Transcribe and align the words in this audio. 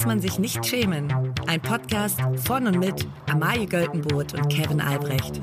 Muss 0.00 0.06
man 0.06 0.20
sich 0.20 0.38
nicht 0.38 0.64
schämen. 0.64 1.12
Ein 1.46 1.60
Podcast 1.60 2.18
von 2.36 2.66
und 2.66 2.78
mit 2.78 3.06
Amalie 3.28 3.66
Göltenboot 3.66 4.32
und 4.32 4.48
Kevin 4.48 4.80
Albrecht. 4.80 5.42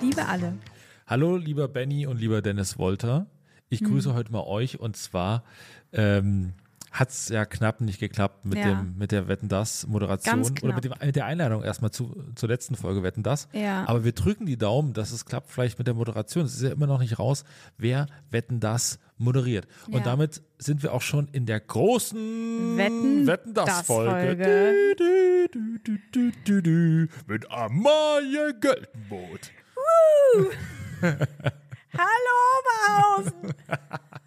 Liebe 0.00 0.24
alle. 0.24 0.56
Hallo, 1.08 1.36
lieber 1.36 1.66
Benny 1.66 2.06
und 2.06 2.20
lieber 2.20 2.42
Dennis 2.42 2.78
Wolter. 2.78 3.26
Ich 3.68 3.82
grüße 3.82 4.14
heute 4.14 4.30
mal 4.30 4.44
euch 4.44 4.78
und 4.78 4.96
zwar 4.96 5.42
ähm, 5.92 6.52
hat 6.98 7.10
es 7.10 7.28
ja 7.28 7.44
knapp 7.44 7.80
nicht 7.82 8.00
geklappt 8.00 8.46
mit, 8.46 8.58
Ja. 8.58 8.68
dem, 8.70 8.96
mit 8.96 9.12
der 9.12 9.28
Wetten 9.28 9.48
das 9.48 9.86
Moderation 9.86 10.40
oder 10.62 10.74
mit, 10.74 10.84
dem, 10.84 10.94
mit 11.04 11.14
der 11.14 11.26
Einladung 11.26 11.62
erstmal 11.62 11.90
zu, 11.90 12.16
zur 12.34 12.48
letzten 12.48 12.74
Folge 12.74 13.02
Wetten 13.02 13.22
das. 13.22 13.48
Ja. 13.52 13.84
Aber 13.86 14.04
wir 14.04 14.12
drücken 14.12 14.46
die 14.46 14.56
Daumen, 14.56 14.94
dass 14.94 15.12
es 15.12 15.26
klappt 15.26 15.50
vielleicht 15.50 15.78
mit 15.78 15.86
der 15.86 15.94
Moderation. 15.94 16.46
Es 16.46 16.54
ist 16.54 16.62
ja 16.62 16.70
immer 16.70 16.86
noch 16.86 17.00
nicht 17.00 17.18
raus, 17.18 17.44
wer 17.76 18.06
Wetten 18.30 18.60
das 18.60 18.98
moderiert. 19.18 19.66
Und 19.88 19.98
Ja. 19.98 20.00
damit 20.04 20.42
sind 20.58 20.82
wir 20.82 20.94
auch 20.94 21.02
schon 21.02 21.28
in 21.32 21.44
der 21.44 21.60
großen 21.60 22.76
Wetten, 22.78 23.26
Wetten 23.26 23.52
das, 23.52 23.66
das 23.66 23.82
Folge. 23.86 24.10
Folge. 24.10 24.96
Du, 25.52 26.32
du, 26.42 26.62
du, 26.62 27.08
mit 27.26 27.50
Amalie 27.50 28.54
Geltenboot. 28.58 29.50
Hallo 31.92 32.34
Oberhausen. 32.58 33.54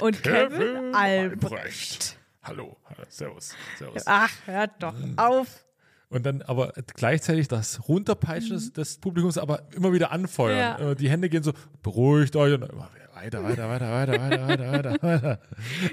Und 0.00 0.22
Kevin 0.22 0.94
Albrecht. 0.94 2.18
Hallo, 2.42 2.76
servus, 3.08 3.54
servus. 3.78 4.02
Ach, 4.06 4.30
hört 4.46 4.70
doch 4.82 4.94
auf. 5.16 5.64
Und 6.10 6.24
dann 6.26 6.42
aber 6.42 6.72
gleichzeitig 6.94 7.48
das 7.48 7.88
Runterpeitschen 7.88 8.50
des- 8.54 8.72
des 8.72 8.98
Publikums, 8.98 9.38
aber 9.38 9.62
immer 9.74 9.92
wieder 9.92 10.12
anfeuern. 10.12 10.58
Ja. 10.80 10.90
Äh, 10.90 10.94
Die 10.94 11.08
Hände 11.10 11.28
gehen 11.28 11.42
so, 11.42 11.52
beruhigt 11.82 12.36
euch 12.36 12.54
und 12.54 12.62
immer 12.70 12.88
weiter, 13.14 13.42
weiter, 13.42 13.68
weiter, 13.68 13.90
weiter, 13.90 14.12
weiter, 14.20 14.48
weiter, 14.48 14.72
weiter, 14.72 15.02
weiter. 15.02 15.40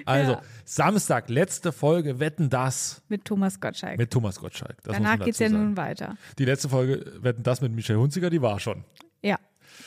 Also, 0.05 0.31
Ja. 0.33 0.41
Samstag, 0.65 1.29
letzte 1.29 1.71
Folge, 1.71 2.19
Wetten 2.19 2.49
das 2.49 3.01
Mit 3.07 3.25
Thomas 3.25 3.59
Gottschalk. 3.59 3.97
mit 3.97 4.11
Thomas 4.11 4.39
Gottschalk. 4.39 4.75
Das 4.83 4.95
Danach 4.97 5.17
geht's 5.23 5.37
dazu 5.39 5.53
ja 5.53 5.57
nun 5.57 5.77
weiter. 5.77 6.17
Die 6.37 6.45
letzte 6.45 6.69
Folge, 6.69 7.03
Wetten 7.23 7.41
das 7.43 7.61
mit 7.61 7.71
Michelle 7.71 7.99
Hunziker, 7.99 8.29
die 8.29 8.41
war 8.41 8.59
schon. 8.59 8.83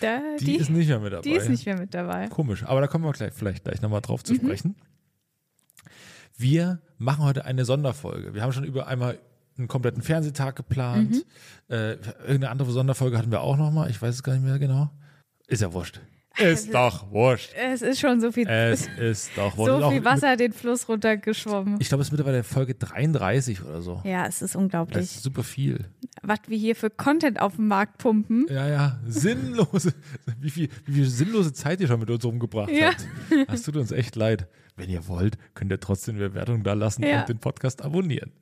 Da, 0.01 0.21
Die, 0.41 0.57
ist 0.57 0.71
nicht 0.71 0.89
mehr 0.89 0.99
mit 1.01 1.13
dabei. 1.13 1.23
die 1.23 1.33
ist 1.35 1.49
nicht 1.49 1.67
mehr 1.67 1.79
mit 1.79 1.95
dabei. 1.95 2.29
Komisch, 2.29 2.65
aber 2.65 2.81
da 2.81 2.87
kommen 2.87 3.05
wir 3.05 3.13
gleich, 3.13 3.33
vielleicht 3.33 3.65
gleich 3.65 3.81
nochmal 3.81 4.01
drauf 4.01 4.21
Mhm. 4.23 4.25
zu 4.25 4.35
sprechen. 4.35 4.75
Wir 6.37 6.81
machen 6.99 7.25
heute 7.25 7.45
eine 7.45 7.65
Sonderfolge. 7.65 8.35
Wir 8.35 8.43
haben 8.43 8.53
schon 8.53 8.65
über 8.65 8.87
einmal 8.89 9.19
einen 9.57 9.69
kompletten 9.69 10.03
Fernsehtag 10.03 10.57
geplant. 10.57 11.11
Mhm. 11.13 11.23
Äh, 11.69 11.93
irgendeine 11.93 12.51
andere 12.51 12.73
Sonderfolge 12.73 13.17
hatten 13.19 13.31
wir 13.31 13.41
auch 13.41 13.57
nochmal. 13.57 13.89
Ich 13.91 14.03
weiß 14.03 14.15
es 14.17 14.23
gar 14.23 14.33
nicht 14.35 14.43
mehr 14.45 14.59
genau. 14.59 14.91
Ist 15.47 15.63
ja 15.63 15.73
wurscht. 15.73 16.01
Ist 16.39 16.75
doch 16.75 17.11
wurscht. 17.13 17.51
Es 17.57 17.81
ist 17.83 18.01
schon 18.01 18.21
so 18.21 18.33
viel, 18.33 18.49
Es 18.49 18.89
ist 18.99 19.31
doch 19.37 19.57
wurscht. 19.57 19.83
So 19.83 19.91
viel 19.91 20.05
Wasser 20.05 20.37
den 20.37 20.53
Fluss 20.53 20.89
runtergeschwommen. 20.89 21.77
Ich 21.81 21.89
glaube, 21.89 22.03
es 22.03 22.09
ist 22.09 22.13
mittlerweile 22.13 22.43
Folge 22.43 22.75
33 22.75 23.63
oder 23.65 23.83
so. 23.83 24.01
Ja, 24.05 24.27
es 24.27 24.43
ist 24.43 24.55
Das 24.55 24.57
unglaublich, 24.57 25.03
ist 25.03 25.23
super 25.23 25.43
viel. 25.45 25.85
was 26.23 26.39
wir 26.49 26.59
hier 26.59 26.75
für 26.75 26.91
Content 26.91 27.41
auf 27.41 27.57
den 27.57 27.69
Markt 27.69 27.99
pumpen. 27.99 28.47
Ja, 28.51 28.69
ja, 28.69 28.99
sinnlose, 29.07 29.95
wie 30.41 30.51
viel, 30.51 30.69
wie 30.87 30.93
viel 30.93 31.07
sinnlose 31.07 31.53
Zeit 31.53 31.81
ihr 31.81 31.87
schon 31.87 32.01
mit 32.01 32.11
uns 32.11 32.25
rumgebracht 32.25 32.71
Ja. 32.71 32.89
habt. 32.89 33.07
Das 33.49 33.63
tut 33.63 33.77
uns 33.77 33.93
echt 33.93 34.17
leid. 34.17 34.49
Wenn 34.77 34.91
ihr 34.91 35.07
wollt, 35.07 35.39
könnt 35.55 35.71
ihr 35.71 35.79
trotzdem 35.79 36.17
eine 36.17 36.29
Bewertung 36.31 36.65
da 36.65 36.73
lassen 36.73 37.05
Ja. 37.05 37.21
und 37.21 37.29
den 37.29 37.39
Podcast 37.39 37.83
abonnieren. 37.83 38.33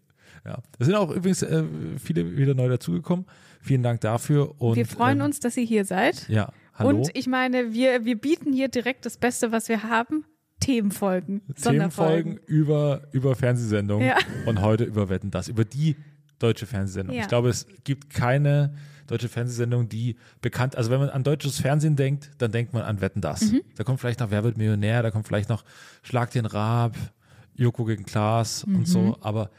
Ja, 0.47 0.58
es 0.78 0.86
sind 0.86 0.97
auch 0.97 1.10
übrigens 1.10 1.42
äh, 1.42 1.62
viele 2.02 2.36
wieder 2.36 2.54
neu 2.54 2.69
dazugekommen. 2.69 3.26
Vielen 3.60 3.82
Dank 3.84 4.00
dafür. 4.00 4.60
Und, 4.60 4.75
wir 4.76 4.86
freuen 4.86 5.20
ähm, 5.20 5.26
uns, 5.26 5.38
dass 5.41 5.56
ihr 5.56 5.62
hier 5.64 5.84
seid. 5.84 6.28
Ja, 6.28 6.52
hallo. 6.84 6.98
Und 6.98 7.10
ich 7.15 7.26
meine, 7.26 7.72
wir, 7.72 8.04
wir 8.04 8.16
bieten 8.16 8.53
hier 8.53 8.69
direkt 8.69 9.06
das 9.06 9.16
Beste, 9.16 9.53
was 9.53 9.69
wir 9.69 9.82
haben. 9.82 10.25
Themenfolgen. 10.60 11.43
Themenfolgen 11.60 12.37
über, 12.47 13.09
über 13.10 13.34
Fernsehsendungen 13.34 14.06
Ja. 14.06 14.16
und 14.47 14.60
heute 14.62 14.84
über 14.84 15.09
Wetten 15.09 15.31
das, 15.32 15.48
über 15.48 15.65
die 15.65 15.97
deutsche 16.38 16.66
Fernsehsendung. 16.66 17.16
Ja. 17.16 17.22
Ich 17.22 17.28
glaube, 17.28 17.48
es 17.48 17.66
gibt 17.82 18.10
keine 18.10 18.75
deutsche 19.09 19.28
Fernsehsendung, 19.28 19.88
die 19.88 20.16
bekannt, 20.41 20.76
also 20.76 20.91
wenn 20.93 21.00
man 21.00 21.09
an 21.10 21.25
deutsches 21.25 21.60
Fernsehen 21.60 21.97
denkt, 21.97 22.31
dann 22.38 22.53
denkt 22.53 22.72
man 22.72 22.82
an 22.82 23.00
Wetten 23.00 23.20
das. 23.20 23.50
Mhm. 23.53 23.62
Da 23.76 23.82
kommt 23.82 23.99
vielleicht 24.00 24.20
noch 24.20 24.31
Wer 24.31 24.44
wird 24.44 24.56
Millionär, 24.56 25.03
da 25.03 25.10
kommt 25.10 25.26
vielleicht 25.26 25.49
noch 25.49 25.64
Schlag 26.03 26.31
den 26.31 26.47
Raab, 26.47 26.97
Joko 27.54 27.84
gegen 27.84 28.04
Klaas 28.04 28.62
und 28.64 28.72
Mhm. 28.78 28.87
so, 28.87 29.16
aber 29.20 29.50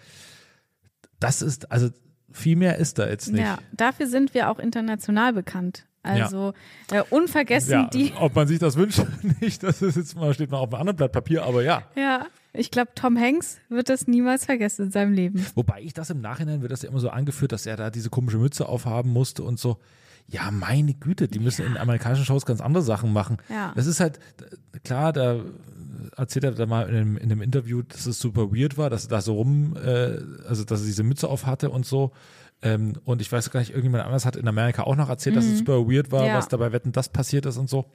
das 1.19 1.41
ist, 1.41 1.71
also 1.71 1.89
viel 2.31 2.55
mehr 2.55 2.77
ist 2.77 2.97
da 2.97 3.07
jetzt 3.07 3.31
nicht. 3.31 3.41
Ja, 3.41 3.59
dafür 3.73 4.07
sind 4.07 4.33
wir 4.33 4.49
auch 4.49 4.59
international 4.59 5.33
bekannt. 5.33 5.85
Also 6.03 6.53
äh, 6.91 7.01
unvergessen 7.09 7.71
Ja, 7.71 7.87
die. 7.87 8.13
ob 8.19 8.35
man 8.35 8.47
sich 8.47 8.59
das 8.59 8.75
wünscht, 8.75 9.01
nicht, 9.41 9.63
das 9.63 9.81
ist 9.81 9.95
jetzt 9.95 10.15
mal, 10.15 10.33
steht 10.33 10.51
mal 10.51 10.57
auf 10.57 10.71
einem 10.73 10.81
anderen 10.81 10.97
Blatt 10.97 11.11
Papier, 11.13 11.43
aber 11.43 11.63
ja. 11.63 11.83
Ja, 11.95 12.27
ich 12.51 12.69
glaube, 12.69 12.91
Tom 12.93 13.17
Hanks 13.17 13.57
wird 13.69 13.89
das 13.89 14.05
niemals 14.07 14.45
vergessen 14.45 14.85
in 14.85 14.91
seinem 14.91 15.13
Leben. 15.13 15.45
Wobei 15.55 15.81
ich 15.81 15.93
das 15.93 16.09
im 16.09 16.21
Nachhinein 16.21 16.61
wird 16.61 16.71
das 16.71 16.81
ja 16.83 16.89
immer 16.89 16.99
so 16.99 17.09
angeführt, 17.09 17.51
dass 17.53 17.65
er 17.65 17.77
da 17.77 17.89
diese 17.89 18.09
komische 18.09 18.37
Mütze 18.37 18.67
aufhaben 18.67 19.11
musste 19.11 19.43
und 19.43 19.59
so. 19.59 19.77
Ja, 20.27 20.51
meine 20.51 20.93
Güte, 20.93 21.27
die 21.27 21.39
müssen 21.39 21.65
in 21.65 21.77
amerikanischen 21.77 22.25
Shows 22.25 22.45
ganz 22.45 22.61
andere 22.61 22.83
Sachen 22.83 23.11
machen. 23.11 23.37
Ja. 23.49 23.73
Das 23.75 23.87
ist 23.87 23.99
halt, 23.99 24.17
äh, 24.73 24.79
klar, 24.79 25.13
da 25.13 25.39
erzählt 26.15 26.43
er 26.45 26.51
da 26.51 26.65
mal 26.65 26.87
in 26.89 26.95
einem, 26.95 27.17
in 27.17 27.31
einem 27.31 27.41
Interview, 27.41 27.81
dass 27.81 28.05
es 28.05 28.19
super 28.19 28.51
weird 28.51 28.77
war, 28.77 28.89
dass 28.89 29.05
er 29.05 29.09
da 29.09 29.21
so 29.21 29.35
rum, 29.35 29.75
äh, 29.75 30.17
also 30.47 30.63
dass 30.63 30.81
er 30.81 30.85
diese 30.85 31.03
Mütze 31.03 31.27
auf 31.27 31.45
hatte 31.45 31.69
und 31.69 31.85
so. 31.85 32.11
Ähm, 32.63 32.93
und 33.05 33.21
ich 33.21 33.31
weiß 33.31 33.51
gar 33.51 33.59
nicht, 33.59 33.69
irgendjemand 33.71 34.03
anders 34.05 34.25
hat 34.25 34.35
in 34.35 34.47
Amerika 34.47 34.83
auch 34.83 34.95
noch 34.95 35.09
erzählt, 35.09 35.35
dass 35.35 35.45
es 35.45 35.59
super 35.59 35.87
weird 35.87 36.11
war, 36.11 36.21
Mhm. 36.21 36.27
Ja. 36.27 36.37
was 36.37 36.47
dabei 36.47 36.71
Wetten 36.71 36.91
das 36.91 37.09
passiert 37.09 37.45
ist 37.45 37.57
und 37.57 37.69
so. 37.69 37.85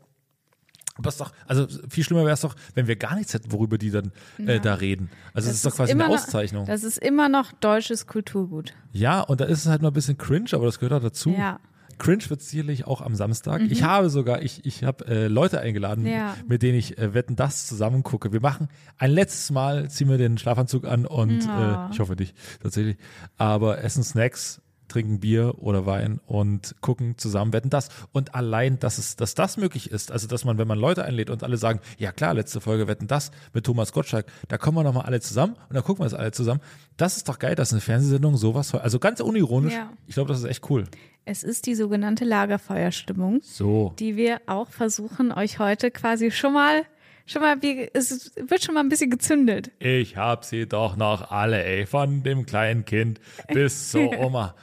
Aber 0.97 1.09
es 1.09 1.15
ist 1.15 1.21
doch, 1.21 1.33
also 1.47 1.67
viel 1.89 2.03
schlimmer 2.03 2.23
wäre 2.25 2.35
es 2.35 2.41
doch, 2.41 2.57
wenn 2.75 2.89
wir 2.89 2.97
gar 2.97 3.15
nichts 3.15 3.33
hätten, 3.33 3.53
worüber 3.53 3.79
die 3.79 3.91
dann 3.91 4.11
äh, 4.45 4.59
da 4.59 4.75
reden. 4.75 5.11
Also 5.33 5.49
es 5.49 5.57
ist 5.57 5.65
doch 5.67 5.75
quasi 5.77 5.93
eine 5.93 6.09
Auszeichnung. 6.09 6.63
Noch, 6.65 6.69
das 6.69 6.83
ist 6.83 6.99
immer 6.99 7.29
noch 7.29 7.53
deutsches 7.53 8.07
Kulturgut. 8.09 8.75
Ja, 8.93 9.21
und 9.21 9.41
da 9.41 9.45
ist 9.45 9.61
es 9.61 9.67
halt 9.67 9.81
mal 9.81 9.89
ein 9.89 9.95
bisschen 9.95 10.19
cringe, 10.19 10.49
aber 10.53 10.67
das 10.67 10.81
gehört 10.81 10.93
auch 11.01 11.03
dazu. 11.07 11.31
Ja. 11.31 11.61
Cringe 11.99 12.23
wird 12.31 12.41
sicherlich 12.43 12.87
auch 12.87 13.01
am 13.01 13.15
Samstag. 13.15 13.61
Ich 13.69 13.83
habe 13.83 14.09
sogar, 14.11 14.43
ich, 14.43 14.65
ich 14.65 14.85
habe 14.85 15.07
äh, 15.07 15.27
Leute 15.29 15.61
eingeladen, 15.61 16.07
Ja. 16.07 16.35
mit 16.47 16.63
denen 16.63 16.79
ich 16.79 16.97
äh, 16.99 17.13
Wetten 17.15 17.37
das 17.37 17.67
zusammen 17.67 18.03
gucke. 18.03 18.33
Wir 18.33 18.41
machen 18.41 18.69
ein 18.97 19.11
letztes 19.11 19.51
Mal, 19.51 19.91
ziehen 19.91 20.09
wir 20.09 20.19
den 20.19 20.39
Schlafanzug 20.39 20.87
an 20.87 21.05
und 21.07 21.45
Ja. 21.45 21.89
äh, 21.89 21.93
ich 21.93 22.01
hoffe 22.01 22.17
dich 22.17 22.35
tatsächlich, 22.63 22.97
aber 23.37 23.83
essen 23.83 24.03
Snacks, 24.05 24.61
trinken 24.89 25.21
Bier 25.21 25.55
oder 25.59 25.87
Wein 25.87 26.21
und 26.27 26.75
gucken 26.81 27.17
zusammen 27.19 27.53
Wetten 27.53 27.71
das. 27.71 27.89
Und 28.13 28.35
allein, 28.35 28.79
dass 28.79 28.99
es, 28.99 29.17
dass 29.17 29.35
das 29.35 29.57
möglich 29.57 29.91
ist, 29.91 30.11
also 30.11 30.27
dass 30.27 30.45
man, 30.45 30.59
wenn 30.59 30.69
man 30.69 30.79
Leute 30.79 31.05
einlädt 31.05 31.31
und 31.31 31.43
alle 31.45 31.57
sagen, 31.57 31.81
ja 31.99 32.13
klar, 32.13 32.35
letzte 32.35 32.61
Folge 32.61 32.89
Wetten 32.89 33.07
das 33.07 33.31
mit 33.53 33.65
Thomas 33.65 33.93
Gottschalk, 33.93 34.27
da 34.49 34.59
kommen 34.59 34.79
wir 34.79 34.83
nochmal 34.83 35.05
alle 35.07 35.21
zusammen 35.21 35.55
und 35.69 35.75
dann 35.75 35.85
gucken 35.85 36.03
wir 36.03 36.07
es 36.07 36.15
alle 36.15 36.33
zusammen. 36.33 36.61
Das 36.97 37.17
ist 37.17 37.29
doch 37.29 37.39
geil, 37.39 37.55
dass 37.55 37.73
eine 37.73 37.81
Fernsehsendung 37.81 38.37
sowas, 38.37 38.75
also 38.75 38.99
ganz 38.99 39.21
unironisch. 39.21 39.75
Ja. 39.75 39.91
Ich 40.07 40.15
glaube, 40.15 40.29
das 40.29 40.41
ist 40.41 40.47
echt 40.47 40.69
cool. 40.71 40.85
Es 41.25 41.43
ist 41.45 41.67
die 41.67 41.75
sogenannte 41.75 42.25
Lagerfeuerstimmung, 42.25 43.41
So. 43.43 43.93
die 43.99 44.17
wir 44.17 44.41
auch 44.47 44.71
versuchen, 44.71 45.31
euch 45.31 45.59
heute 45.59 45.91
quasi 45.91 46.31
schon 46.31 46.55
mal, 46.55 46.85
schon 47.31 47.43
mal, 47.43 47.61
wie, 47.63 47.89
es 47.93 48.33
wird 48.37 48.63
schon 48.63 48.75
mal 48.75 48.81
ein 48.81 48.89
bisschen 48.89 49.11
gezündelt. 49.11 49.71
Ich 49.79 50.17
hab 50.17 50.45
sie 50.45 50.67
doch 50.67 50.97
noch 50.97 51.31
alle, 51.31 51.63
ey, 51.65 51.87
von 51.87 52.23
dem 52.23 52.47
kleinen 52.47 52.85
Kind 52.85 53.21
bis 53.53 53.89
zur 53.91 54.19
Oma. 54.19 54.55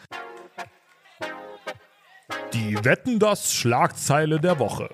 Die 2.53 2.75
Wetten 2.83 3.19
das 3.19 3.53
Schlagzeile 3.53 4.39
der 4.39 4.59
Woche. 4.59 4.89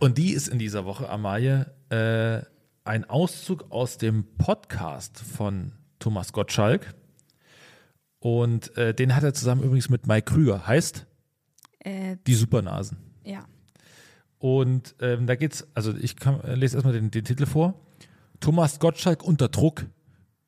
Und 0.00 0.18
die 0.18 0.32
ist 0.32 0.48
in 0.48 0.58
dieser 0.58 0.84
Woche, 0.84 1.08
Amalie, 1.08 1.72
äh, 1.88 2.42
ein 2.84 3.04
Auszug 3.08 3.70
aus 3.70 3.96
dem 3.96 4.36
Podcast 4.36 5.18
von 5.20 5.72
Thomas 5.98 6.32
Gottschalk. 6.32 6.94
Und 8.18 8.76
äh, 8.76 8.92
den 8.94 9.14
hat 9.16 9.22
er 9.22 9.32
zusammen 9.32 9.62
übrigens 9.62 9.88
mit 9.88 10.06
Mike 10.06 10.32
Krüger. 10.32 10.66
Heißt 10.66 11.06
Äh, 11.80 12.16
Die 12.26 12.34
Supernasen. 12.34 12.98
ja. 13.24 13.44
Und 14.44 14.94
ähm, 15.00 15.26
da 15.26 15.36
geht's, 15.36 15.66
also 15.72 15.94
ich 15.96 16.16
kann, 16.16 16.38
äh, 16.42 16.54
lese 16.54 16.76
erstmal 16.76 16.92
den, 16.92 17.10
den 17.10 17.24
Titel 17.24 17.46
vor. 17.46 17.80
Thomas 18.40 18.78
Gottschalk 18.78 19.22
unter 19.24 19.48
Druck. 19.48 19.86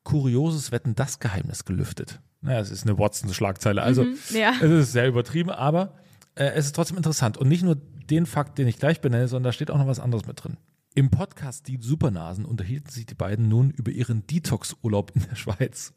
Kurioses 0.03 0.71
Wetten, 0.71 0.93
das 0.93 1.19
Geheimnis 1.19 1.65
gelüftet. 1.65 2.21
Naja, 2.41 2.59
es 2.59 2.69
ist 2.69 2.83
eine 2.83 2.99
Watson-Schlagzeile. 2.99 3.81
Also 3.81 4.05
ja. 4.35 4.53
es 4.61 4.69
ist 4.69 4.91
sehr 4.91 5.07
übertrieben, 5.07 5.49
aber 5.49 5.95
äh, 6.35 6.45
es 6.51 6.67
ist 6.67 6.75
trotzdem 6.75 6.95
interessant. 6.95 7.39
Und 7.39 7.47
nicht 7.47 7.63
nur 7.63 7.73
den 7.73 8.27
Fakt, 8.27 8.59
den 8.59 8.67
ich 8.67 8.77
gleich 8.77 9.01
benenne, 9.01 9.27
sondern 9.27 9.45
da 9.45 9.51
steht 9.51 9.71
auch 9.71 9.79
noch 9.79 9.87
was 9.87 9.99
anderes 9.99 10.27
mit 10.27 10.43
drin. 10.43 10.57
Im 10.93 11.09
Podcast 11.09 11.67
Die 11.67 11.79
Supernasen 11.81 12.45
unterhielten 12.45 12.91
sich 12.91 13.07
die 13.07 13.15
beiden 13.15 13.49
nun 13.49 13.71
über 13.71 13.89
ihren 13.89 14.27
Detox-Urlaub 14.27 15.11
in 15.15 15.23
der 15.27 15.35
Schweiz. 15.35 15.95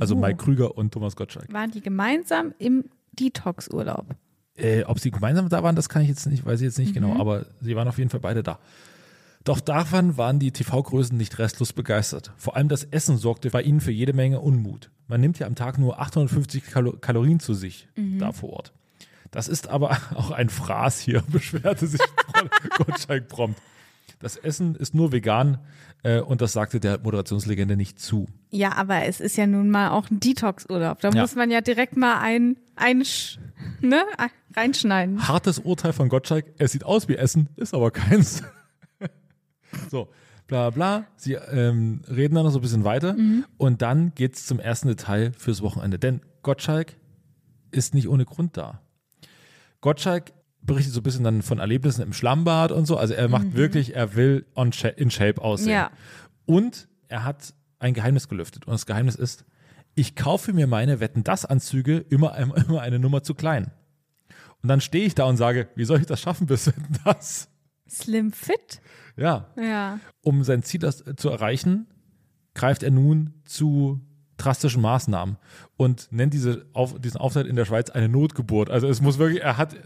Also 0.00 0.14
Oh. 0.16 0.18
Mike 0.18 0.42
Krüger 0.42 0.78
und 0.78 0.94
Thomas 0.94 1.14
Gottschalk. 1.14 1.52
Waren 1.52 1.72
die 1.72 1.82
gemeinsam 1.82 2.54
im 2.58 2.84
Detox-Urlaub? 3.12 4.16
Äh, 4.56 4.84
ob 4.84 5.00
sie 5.00 5.10
gemeinsam 5.10 5.48
da 5.48 5.62
waren, 5.62 5.74
das 5.74 5.88
kann 5.88 6.02
ich 6.02 6.08
jetzt 6.08 6.26
nicht, 6.26 6.46
weiß 6.46 6.60
ich 6.60 6.66
jetzt 6.66 6.78
nicht 6.78 6.94
genau, 6.94 7.18
aber 7.18 7.46
sie 7.60 7.74
waren 7.74 7.88
auf 7.88 7.98
jeden 7.98 8.10
Fall 8.10 8.20
beide 8.20 8.42
da. 8.42 8.60
Doch 9.42 9.60
davon 9.60 10.16
waren 10.16 10.38
die 10.38 10.52
TV-Größen 10.52 11.16
nicht 11.16 11.38
restlos 11.38 11.72
begeistert. 11.72 12.32
Vor 12.36 12.56
allem 12.56 12.68
das 12.68 12.84
Essen 12.84 13.18
sorgte 13.18 13.50
bei 13.50 13.62
ihnen 13.62 13.80
für 13.80 13.90
jede 13.90 14.12
Menge 14.12 14.40
Unmut. 14.40 14.90
man 15.06 15.20
nimmt 15.20 15.38
ja 15.38 15.46
am 15.46 15.54
Tag 15.54 15.76
nur 15.78 16.00
850 16.00 16.64
Kalo 16.64 16.92
Kalorien 16.92 17.40
zu 17.40 17.52
sich 17.52 17.88
da 18.18 18.32
vor 18.32 18.54
Ort. 18.54 18.72
Das 19.30 19.48
ist 19.48 19.68
aber 19.68 19.98
auch 20.14 20.30
ein 20.30 20.48
Fraß 20.48 21.00
hier, 21.00 21.22
beschwerte 21.28 21.86
sich 21.88 22.00
Gottschalk 22.76 23.28
prompt. 23.28 23.60
Das 24.20 24.36
Essen 24.36 24.76
ist 24.76 24.94
nur 24.94 25.12
vegan 25.12 25.58
und 26.20 26.40
das 26.42 26.52
sagte 26.52 26.80
der 26.80 26.98
Moderationslegende 27.00 27.76
nicht 27.76 27.98
zu. 27.98 28.26
Ja, 28.50 28.72
aber 28.76 29.04
es 29.04 29.20
ist 29.20 29.36
ja 29.36 29.46
nun 29.46 29.70
mal 29.70 29.90
auch 29.90 30.10
ein 30.10 30.20
Detox-Urlaub. 30.20 31.00
Da 31.00 31.08
Ja. 31.10 31.22
muss 31.22 31.34
man 31.34 31.50
ja 31.50 31.60
direkt 31.62 31.96
mal 31.96 32.18
ein, 32.20 32.56
ein 32.76 33.02
ne, 33.80 34.02
reinschneiden. 34.54 35.26
Hartes 35.26 35.58
Urteil 35.60 35.92
von 35.92 36.08
Gottschalk, 36.08 36.46
es 36.58 36.72
sieht 36.72 36.84
aus 36.84 37.08
wie 37.08 37.16
Essen, 37.16 37.48
ist 37.56 37.72
aber 37.74 37.90
keins. 37.90 38.42
so, 39.90 40.08
bla 40.46 40.70
bla. 40.70 41.06
Sie 41.16 41.34
ähm, 41.34 42.02
reden 42.08 42.34
dann 42.34 42.44
noch 42.44 42.52
so 42.52 42.58
ein 42.58 42.62
bisschen 42.62 42.84
weiter 42.84 43.16
und 43.56 43.82
dann 43.82 44.12
geht's 44.14 44.46
zum 44.46 44.60
ersten 44.60 44.88
Detail 44.88 45.32
fürs 45.36 45.62
Wochenende. 45.62 45.98
Denn 45.98 46.20
Gottschalk 46.42 46.96
ist 47.70 47.94
nicht 47.94 48.08
ohne 48.08 48.24
Grund 48.24 48.56
da. 48.56 48.80
Gottschalk 49.80 50.32
berichtet 50.66 50.94
so 50.94 51.00
ein 51.00 51.02
bisschen 51.02 51.24
dann 51.24 51.42
von 51.42 51.58
Erlebnissen 51.58 52.02
im 52.02 52.12
Schlammbad 52.12 52.72
und 52.72 52.86
so. 52.86 52.96
Also 52.96 53.14
er 53.14 53.28
macht 53.28 53.54
wirklich, 53.54 53.94
er 53.94 54.14
will 54.16 54.46
on 54.54 54.70
in 54.96 55.10
Shape 55.10 55.40
aussehen. 55.40 55.70
Ja. 55.72 55.90
Und 56.46 56.88
er 57.08 57.24
hat 57.24 57.54
ein 57.78 57.94
Geheimnis 57.94 58.28
gelüftet. 58.28 58.66
Und 58.66 58.72
das 58.72 58.86
Geheimnis 58.86 59.14
ist, 59.14 59.44
ich 59.94 60.16
kaufe 60.16 60.52
mir 60.52 60.66
meine 60.66 61.00
Wetten-Das-Anzüge 61.00 61.98
immer, 61.98 62.36
immer 62.68 62.80
eine 62.80 62.98
Nummer 62.98 63.22
zu 63.22 63.34
klein. 63.34 63.70
Und 64.62 64.68
dann 64.68 64.80
stehe 64.80 65.04
ich 65.04 65.14
da 65.14 65.24
und 65.24 65.36
sage, 65.36 65.68
wie 65.74 65.84
soll 65.84 66.00
ich 66.00 66.06
das 66.06 66.20
schaffen 66.20 66.46
bis 66.46 66.66
Wetten-Das? 66.66 67.48
Slim 67.88 68.32
Fit? 68.32 68.80
Ja, 69.16 69.48
Ja. 69.60 70.00
um 70.22 70.42
sein 70.42 70.62
Ziel 70.62 70.80
das, 70.80 71.04
zu 71.16 71.28
erreichen, 71.28 71.86
greift 72.54 72.82
er 72.82 72.90
nun 72.90 73.34
zu 73.44 74.00
drastischen 74.36 74.82
Maßnahmen 74.82 75.36
und 75.76 76.08
nennt 76.10 76.34
diese 76.34 76.66
auf, 76.72 76.98
diesen 77.00 77.18
Auftritt 77.20 77.46
in 77.46 77.56
der 77.56 77.64
Schweiz 77.64 77.90
eine 77.90 78.08
Notgeburt. 78.08 78.70
Also 78.70 78.88
es 78.88 79.00
muss 79.00 79.18
wirklich, 79.18 79.42
er 79.42 79.56
hat, 79.56 79.76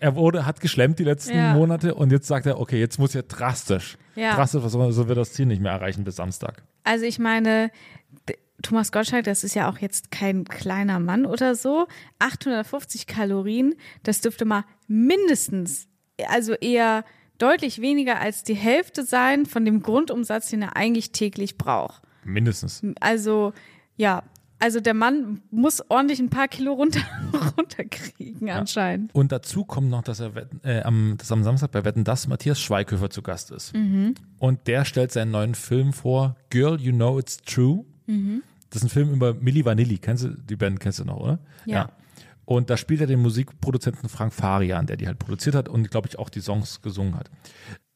er 0.00 0.14
wurde, 0.16 0.46
hat 0.46 0.60
geschlemmt 0.60 0.98
die 0.98 1.04
letzten 1.04 1.36
Ja. 1.36 1.54
Monate 1.54 1.94
und 1.94 2.10
jetzt 2.12 2.26
sagt 2.26 2.46
er, 2.46 2.60
okay, 2.60 2.78
jetzt 2.78 2.98
muss 2.98 3.14
ja 3.14 3.22
drastisch, 3.22 3.96
Ja. 4.16 4.34
drastisch, 4.34 4.62
was 4.62 4.72
so 4.72 5.08
wird 5.08 5.18
das 5.18 5.32
Ziel 5.32 5.46
nicht 5.46 5.62
mehr 5.62 5.72
erreichen 5.72 6.04
bis 6.04 6.16
Samstag. 6.16 6.62
Also 6.84 7.04
ich 7.04 7.18
meine, 7.18 7.70
Thomas 8.62 8.92
Gottschalk, 8.92 9.24
das 9.24 9.44
ist 9.44 9.54
ja 9.54 9.70
auch 9.70 9.78
jetzt 9.78 10.10
kein 10.10 10.44
kleiner 10.44 11.00
Mann 11.00 11.24
oder 11.26 11.54
so. 11.54 11.86
850 12.18 13.06
Kalorien, 13.06 13.74
das 14.02 14.20
dürfte 14.20 14.44
mal 14.44 14.64
mindestens, 14.86 15.88
also 16.28 16.52
eher 16.54 17.04
deutlich 17.38 17.80
weniger 17.80 18.20
als 18.20 18.44
die 18.44 18.54
Hälfte 18.54 19.02
sein 19.04 19.46
von 19.46 19.64
dem 19.64 19.82
Grundumsatz, 19.82 20.50
den 20.50 20.62
er 20.62 20.76
eigentlich 20.76 21.12
täglich 21.12 21.56
braucht. 21.56 22.02
Mindestens. 22.24 22.82
Also 23.00 23.52
ja, 23.96 24.22
also 24.60 24.80
der 24.80 24.94
Mann 24.94 25.40
muss 25.50 25.82
ordentlich 25.88 26.20
ein 26.20 26.28
paar 26.28 26.46
Kilo 26.46 26.74
runter, 26.74 27.00
runterkriegen 27.56 28.50
anscheinend. 28.50 29.14
Und 29.14 29.32
dazu 29.32 29.64
kommt 29.64 29.88
noch, 29.88 30.02
dass 30.02 30.20
er 30.20 30.32
äh, 30.62 30.82
am, 30.82 31.16
dass 31.16 31.32
am 31.32 31.42
Samstag 31.42 31.72
bei 31.72 31.84
Wetten 31.84 32.04
das 32.04 32.28
Matthias 32.28 32.60
Schweighöfer 32.60 33.08
zu 33.08 33.22
Gast 33.22 33.50
ist. 33.50 33.74
Mhm. 33.74 34.14
Und 34.38 34.66
der 34.66 34.84
stellt 34.84 35.12
seinen 35.12 35.30
neuen 35.30 35.54
Film 35.54 35.94
vor, 35.94 36.36
Girl, 36.50 36.78
You 36.78 36.92
Know 36.92 37.18
It's 37.18 37.38
True. 37.38 37.84
Mhm. 38.06 38.42
Das 38.68 38.82
ist 38.82 38.84
ein 38.84 38.90
Film 38.90 39.12
über 39.14 39.34
Milli 39.34 39.64
Vanilli. 39.64 39.98
Kennst 39.98 40.24
du, 40.24 40.28
die 40.28 40.56
Band 40.56 40.78
kennst 40.78 40.98
du 40.98 41.04
noch, 41.04 41.16
oder? 41.16 41.38
Ja. 41.64 41.90
Und 42.44 42.68
da 42.68 42.76
spielt 42.76 43.00
er 43.00 43.06
den 43.06 43.20
Musikproduzenten 43.20 44.08
Frank 44.08 44.34
Farian, 44.34 44.86
der 44.86 44.96
die 44.96 45.06
halt 45.06 45.18
produziert 45.18 45.54
hat 45.54 45.68
und, 45.68 45.90
glaube 45.90 46.08
ich, 46.08 46.18
auch 46.18 46.28
die 46.28 46.40
Songs 46.40 46.82
gesungen 46.82 47.16
hat. 47.16 47.30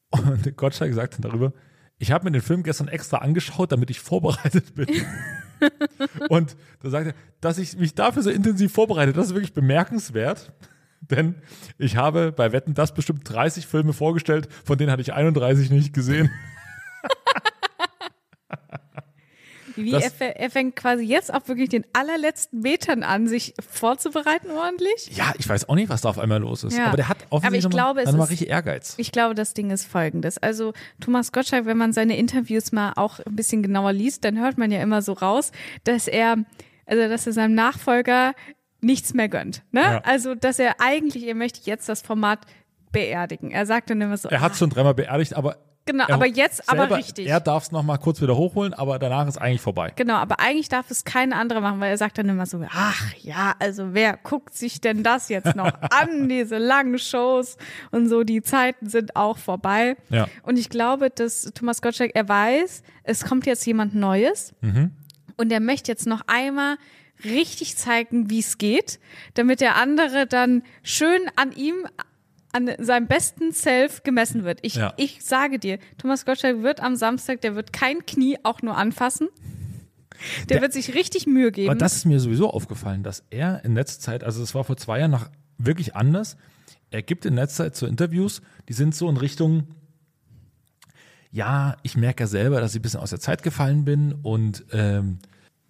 Und 0.09 0.55
Gottschalk 0.57 0.93
sagt 0.93 1.15
dann 1.15 1.21
darüber, 1.21 1.53
ich 1.97 2.11
habe 2.11 2.25
mir 2.25 2.31
den 2.31 2.41
Film 2.41 2.63
gestern 2.63 2.87
extra 2.87 3.17
angeschaut, 3.17 3.71
damit 3.71 3.89
ich 3.89 3.99
vorbereitet 3.99 4.75
bin. 4.75 4.87
und 6.29 6.55
da 6.81 6.89
sagt 6.89 7.07
er, 7.07 7.13
dass 7.41 7.57
ich 7.57 7.77
mich 7.77 7.95
dafür 7.95 8.21
so 8.23 8.29
intensiv 8.29 8.73
vorbereite, 8.73 9.13
das 9.13 9.27
ist 9.27 9.33
wirklich 9.33 9.53
bemerkenswert. 9.53 10.51
Denn 11.01 11.35
ich 11.77 11.97
habe 11.97 12.31
bei 12.31 12.51
Wetten 12.51 12.73
das 12.73 12.93
bestimmt 12.93 13.29
30 13.29 13.67
Filme 13.67 13.93
vorgestellt, 13.93 14.49
von 14.63 14.77
denen 14.77 14.91
hatte 14.91 15.03
ich 15.03 15.13
31 15.13 15.69
nicht 15.69 15.93
gesehen. 15.93 16.31
Wie 19.75 19.91
er, 19.93 20.11
er 20.39 20.49
fängt 20.49 20.75
quasi 20.75 21.03
jetzt 21.03 21.33
auch 21.33 21.47
wirklich 21.47 21.69
den 21.69 21.85
allerletzten 21.93 22.61
Metern 22.61 23.03
an, 23.03 23.27
sich 23.27 23.53
vorzubereiten 23.67 24.51
ordentlich. 24.51 25.15
Ja, 25.15 25.33
ich 25.37 25.47
weiß 25.47 25.69
auch 25.69 25.75
nicht, 25.75 25.89
was 25.89 26.01
da 26.01 26.09
auf 26.09 26.19
einmal 26.19 26.39
los 26.39 26.63
ist. 26.63 26.77
Ja. 26.77 26.87
Aber 26.87 26.97
der 26.97 27.09
hat 27.09 27.17
Aber 27.17 27.25
ich 27.25 27.31
offensichtlich 27.31 27.71
glaube, 27.71 28.01
es 28.01 28.11
noch 28.11 28.17
mal 28.17 28.23
ist- 28.25 28.31
richtig 28.31 28.49
Ehrgeiz. 28.49 28.95
Ich 28.97 29.11
glaube, 29.11 29.35
das 29.35 29.53
Ding 29.53 29.71
ist 29.71 29.85
folgendes. 29.85 30.37
Also 30.37 30.73
Thomas 30.99 31.31
Gottschalk, 31.31 31.65
wenn 31.65 31.77
man 31.77 31.93
seine 31.93 32.17
Interviews 32.17 32.71
mal 32.71 32.93
auch 32.95 33.19
ein 33.19 33.35
bisschen 33.35 33.63
genauer 33.63 33.93
liest, 33.93 34.23
dann 34.25 34.39
hört 34.39 34.57
man 34.57 34.71
ja 34.71 34.81
immer 34.81 35.01
so 35.01 35.13
raus, 35.13 35.51
dass 35.83 36.07
er, 36.07 36.37
also 36.85 37.07
dass 37.09 37.27
er 37.27 37.33
seinem 37.33 37.55
Nachfolger 37.55 38.33
nichts 38.81 39.13
mehr 39.13 39.29
gönnt. 39.29 39.63
Ne? 39.71 39.81
Ja. 39.81 40.01
Also, 40.03 40.35
dass 40.35 40.59
er 40.59 40.75
eigentlich, 40.79 41.25
er 41.27 41.35
möchte 41.35 41.59
jetzt 41.63 41.89
das 41.89 42.01
Format 42.01 42.39
beerdigen. 42.91 43.51
Er 43.51 43.65
sagt 43.65 43.89
dann 43.89 43.99
immer 44.01 44.15
so, 44.17 44.29
Er 44.29 44.41
hat 44.41 44.53
ah, 44.53 44.55
schon 44.55 44.69
dreimal 44.69 44.93
beerdigt, 44.93 45.33
aber 45.35 45.57
genau, 45.85 46.05
er 46.07 46.15
aber 46.15 46.25
jetzt 46.25 46.67
aber 46.69 46.81
selber, 46.81 46.97
richtig. 46.97 47.27
Er 47.27 47.39
darf 47.39 47.63
es 47.63 47.71
nochmal 47.71 47.97
kurz 47.97 48.21
wieder 48.21 48.35
hochholen, 48.35 48.73
aber 48.73 48.99
danach 48.99 49.27
ist 49.27 49.37
eigentlich 49.37 49.61
vorbei. 49.61 49.93
Genau, 49.95 50.15
aber 50.15 50.39
eigentlich 50.39 50.69
darf 50.69 50.89
es 50.91 51.03
kein 51.03 51.33
anderer 51.33 51.61
machen, 51.61 51.79
weil 51.79 51.91
er 51.91 51.97
sagt 51.97 52.17
dann 52.17 52.29
immer 52.29 52.45
so, 52.45 52.63
ach 52.69 53.13
ja, 53.21 53.55
also 53.59 53.93
wer 53.93 54.17
guckt 54.17 54.55
sich 54.55 54.81
denn 54.81 55.03
das 55.03 55.29
jetzt 55.29 55.55
noch 55.55 55.71
an, 55.89 56.29
diese 56.29 56.57
langen 56.57 56.99
Shows 56.99 57.57
und 57.91 58.09
so, 58.09 58.23
die 58.23 58.41
Zeiten 58.41 58.89
sind 58.89 59.15
auch 59.15 59.37
vorbei. 59.37 59.97
Ja. 60.09 60.27
Und 60.43 60.57
ich 60.57 60.69
glaube, 60.69 61.09
dass 61.09 61.51
Thomas 61.53 61.81
Gottschalk, 61.81 62.11
er 62.15 62.27
weiß, 62.27 62.83
es 63.03 63.25
kommt 63.25 63.45
jetzt 63.45 63.65
jemand 63.65 63.95
Neues 63.95 64.53
und 65.37 65.51
er 65.51 65.59
möchte 65.59 65.91
jetzt 65.91 66.07
noch 66.07 66.21
einmal 66.27 66.77
richtig 67.23 67.77
zeigen, 67.77 68.29
wie 68.29 68.39
es 68.39 68.57
geht, 68.57 68.99
damit 69.35 69.61
der 69.61 69.75
andere 69.75 70.27
dann 70.27 70.63
schön 70.83 71.21
an 71.35 71.51
ihm 71.51 71.85
an 72.55 72.71
seinem 72.79 73.07
besten 73.07 73.51
Self 73.51 74.03
gemessen 74.03 74.43
wird. 74.45 74.59
Ich, 74.61 74.75
Ja. 74.75 74.93
ich 74.97 75.21
sage 75.23 75.59
dir, 75.59 75.77
Thomas 75.97 76.25
Gottschalk 76.25 76.63
wird 76.63 76.79
am 76.81 76.95
Samstag, 76.95 77.41
der 77.41 77.55
wird 77.55 77.73
kein 77.73 78.05
Knie 78.05 78.37
auch 78.43 78.61
nur 78.61 78.77
anfassen. 78.77 79.27
Der, 80.39 80.45
Der- 80.45 80.61
wird 80.61 80.71
sich 80.73 80.93
richtig 80.95 81.27
Mühe 81.27 81.51
geben. 81.51 81.69
Aber 81.69 81.77
das 81.77 81.95
ist 81.97 82.05
mir 82.05 82.19
sowieso 82.21 82.49
aufgefallen, 82.49 83.03
dass 83.03 83.23
er 83.29 83.63
in 83.65 83.75
letzter 83.75 83.99
Zeit, 84.01 84.23
also 84.23 84.41
es 84.41 84.55
war 84.55 84.63
vor 84.63 84.77
zwei 84.77 84.99
Jahren 84.99 85.11
noch 85.11 85.29
wirklich 85.57 85.95
anders, 85.95 86.37
er 86.91 87.01
gibt 87.01 87.25
in 87.25 87.33
letzter 87.35 87.65
Zeit 87.65 87.75
so 87.75 87.85
Interviews, 87.87 88.41
die 88.69 88.73
sind 88.73 88.95
so 88.95 89.09
in 89.09 89.17
Richtung, 89.17 89.67
ja, 91.31 91.75
ich 91.83 91.97
merke 91.97 92.23
ja 92.23 92.27
selber, 92.27 92.61
dass 92.61 92.71
ich 92.73 92.79
ein 92.79 92.81
bisschen 92.83 93.01
aus 93.01 93.09
der 93.09 93.19
Zeit 93.19 93.43
gefallen 93.43 93.83
bin 93.83 94.13
und 94.23 94.63
ähm, 94.71 95.19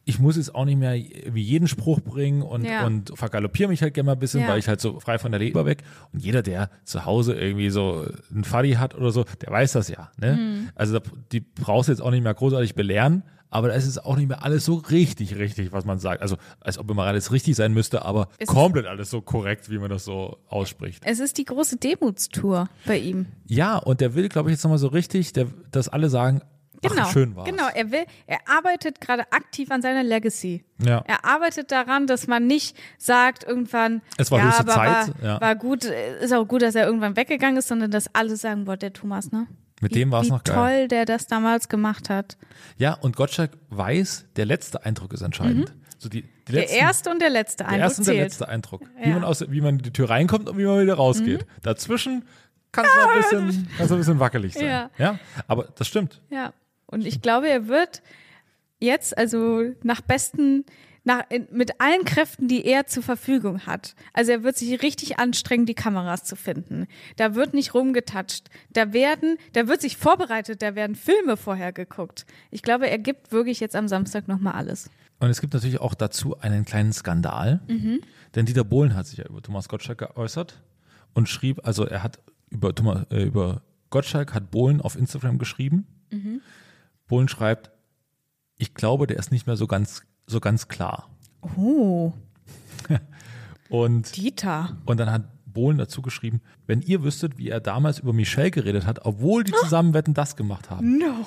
ich 0.07 0.19
muss 0.19 0.37
jetzt 0.37 0.53
auch 0.53 0.65
nicht 0.65 0.77
mehr 0.77 0.93
wie 0.93 1.41
jeden 1.41 1.67
Spruch 1.67 1.99
bringen 1.99 2.41
und, 2.43 2.63
Ja. 2.63 2.85
und 2.85 3.11
vergaloppiere 3.17 3.69
mich 3.69 3.81
halt 3.81 3.93
gerne 3.95 4.05
mal 4.07 4.11
ein 4.13 4.19
bisschen, 4.19 4.41
Ja. 4.41 4.49
weil 4.49 4.59
ich 4.59 4.67
halt 4.67 4.79
so 4.79 4.99
frei 4.99 5.17
von 5.17 5.31
der 5.31 5.39
Leber 5.39 5.65
weg. 5.65 5.83
Und 6.13 6.23
jeder, 6.23 6.43
der 6.43 6.69
zu 6.83 7.05
Hause 7.05 7.33
irgendwie 7.33 7.69
so 7.71 8.05
einen 8.31 8.43
Faddy 8.43 8.73
hat 8.73 8.93
oder 8.95 9.11
so, 9.11 9.25
der 9.41 9.51
weiß 9.51 9.73
das 9.73 9.87
ja. 9.89 10.11
Ne? 10.19 10.33
Mhm. 10.35 10.69
Also 10.75 10.99
da, 10.99 11.09
die 11.31 11.39
brauchst 11.41 11.89
du 11.89 11.93
jetzt 11.93 12.01
auch 12.01 12.11
nicht 12.11 12.23
mehr 12.23 12.33
großartig 12.35 12.75
belehren, 12.75 13.23
aber 13.49 13.69
da 13.69 13.73
ist 13.73 13.87
es 13.87 13.97
auch 13.97 14.15
nicht 14.17 14.27
mehr 14.27 14.43
alles 14.43 14.65
so 14.65 14.75
richtig, 14.75 15.37
richtig, 15.37 15.71
was 15.71 15.85
man 15.85 15.97
sagt. 15.97 16.21
Also 16.21 16.35
als 16.59 16.77
ob 16.77 16.91
immer 16.91 17.03
alles 17.05 17.31
richtig 17.31 17.55
sein 17.55 17.73
müsste, 17.73 18.03
aber 18.05 18.27
Es 18.37 18.47
komplett 18.47 18.85
alles 18.85 19.09
so 19.09 19.21
korrekt, 19.21 19.69
wie 19.71 19.77
man 19.79 19.89
das 19.89 20.03
so 20.05 20.37
ausspricht. 20.49 21.01
es 21.05 21.19
ist 21.19 21.37
die 21.39 21.45
große 21.45 21.77
Demutstour 21.77 22.67
bei 22.85 22.97
ihm. 22.99 23.27
Ja, 23.47 23.77
und 23.77 24.01
der 24.01 24.13
will, 24.13 24.29
glaube 24.29 24.49
ich, 24.49 24.55
jetzt 24.55 24.63
nochmal 24.63 24.77
so 24.77 24.87
richtig, 24.87 25.33
der, 25.33 25.47
dass 25.71 25.89
alle 25.89 26.09
sagen, 26.09 26.41
Genau, 26.81 27.01
ach, 27.03 27.11
schön 27.11 27.35
war 27.35 27.43
genau. 27.45 27.67
Er 27.73 27.91
will, 27.91 28.05
er 28.27 28.39
arbeitet 28.47 29.01
gerade 29.01 29.31
aktiv 29.31 29.71
an 29.71 29.81
seiner 29.81 30.03
Legacy. 30.03 30.63
Ja. 30.83 31.03
Er 31.07 31.25
arbeitet 31.25 31.71
daran, 31.71 32.07
dass 32.07 32.27
man 32.27 32.47
nicht 32.47 32.75
sagt 32.97 33.43
irgendwann, 33.43 34.01
Es 34.17 34.31
war 34.31 34.39
ja, 34.39 34.45
höchste 34.47 34.65
Zeit, 34.65 35.13
war, 35.21 35.23
ja. 35.23 35.41
war 35.41 35.55
gut, 35.55 35.85
ist 35.85 36.33
auch 36.33 36.45
gut, 36.47 36.61
dass 36.61 36.75
er 36.75 36.85
irgendwann 36.85 37.15
weggegangen 37.15 37.57
ist, 37.57 37.67
sondern 37.67 37.91
dass 37.91 38.13
alle 38.13 38.35
sagen, 38.35 38.65
boah, 38.65 38.77
der 38.77 38.93
Thomas, 38.93 39.31
ne? 39.31 39.47
Mit 39.81 39.91
Wie- 39.93 39.99
dem 39.99 40.11
war's 40.11 40.27
wie 40.27 40.31
noch 40.31 40.43
geil. 40.43 40.55
toll 40.55 40.87
der 40.87 41.05
das 41.05 41.27
damals 41.27 41.67
gemacht 41.69 42.09
hat. 42.09 42.37
Ja, 42.77 42.93
und 42.93 43.15
Gottschalk 43.15 43.51
weiß, 43.69 44.25
der 44.35 44.45
letzte 44.45 44.85
Eindruck 44.85 45.11
ist 45.13 45.21
entscheidend. 45.21 45.73
So 45.97 46.09
die, 46.09 46.21
die 46.21 46.27
Mhm. 46.27 46.31
Der 46.47 46.61
letzten, 46.61 46.75
erste 46.77 47.09
und 47.09 47.21
der 47.21 47.29
letzte 47.29 47.57
der 47.63 47.67
Eindruck 47.69 47.81
erste 47.89 48.01
und 48.01 48.07
der 48.07 48.13
zählt. 48.13 48.23
letzte 48.25 48.47
Eindruck. 48.49 48.81
Wie, 48.97 49.01
Ja. 49.01 49.07
Mhm. 49.07 49.13
man 49.15 49.23
aus, 49.23 49.43
wie 49.51 49.61
man 49.61 49.77
in 49.77 49.81
die 49.83 49.91
Tür 49.91 50.09
reinkommt 50.09 50.47
und 50.49 50.57
wie 50.57 50.65
man 50.65 50.81
wieder 50.81 50.93
rausgeht. 50.93 51.45
Dazwischen 51.63 52.23
kann 52.71 52.85
es 52.85 52.91
noch 52.95 53.09
ein 53.09 53.17
bisschen, 53.47 53.67
ein 53.79 53.97
bisschen 53.97 54.19
wackelig 54.19 54.53
sein. 54.53 54.65
Ja. 54.65 54.89
ja, 54.97 55.19
aber 55.47 55.67
das 55.75 55.87
stimmt. 55.87 56.21
Ja. 56.29 56.53
Und 56.87 57.05
ich 57.05 57.21
glaube, 57.21 57.47
er 57.49 57.67
wird 57.67 58.01
jetzt, 58.79 59.17
also 59.17 59.63
nach 59.83 60.01
besten, 60.01 60.65
nach, 61.03 61.23
mit 61.51 61.79
allen 61.79 62.03
Kräften, 62.03 62.47
die 62.47 62.65
er 62.65 62.87
zur 62.87 63.03
Verfügung 63.03 63.65
hat. 63.67 63.95
Also 64.13 64.31
er 64.31 64.43
wird 64.43 64.57
sich 64.57 64.81
richtig 64.81 65.19
anstrengen, 65.19 65.65
die 65.65 65.75
Kameras 65.75 66.23
zu 66.23 66.35
finden. 66.35 66.87
Da 67.15 67.35
wird 67.35 67.53
nicht 67.53 67.73
rumgetatscht. 67.73 68.47
Da 68.71 68.91
werden, 68.93 69.37
da 69.53 69.67
wird 69.67 69.81
sich 69.81 69.97
vorbereitet, 69.97 70.61
da 70.61 70.73
werden 70.75 70.95
Filme 70.95 71.37
vorher 71.37 71.71
geguckt. 71.73 72.25
Ich 72.51 72.63
glaube, 72.63 72.89
er 72.89 72.97
gibt 72.97 73.31
wirklich 73.31 73.59
jetzt 73.59 73.75
am 73.75 73.87
Samstag 73.87 74.27
nochmal 74.27 74.53
alles. 74.53 74.89
Und 75.19 75.29
es 75.29 75.41
gibt 75.41 75.53
natürlich 75.53 75.79
auch 75.79 75.93
dazu 75.93 76.39
einen 76.39 76.65
kleinen 76.65 76.91
Skandal, 76.91 77.61
Mhm. 77.67 78.01
denn 78.35 78.45
Dieter 78.45 78.63
Bohlen 78.65 78.95
hat 78.95 79.07
sich 79.07 79.19
ja 79.19 79.25
über 79.27 79.41
Thomas 79.41 79.69
Gottschalk 79.69 79.99
geäußert 79.99 80.61
und 81.13 81.29
schrieb, 81.29 81.65
also 81.65 81.85
er 81.85 82.03
hat 82.03 82.19
über, 82.49 82.75
Thomas, 82.75 83.05
äh, 83.11 83.23
über 83.23 83.61
Gottschalk 83.91 84.33
hat 84.33 84.51
Bohlen 84.51 84.81
auf 84.81 84.97
Instagram 84.97 85.37
geschrieben. 85.37 85.87
Mhm. 86.11 86.41
Bohlen 87.07 87.27
schreibt, 87.27 87.71
ich 88.57 88.73
glaube, 88.73 89.07
der 89.07 89.17
ist 89.17 89.31
nicht 89.31 89.47
mehr 89.47 89.57
so 89.57 89.67
ganz 89.67 90.03
so 90.27 90.39
ganz 90.39 90.67
klar. 90.67 91.09
Oh, 91.57 92.13
Und, 93.69 94.15
Dieter. 94.15 94.77
und 94.85 94.99
dann 94.99 95.11
hat 95.11 95.23
Bohlen 95.45 95.77
dazu 95.77 96.01
geschrieben, 96.01 96.41
wenn 96.67 96.81
ihr 96.81 97.03
wüsstet, 97.03 97.37
wie 97.37 97.49
er 97.49 97.59
damals 97.59 97.99
über 97.99 98.13
Michelle 98.13 98.51
geredet 98.51 98.85
hat, 98.85 99.05
obwohl 99.05 99.43
die 99.43 99.53
zusammen 99.53 99.93
Wetten 99.93 100.13
das 100.13 100.35
gemacht 100.35 100.69
haben. 100.69 100.97
No. 100.97 101.25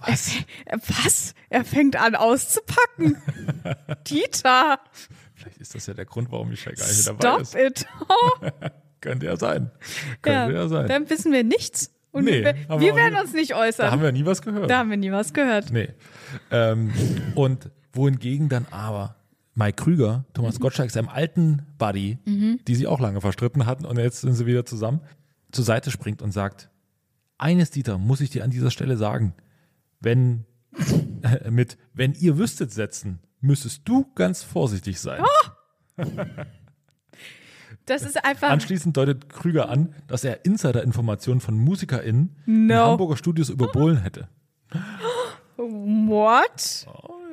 Was? 0.00 0.32
Er, 0.64 0.78
was? 0.78 1.34
Er 1.50 1.64
fängt 1.64 1.96
an 1.96 2.14
auszupacken. 2.14 3.16
Dieter, 4.06 4.80
Vielleicht 5.34 5.58
ist 5.58 5.74
das 5.74 5.86
ja 5.86 5.94
der 5.94 6.06
Grund, 6.06 6.30
warum 6.30 6.48
Michelle 6.48 6.76
gar 6.76 6.86
nicht 6.86 6.96
mit 6.98 7.06
dabei 7.06 7.44
stop 7.44 7.60
ist. 7.60 7.80
it. 7.82 7.86
Oh, 8.08 8.46
Könnte 9.00 9.26
ja 9.26 9.36
sein. 9.36 9.70
Könnte 10.22 10.54
ja, 10.54 10.68
sein. 10.68 10.86
Dann 10.86 11.08
wissen 11.08 11.32
wir 11.32 11.44
nichts. 11.44 11.90
Und 12.12 12.24
Nee, 12.24 12.42
wir, 12.44 12.54
wir 12.80 12.96
werden 12.96 13.14
nie- 13.14 13.20
uns 13.20 13.32
nicht 13.32 13.50
Da 13.52 13.56
haben 13.56 13.68
äußern. 13.68 14.02
wir 14.02 14.12
nie 14.12 14.24
was 14.26 14.42
gehört. 14.42 14.68
Da 14.70 14.78
haben 14.78 14.90
wir 14.90 14.96
nie 14.96 15.12
was 15.12 15.32
gehört. 15.32 15.70
Nee. 15.72 15.88
Ähm, 16.50 16.90
und 17.36 17.70
wohingegen 17.92 18.48
dann 18.48 18.66
aber 18.70 19.16
Mike 19.54 19.82
Krüger, 19.84 20.24
Thomas 20.34 20.58
Mhm. 20.58 20.62
Gottschalk, 20.62 20.90
seinem 20.90 21.08
alten 21.08 21.66
Buddy, 21.78 22.18
die 22.26 22.74
sie 22.74 22.86
auch 22.86 23.00
lange 23.00 23.20
verstritten 23.20 23.66
hatten 23.66 23.84
und 23.84 23.98
jetzt 23.98 24.20
sind 24.22 24.34
sie 24.34 24.46
wieder 24.46 24.64
zusammen, 24.64 25.00
zur 25.52 25.64
Seite 25.64 25.90
springt 25.90 26.22
und 26.22 26.32
sagt, 26.32 26.70
eines, 27.38 27.70
Dieter, 27.70 27.98
muss 27.98 28.20
ich 28.20 28.30
dir 28.30 28.44
an 28.44 28.50
dieser 28.50 28.70
Stelle 28.70 28.96
sagen, 28.96 29.34
wenn 30.00 30.44
mit 31.50 31.76
wenn 31.94 32.12
ihr 32.14 32.38
wüsstet 32.38 32.72
setzen, 32.72 33.18
müsstest 33.40 33.82
du 33.88 34.06
ganz 34.14 34.42
vorsichtig 34.42 35.00
sein. 35.00 35.20
Oh, 35.22 36.04
Das 37.90 38.02
ist 38.02 38.24
einfach. 38.24 38.50
Anschließend 38.50 38.96
deutet 38.96 39.28
Krüger 39.28 39.68
an, 39.68 39.92
dass 40.06 40.22
er 40.22 40.44
Insider-Informationen 40.44 41.40
von 41.40 41.56
MusikerInnen 41.56 42.36
in 42.46 42.66
No. 42.68 42.74
Hamburger 42.92 43.16
Studios 43.16 43.48
überbohlen 43.48 43.96
hätte. 44.02 44.28
What? 45.56 46.86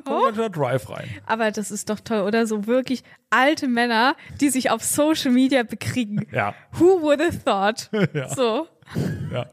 Kommt 0.04 0.40
oh. 0.40 0.50
Drive 0.50 0.90
rein. 0.90 1.08
Aber 1.28 1.52
das 1.52 1.70
ist 1.70 1.92
doch 1.92 2.00
toll, 2.00 2.22
oder? 2.22 2.48
So 2.48 2.66
wirklich 2.66 3.04
alte 3.30 3.68
Männer, 3.68 4.16
die 4.42 4.50
sich 4.50 4.72
auf 4.72 4.84
Social 4.84 5.32
Media 5.32 5.62
bekriegen. 5.62 6.26
Ja, 6.32 6.56
Who 6.74 7.02
would 7.04 7.22
have 7.22 7.44
thought? 7.44 7.90
Ja. 8.16 8.30
So, 8.30 8.68
ja, 9.32 9.46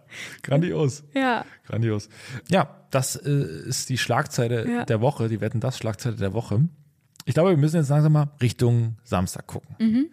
grandios. 0.42 1.04
ja. 1.12 1.44
Grandios. 1.66 2.08
Ja, 2.48 2.86
das 2.90 3.16
äh, 3.16 3.30
ist 3.68 3.90
die 3.90 3.98
Schlagzeile 3.98 4.70
Ja. 4.70 4.84
der 4.86 5.02
Woche, 5.02 5.28
die 5.28 5.42
Wetten 5.42 5.60
das 5.60 5.76
Schlagzeile 5.76 6.16
der 6.16 6.32
Woche. 6.32 6.60
Ich 7.26 7.34
glaube, 7.34 7.50
wir 7.50 7.56
müssen 7.58 7.76
jetzt 7.76 7.90
langsam 7.90 8.12
mal 8.12 8.30
Richtung 8.40 8.96
Samstag 9.02 9.46
gucken. 9.46 9.76
Mhm. 9.78 10.10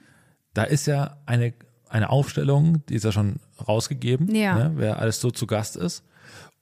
Da 0.54 0.64
ist 0.64 0.86
ja 0.88 1.18
eine, 1.26 1.54
eine 1.90 2.10
Aufstellung, 2.10 2.86
die 2.88 2.96
ist 2.96 3.06
ja 3.06 3.12
schon 3.12 3.38
rausgegeben, 3.68 4.34
Ja. 4.34 4.56
ne, 4.56 4.72
wer 4.76 5.00
alles 5.00 5.22
so 5.22 5.32
zu 5.32 5.48
Gast 5.48 5.76
ist. 5.78 6.04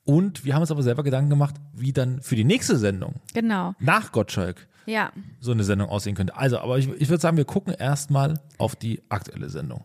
Und 0.05 0.43
wir 0.45 0.53
haben 0.55 0.61
uns 0.61 0.71
aber 0.71 0.81
selber 0.83 1.03
Gedanken 1.03 1.29
gemacht, 1.29 1.55
wie 1.73 1.93
dann 1.93 2.21
für 2.21 2.35
die 2.35 2.43
nächste 2.43 2.77
Sendung 2.77 3.15
Genau. 3.33 3.73
nach 3.79 4.11
Gottschalk 4.11 4.67
Ja. 4.85 5.11
so 5.39 5.51
eine 5.51 5.63
Sendung 5.63 5.89
aussehen 5.89 6.15
könnte. 6.15 6.35
Also, 6.35 6.59
aber 6.59 6.77
ich, 6.79 6.87
ich 6.99 7.09
würde 7.09 7.21
sagen, 7.21 7.37
wir 7.37 7.45
gucken 7.45 7.73
erstmal 7.73 8.39
auf 8.57 8.75
die 8.75 9.01
aktuelle 9.09 9.49
Sendung. 9.49 9.83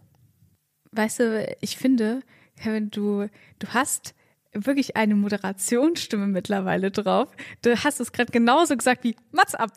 Weißt 0.92 1.20
du, 1.20 1.56
ich 1.61 1.76
finde, 1.76 2.20
Kevin, 2.56 2.90
du, 2.90 3.28
du 3.58 3.66
hast 3.68 4.14
wirklich 4.52 4.96
eine 4.96 5.14
Moderationsstimme 5.16 6.26
mittlerweile 6.28 6.90
drauf. 6.92 7.28
Du 7.62 7.76
hast 7.76 8.00
es 8.00 8.12
gerade 8.12 8.30
genauso 8.30 8.76
gesagt 8.76 9.02
wie 9.02 9.16
Mats 9.32 9.54
ab. 9.56 9.73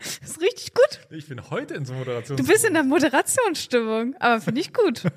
Das 0.00 0.18
ist 0.30 0.40
richtig 0.40 0.74
gut. 0.74 1.00
Ich 1.10 1.28
bin 1.28 1.50
heute 1.50 1.74
in 1.74 1.84
so 1.84 1.92
Moderation. 1.94 2.36
Du 2.36 2.46
bist 2.46 2.64
in 2.64 2.74
der 2.74 2.82
Moderationsstimmung, 2.84 4.16
aber 4.18 4.40
finde 4.40 4.60
ich 4.62 4.72
gut. 4.72 5.02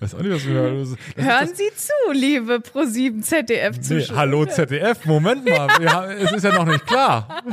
weiß 0.00 0.14
auch 0.14 0.20
nicht, 0.22 0.32
was 0.32 0.46
wir 0.46 0.80
ist 0.80 0.96
Hören 1.16 1.54
Sie 1.54 1.70
zu, 1.76 1.92
liebe 2.12 2.54
Pro7 2.56 3.20
ZDF 3.22 3.76
Nee, 3.76 3.82
Zuschauer. 3.82 4.16
hallo 4.16 4.46
ZDF, 4.46 5.04
Moment 5.04 5.44
mal, 5.44 5.68
haben, 5.68 6.10
es 6.16 6.32
ist 6.32 6.42
ja 6.42 6.54
noch 6.54 6.64
nicht 6.64 6.86
klar. 6.86 7.42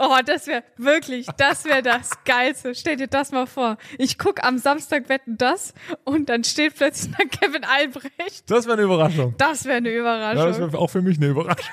Oh, 0.00 0.14
das 0.24 0.46
wäre 0.46 0.62
wirklich, 0.76 1.26
das 1.38 1.64
wäre 1.64 1.82
das 1.82 2.10
Geilste. 2.24 2.72
Stell 2.76 2.94
dir 2.94 3.08
das 3.08 3.32
mal 3.32 3.46
vor. 3.46 3.78
Ich 3.98 4.16
gucke 4.16 4.44
am 4.44 4.58
Samstag 4.58 5.08
wetten 5.08 5.36
das 5.38 5.74
und 6.04 6.28
dann 6.28 6.44
steht 6.44 6.76
plötzlich 6.76 7.12
da 7.18 7.24
Kevin 7.24 7.64
Albrecht. 7.64 8.48
Das 8.48 8.66
wäre 8.66 8.74
eine 8.74 8.82
Überraschung. 8.82 9.34
Das 9.38 9.64
wäre 9.64 9.78
eine 9.78 9.90
Ja, 9.90 10.34
das 10.34 10.40
Überraschung. 10.44 10.72
wäre 10.72 10.78
auch 10.80 10.86
für 10.90 11.02
mich 11.02 11.16
eine 11.16 11.26
Überraschung. 11.26 11.72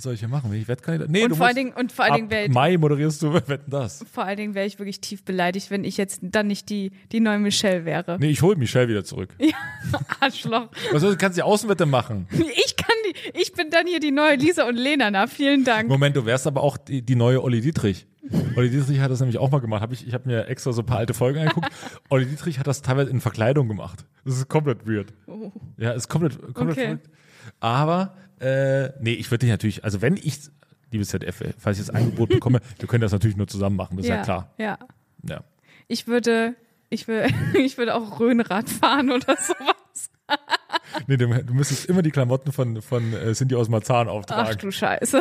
Was 0.00 0.04
soll 0.04 0.14
ich 0.14 0.20
hier 0.20 0.30
machen? 0.30 0.50
Bin 0.50 0.58
ich 0.58 0.66
Wettkandidat? 0.66 1.10
Nee, 1.10 1.24
und, 1.24 1.28
du 1.28 1.36
vor 1.36 1.44
allen 1.44 1.56
musst, 1.56 1.58
Dingen, 1.58 1.72
und 1.78 1.92
vor 1.92 2.06
allen 2.06 2.14
Dingen 2.14 2.26
ab 2.28 2.30
wäre 2.30 2.48
Mai 2.48 2.78
moderierst 2.78 3.20
du 3.20 3.34
Wetten 3.48 3.70
das. 3.70 4.02
vor 4.10 4.24
allen 4.24 4.38
Dingen 4.38 4.54
wäre 4.54 4.64
ich 4.64 4.78
wirklich 4.78 5.02
tief 5.02 5.26
beleidigt, 5.26 5.70
wenn 5.70 5.84
ich 5.84 5.98
jetzt 5.98 6.20
dann 6.22 6.46
nicht 6.46 6.70
die, 6.70 6.92
die 7.12 7.20
neue 7.20 7.38
Michelle 7.38 7.84
wäre. 7.84 8.16
Nee, 8.18 8.30
ich 8.30 8.40
hole 8.40 8.56
Michelle 8.56 8.88
wieder 8.88 9.04
zurück. 9.04 9.36
Arschloch. 10.20 10.70
Was 10.90 11.02
soll, 11.02 11.10
du 11.10 11.18
kannst 11.18 11.36
die 11.36 11.42
Außenwette 11.42 11.84
machen. 11.84 12.26
Ich 12.64 12.76
kann 12.76 12.96
die, 13.04 13.40
ich 13.42 13.52
bin 13.52 13.68
dann 13.68 13.86
hier 13.86 14.00
die 14.00 14.10
neue 14.10 14.36
Lisa 14.36 14.66
und 14.66 14.76
Lena. 14.76 15.10
Na, 15.10 15.26
vielen 15.26 15.64
Dank. 15.64 15.88
Moment, 15.90 16.16
du 16.16 16.24
wärst 16.24 16.46
aber 16.46 16.62
auch 16.62 16.78
die, 16.78 17.02
die 17.02 17.14
neue 17.14 17.42
Olli 17.42 17.60
Dietrich. 17.60 18.06
Olli 18.56 18.70
Dietrich 18.70 19.00
hat 19.00 19.10
das 19.10 19.20
nämlich 19.20 19.36
auch 19.36 19.50
mal 19.50 19.60
gemacht. 19.60 19.82
Hab 19.82 19.92
ich 19.92 20.06
ich 20.06 20.14
habe 20.14 20.26
mir 20.28 20.46
extra 20.46 20.72
so 20.72 20.80
ein 20.80 20.86
paar 20.86 20.96
alte 20.98 21.12
Folgen 21.12 21.40
angeguckt. 21.40 21.68
Olli 22.08 22.24
Dietrich 22.24 22.58
hat 22.58 22.66
das 22.66 22.80
teilweise 22.80 23.10
in 23.10 23.20
Verkleidung 23.20 23.68
gemacht. 23.68 24.06
Das 24.24 24.36
ist 24.38 24.48
komplett 24.48 24.86
weird. 24.86 25.12
Ja, 25.76 25.90
ist 25.90 26.08
komplett, 26.08 26.38
komplett 26.54 26.78
Okay. 26.78 26.84
verrückt. 26.86 27.10
Aber, 27.60 28.14
äh, 28.40 28.90
nee, 29.00 29.12
ich 29.12 29.30
würde 29.30 29.40
dich 29.46 29.50
natürlich, 29.50 29.84
also 29.84 30.02
wenn 30.02 30.16
ich, 30.16 30.38
liebes 30.90 31.08
ZDF, 31.08 31.42
falls 31.58 31.78
ich 31.78 31.86
das 31.86 31.94
Angebot 31.94 32.30
bekomme, 32.30 32.60
wir 32.78 32.88
können 32.88 33.02
das 33.02 33.12
natürlich 33.12 33.36
nur 33.36 33.46
zusammen 33.48 33.76
machen, 33.76 33.96
das 33.96 34.06
ist 34.06 34.10
ja, 34.10 34.22
klar. 34.22 34.54
Ja. 34.58 34.78
Ja. 35.22 35.44
Ich 35.88 36.06
würde, 36.06 36.54
ich 36.88 37.06
würde, 37.08 37.28
ich 37.58 37.78
würde 37.78 37.94
auch 37.94 38.18
Röhnrad 38.20 38.68
fahren 38.68 39.10
oder 39.10 39.36
sowas. 39.36 40.10
Nee, 41.06 41.16
du, 41.16 41.26
du 41.28 41.54
müsstest 41.54 41.86
immer 41.86 42.02
die 42.02 42.10
Klamotten 42.10 42.52
von, 42.52 42.82
von 42.82 43.12
äh, 43.12 43.32
Cindy 43.32 43.54
aus 43.54 43.68
Marzahn 43.68 44.08
Ach 44.08 44.12
auftragen. 44.12 44.58
du 44.58 44.70
Scheiße. 44.72 45.20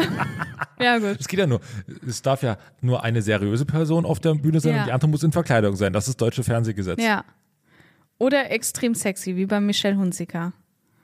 ja, 0.80 0.98
gut. 0.98 1.18
Es 1.20 1.28
geht 1.28 1.40
ja 1.40 1.48
nur, 1.48 1.62
es 2.08 2.22
darf 2.22 2.42
ja 2.44 2.58
nur 2.82 3.04
eine 3.04 3.22
seriöse 3.22 3.66
Person 3.66 4.06
auf 4.06 4.20
der 4.20 4.36
Bühne 4.36 4.60
sein 4.60 4.74
Ja. 4.74 4.80
und 4.82 4.88
die 4.88 4.92
andere 4.92 5.10
muss 5.10 5.24
in 5.24 5.32
Verkleidung 5.32 5.76
sein. 5.76 5.94
Das 5.94 6.08
ist 6.08 6.20
deutsche 6.22 6.44
Fernsehgesetz. 6.44 7.02
Ja. 7.02 7.24
Oder 8.18 8.52
extrem 8.52 8.96
sexy, 8.96 9.36
wie 9.36 9.46
bei 9.46 9.60
Michelle 9.60 9.98
Hunziker. 9.98 10.54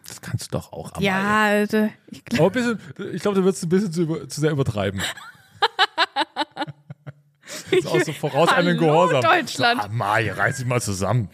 Das 0.08 0.22
kannst 0.22 0.48
du 0.48 0.58
doch 0.58 0.72
auch. 0.72 0.92
Amalie. 0.92 1.08
Ja, 1.08 1.44
Alter. 1.44 1.90
Ich 2.12 2.24
glaub, 2.26 2.56
Aber 2.56 2.60
ein 2.60 2.78
bisschen, 2.78 3.14
ich 3.14 3.22
glaube, 3.22 3.38
du 3.38 3.44
würdest 3.44 3.64
ein 3.64 3.70
bisschen 3.70 3.92
zu, 3.92 4.02
über, 4.04 4.30
zu 4.30 4.40
sehr 4.40 4.52
übertreiben. 4.52 5.02
das 7.72 7.80
ist 7.80 7.88
auch 7.88 8.02
so 8.02 8.14
voraus 8.14 8.50
einem 8.50 8.78
Hallo, 8.78 8.80
Gehorsam. 8.80 9.22
Deutschland. 9.22 9.82
So, 9.82 9.88
Amalie, 9.88 10.38
reiß 10.38 10.58
dich 10.58 10.66
mal 10.66 10.82
zusammen. 10.82 11.30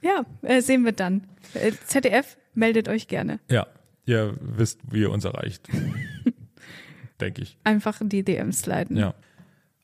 ja, 0.00 0.24
äh, 0.42 0.62
sehen 0.62 0.84
wir 0.84 0.92
dann. 0.92 1.26
Äh, 1.54 1.72
ZDF, 1.86 2.36
meldet 2.54 2.88
euch 2.88 3.08
gerne. 3.08 3.40
Ja, 3.50 3.66
ihr 4.06 4.36
wisst, 4.40 4.80
wie 4.90 5.00
ihr 5.00 5.10
uns 5.10 5.24
erreicht. 5.24 5.68
Denke 7.20 7.42
ich. 7.42 7.58
Einfach 7.64 8.00
in 8.00 8.08
die 8.08 8.22
DMs 8.24 8.60
sliden. 8.60 8.96
Ja. 8.96 9.14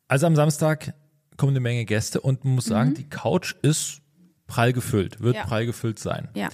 Also 0.09 0.27
am 0.27 0.37
Samstag 0.37 0.95
kommen 1.37 1.53
eine 1.53 1.61
Menge 1.61 1.85
Gäste 1.85 2.21
und 2.21 2.45
man 2.45 2.57
muss 2.57 2.67
sagen, 2.67 2.95
die 2.95 3.09
Couch 3.09 3.55
ist 3.63 4.02
prall 4.47 4.73
gefüllt, 4.73 5.21
wird 5.21 5.35
Mhm. 5.35 5.41
Ja. 5.41 5.47
prall 5.47 5.67
gefüllt 5.67 5.99
sein. 5.99 6.29
Ja. 6.35 6.49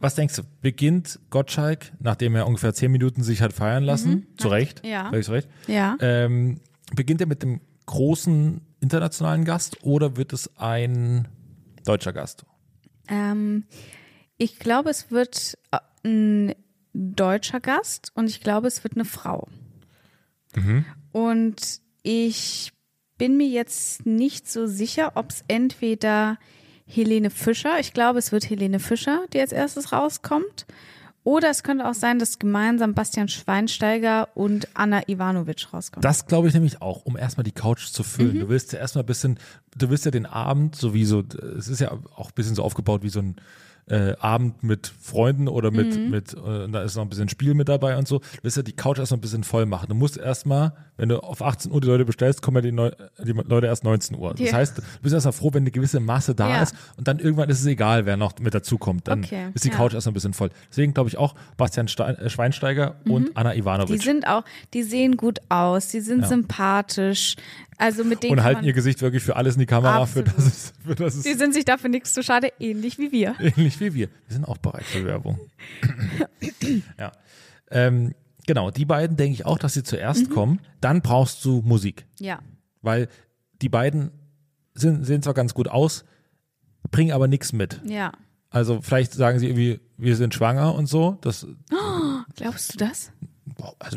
Was 0.00 0.14
denkst 0.14 0.36
du? 0.36 0.42
Beginnt 0.60 1.18
Gottschalk, 1.30 1.92
nachdem 1.98 2.36
er 2.36 2.46
ungefähr 2.46 2.72
zehn 2.72 2.92
Minuten 2.92 3.22
sich 3.24 3.42
hat 3.42 3.52
feiern 3.52 3.82
lassen, 3.82 4.28
zu 4.36 4.48
Recht, 4.48 4.84
Mhm. 4.84 4.88
Ja. 4.90 5.10
völlig 5.10 5.26
zu 5.26 5.32
Recht, 5.32 5.48
Ja. 5.66 5.96
ähm, 6.00 6.60
beginnt 6.94 7.20
er 7.20 7.26
mit 7.26 7.42
dem 7.42 7.60
großen 7.86 8.60
internationalen 8.80 9.44
Gast 9.44 9.82
oder 9.82 10.16
wird 10.16 10.32
es 10.32 10.56
ein 10.56 11.26
deutscher 11.84 12.12
Gast? 12.12 12.44
Ähm, 13.08 13.64
ich 14.36 14.58
glaube, 14.60 14.90
es 14.90 15.10
wird 15.10 15.58
äh, 15.72 15.78
ein 16.04 16.54
deutscher 16.92 17.58
Gast 17.60 18.12
und 18.14 18.28
ich 18.28 18.40
glaube, 18.40 18.68
es 18.68 18.84
wird 18.84 18.94
eine 18.94 19.04
Frau. 19.04 19.48
Und 21.12 21.80
ich 22.02 22.72
bin 23.16 23.36
mir 23.36 23.48
jetzt 23.48 24.06
nicht 24.06 24.48
so 24.50 24.66
sicher, 24.66 25.12
ob 25.14 25.30
es 25.30 25.44
entweder 25.48 26.38
Helene 26.88 27.30
Fischer, 27.30 27.78
ich 27.78 27.92
glaube, 27.92 28.18
es 28.18 28.32
wird 28.32 28.48
Helene 28.48 28.80
Fischer, 28.80 29.24
die 29.32 29.40
als 29.40 29.52
erstes 29.52 29.92
rauskommt, 29.92 30.66
oder 31.24 31.50
es 31.50 31.62
könnte 31.62 31.86
auch 31.86 31.94
sein, 31.94 32.18
dass 32.18 32.38
gemeinsam 32.38 32.94
Bastian 32.94 33.28
Schweinsteiger 33.28 34.28
und 34.34 34.66
Anna 34.72 35.02
Ivanovic 35.08 35.74
rauskommen. 35.74 36.00
Das 36.00 36.26
glaube 36.26 36.48
ich 36.48 36.54
nämlich 36.54 36.80
auch, 36.80 37.04
um 37.04 37.18
erstmal 37.18 37.44
die 37.44 37.52
Couch 37.52 37.88
zu 37.88 38.02
füllen. 38.02 38.36
Mhm. 38.36 38.40
Du 38.40 38.48
willst 38.48 38.72
ja 38.72 38.78
erstmal 38.78 39.04
ein 39.04 39.08
bisschen, 39.08 39.38
du 39.76 39.90
willst 39.90 40.06
ja 40.06 40.10
den 40.10 40.24
Abend 40.24 40.76
sowieso, 40.76 41.22
es 41.58 41.68
ist 41.68 41.80
ja 41.80 41.92
auch 42.16 42.28
ein 42.28 42.34
bisschen 42.34 42.54
so 42.54 42.62
aufgebaut 42.62 43.02
wie 43.02 43.10
so 43.10 43.20
ein 43.20 43.36
äh, 43.90 44.14
Abend 44.20 44.62
mit 44.62 44.92
Freunden 45.00 45.48
oder 45.48 45.70
mit, 45.70 45.96
Mhm. 45.96 46.10
mit 46.10 46.34
äh, 46.34 46.68
da 46.68 46.82
ist 46.82 46.96
noch 46.96 47.02
ein 47.04 47.08
bisschen 47.08 47.28
Spiel 47.28 47.54
mit 47.54 47.68
dabei 47.68 47.96
und 47.96 48.06
so. 48.08 48.18
Du 48.18 48.24
willst 48.42 48.56
ja 48.56 48.62
die 48.62 48.72
Couch 48.72 48.98
erstmal 48.98 49.18
ein 49.18 49.22
bisschen 49.22 49.44
voll 49.44 49.66
machen. 49.66 49.86
Du 49.88 49.94
musst 49.94 50.16
erstmal, 50.16 50.72
wenn 50.96 51.08
du 51.08 51.18
auf 51.22 51.42
18 51.42 51.72
Uhr 51.72 51.80
die 51.80 51.86
Leute 51.88 52.04
bestellst, 52.04 52.42
kommen 52.42 52.56
ja 52.56 52.60
die, 52.62 52.72
Neu 52.72 52.90
die 53.24 53.32
Leute 53.32 53.66
erst 53.66 53.84
19 53.84 54.16
Uhr. 54.16 54.34
Das 54.34 54.40
Ja. 54.50 54.52
heißt, 54.56 54.78
du 54.78 54.82
bist 55.02 55.14
erstmal 55.14 55.32
froh, 55.32 55.50
wenn 55.52 55.62
eine 55.62 55.70
gewisse 55.70 56.00
Masse 56.00 56.34
da 56.34 56.48
Ja. 56.48 56.62
ist 56.62 56.74
und 56.96 57.08
dann 57.08 57.18
irgendwann 57.18 57.48
ist 57.50 57.60
es 57.60 57.66
egal, 57.66 58.04
wer 58.06 58.16
noch 58.16 58.38
mit 58.40 58.54
dazukommt. 58.54 59.08
Dann 59.08 59.24
Okay, 59.24 59.48
ist 59.54 59.64
die 59.64 59.68
ja. 59.70 59.74
Couch 59.76 59.94
erstmal 59.94 60.10
ein 60.12 60.14
bisschen 60.14 60.34
voll. 60.34 60.50
Deswegen 60.70 60.94
glaube 60.94 61.08
ich 61.08 61.16
auch 61.16 61.34
Bastian 61.56 61.88
Stein, 61.88 62.16
äh, 62.16 62.28
Schweinsteiger 62.30 62.96
und 63.08 63.36
Anna 63.36 63.50
Mhm. 63.50 63.54
Die 63.54 63.58
Ivanovic. 63.60 64.02
sind 64.02 64.26
auch, 64.26 64.44
die 64.74 64.82
sehen 64.82 65.16
gut 65.16 65.38
aus, 65.48 65.88
die 65.88 66.00
sind 66.00 66.22
Ja. 66.22 66.28
sympathisch. 66.28 67.36
Also 67.78 68.02
mit 68.02 68.24
denen 68.24 68.38
Und 68.38 68.44
halten 68.44 68.64
ihr 68.64 68.72
Gesicht 68.72 69.00
wirklich 69.02 69.22
für 69.22 69.36
alles 69.36 69.54
in 69.54 69.60
die 69.60 69.66
Kamera, 69.66 70.04
für 70.06 70.24
das, 70.24 70.36
es, 70.36 70.72
für 70.84 70.96
das 70.96 71.14
es 71.14 71.22
die 71.22 71.34
sind 71.34 71.54
sich 71.54 71.64
dafür 71.64 71.88
nichts 71.88 72.12
zu 72.12 72.24
schade, 72.24 72.52
ähnlich 72.58 72.98
wie 72.98 73.12
wir. 73.12 73.36
ähnlich 73.38 73.78
wie 73.80 73.94
wir. 73.94 74.08
Wir 74.08 74.34
sind 74.34 74.44
auch 74.44 74.58
bereit 74.58 74.82
für 74.82 75.04
Werbung. 75.04 75.38
ja. 76.98 77.12
Ähm, 77.70 78.14
genau, 78.46 78.72
die 78.72 78.84
beiden 78.84 79.16
denke 79.16 79.34
ich 79.34 79.46
auch, 79.46 79.58
dass 79.58 79.74
sie 79.74 79.84
zuerst 79.84 80.28
kommen. 80.30 80.60
Dann 80.80 81.02
brauchst 81.02 81.44
du 81.44 81.62
Musik. 81.64 82.06
Ja. 82.18 82.40
Weil 82.82 83.08
die 83.62 83.68
beiden 83.68 84.10
sind, 84.74 85.04
sehen 85.04 85.22
zwar 85.22 85.34
ganz 85.34 85.54
gut 85.54 85.68
aus, 85.68 86.04
bringen 86.90 87.12
aber 87.12 87.28
nichts 87.28 87.52
mit. 87.52 87.80
Ja. 87.84 88.12
Also 88.50 88.80
vielleicht 88.80 89.12
sagen 89.12 89.38
sie 89.38 89.46
irgendwie, 89.46 89.80
wir 89.96 90.16
sind 90.16 90.34
schwanger 90.34 90.74
und 90.74 90.86
so. 90.86 91.18
Das, 91.20 91.46
Glaubst 92.34 92.74
du 92.74 92.78
das? 92.78 93.12
Also, 93.78 93.96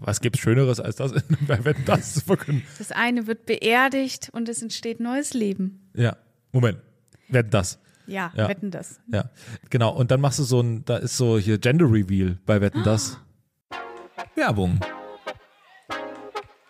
was 0.00 0.20
gibt's 0.20 0.40
Schöneres 0.40 0.80
als 0.80 0.96
das, 0.96 1.12
bei 1.46 1.64
Wetten, 1.64 1.84
das 1.84 2.14
zu 2.14 2.20
verkünden? 2.20 2.64
Das 2.78 2.92
eine 2.92 3.26
wird 3.26 3.46
beerdigt 3.46 4.30
und 4.32 4.48
es 4.48 4.62
entsteht 4.62 5.00
neues 5.00 5.34
Leben. 5.34 5.90
Ja, 5.94 6.16
Moment. 6.52 6.78
Wetten, 7.28 7.50
das. 7.50 7.78
Ja, 8.06 8.32
Ja. 8.36 8.48
wetten 8.48 8.70
das. 8.70 9.00
Ja, 9.12 9.30
genau. 9.70 9.94
Und 9.94 10.10
dann 10.10 10.20
machst 10.20 10.38
du 10.38 10.42
so 10.42 10.60
ein, 10.60 10.84
da 10.84 10.96
ist 10.96 11.16
so 11.16 11.38
hier 11.38 11.58
Gender 11.58 11.86
Reveal 11.90 12.38
bei 12.46 12.60
Wetten, 12.60 12.82
das. 12.82 13.18
Werbung. 14.34 14.80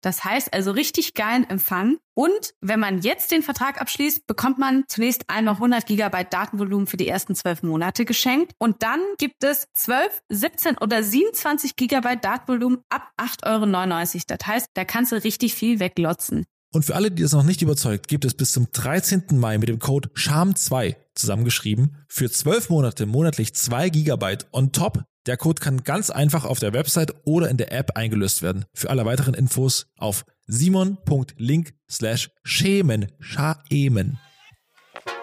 Das 0.00 0.24
heißt 0.24 0.52
also 0.52 0.70
richtig 0.70 1.14
geilen 1.14 1.48
Empfang. 1.48 1.98
Und 2.14 2.54
wenn 2.60 2.80
man 2.80 3.00
jetzt 3.00 3.30
den 3.30 3.42
Vertrag 3.42 3.80
abschließt, 3.80 4.26
bekommt 4.26 4.58
man 4.58 4.84
zunächst 4.88 5.28
einmal 5.28 5.54
100 5.54 5.86
Gigabyte 5.86 6.32
Datenvolumen 6.32 6.86
für 6.86 6.96
die 6.96 7.08
ersten 7.08 7.34
zwölf 7.34 7.62
Monate 7.62 8.04
geschenkt. 8.04 8.52
Und 8.58 8.82
dann 8.82 9.00
gibt 9.18 9.44
es 9.44 9.68
12, 9.74 10.22
17 10.28 10.78
oder 10.78 11.02
27 11.02 11.76
Gigabyte 11.76 12.24
Datenvolumen 12.24 12.82
ab 12.88 13.10
8,99 13.18 14.14
Euro. 14.14 14.22
Das 14.26 14.46
heißt, 14.46 14.70
da 14.74 14.84
kannst 14.84 15.12
du 15.12 15.16
richtig 15.22 15.54
viel 15.54 15.80
weglotzen. 15.80 16.46
Und 16.72 16.84
für 16.84 16.94
alle, 16.94 17.10
die 17.10 17.22
das 17.22 17.32
noch 17.32 17.42
nicht 17.42 17.62
überzeugt, 17.62 18.06
gibt 18.06 18.24
es 18.24 18.34
bis 18.34 18.52
zum 18.52 18.68
13. 18.70 19.24
Mai 19.32 19.58
mit 19.58 19.68
dem 19.68 19.80
Code 19.80 20.08
SHAM2 20.14 20.94
zusammengeschrieben 21.14 21.96
für 22.08 22.30
12 22.30 22.70
Monate 22.70 23.06
monatlich 23.06 23.54
2 23.54 23.88
Gigabyte 23.90 24.46
on 24.52 24.70
top. 24.70 25.02
Der 25.26 25.36
Code 25.36 25.60
kann 25.60 25.82
ganz 25.82 26.10
einfach 26.10 26.44
auf 26.44 26.60
der 26.60 26.72
Website 26.72 27.14
oder 27.24 27.50
in 27.50 27.56
der 27.56 27.72
App 27.72 27.96
eingelöst 27.96 28.42
werden. 28.42 28.64
Für 28.72 28.90
alle 28.90 29.04
weiteren 29.04 29.34
Infos 29.34 29.86
auf 29.98 30.24
simon.link 30.46 31.74
slash 31.90 32.30
schämen, 32.44 33.12
schaemen. 33.18 34.18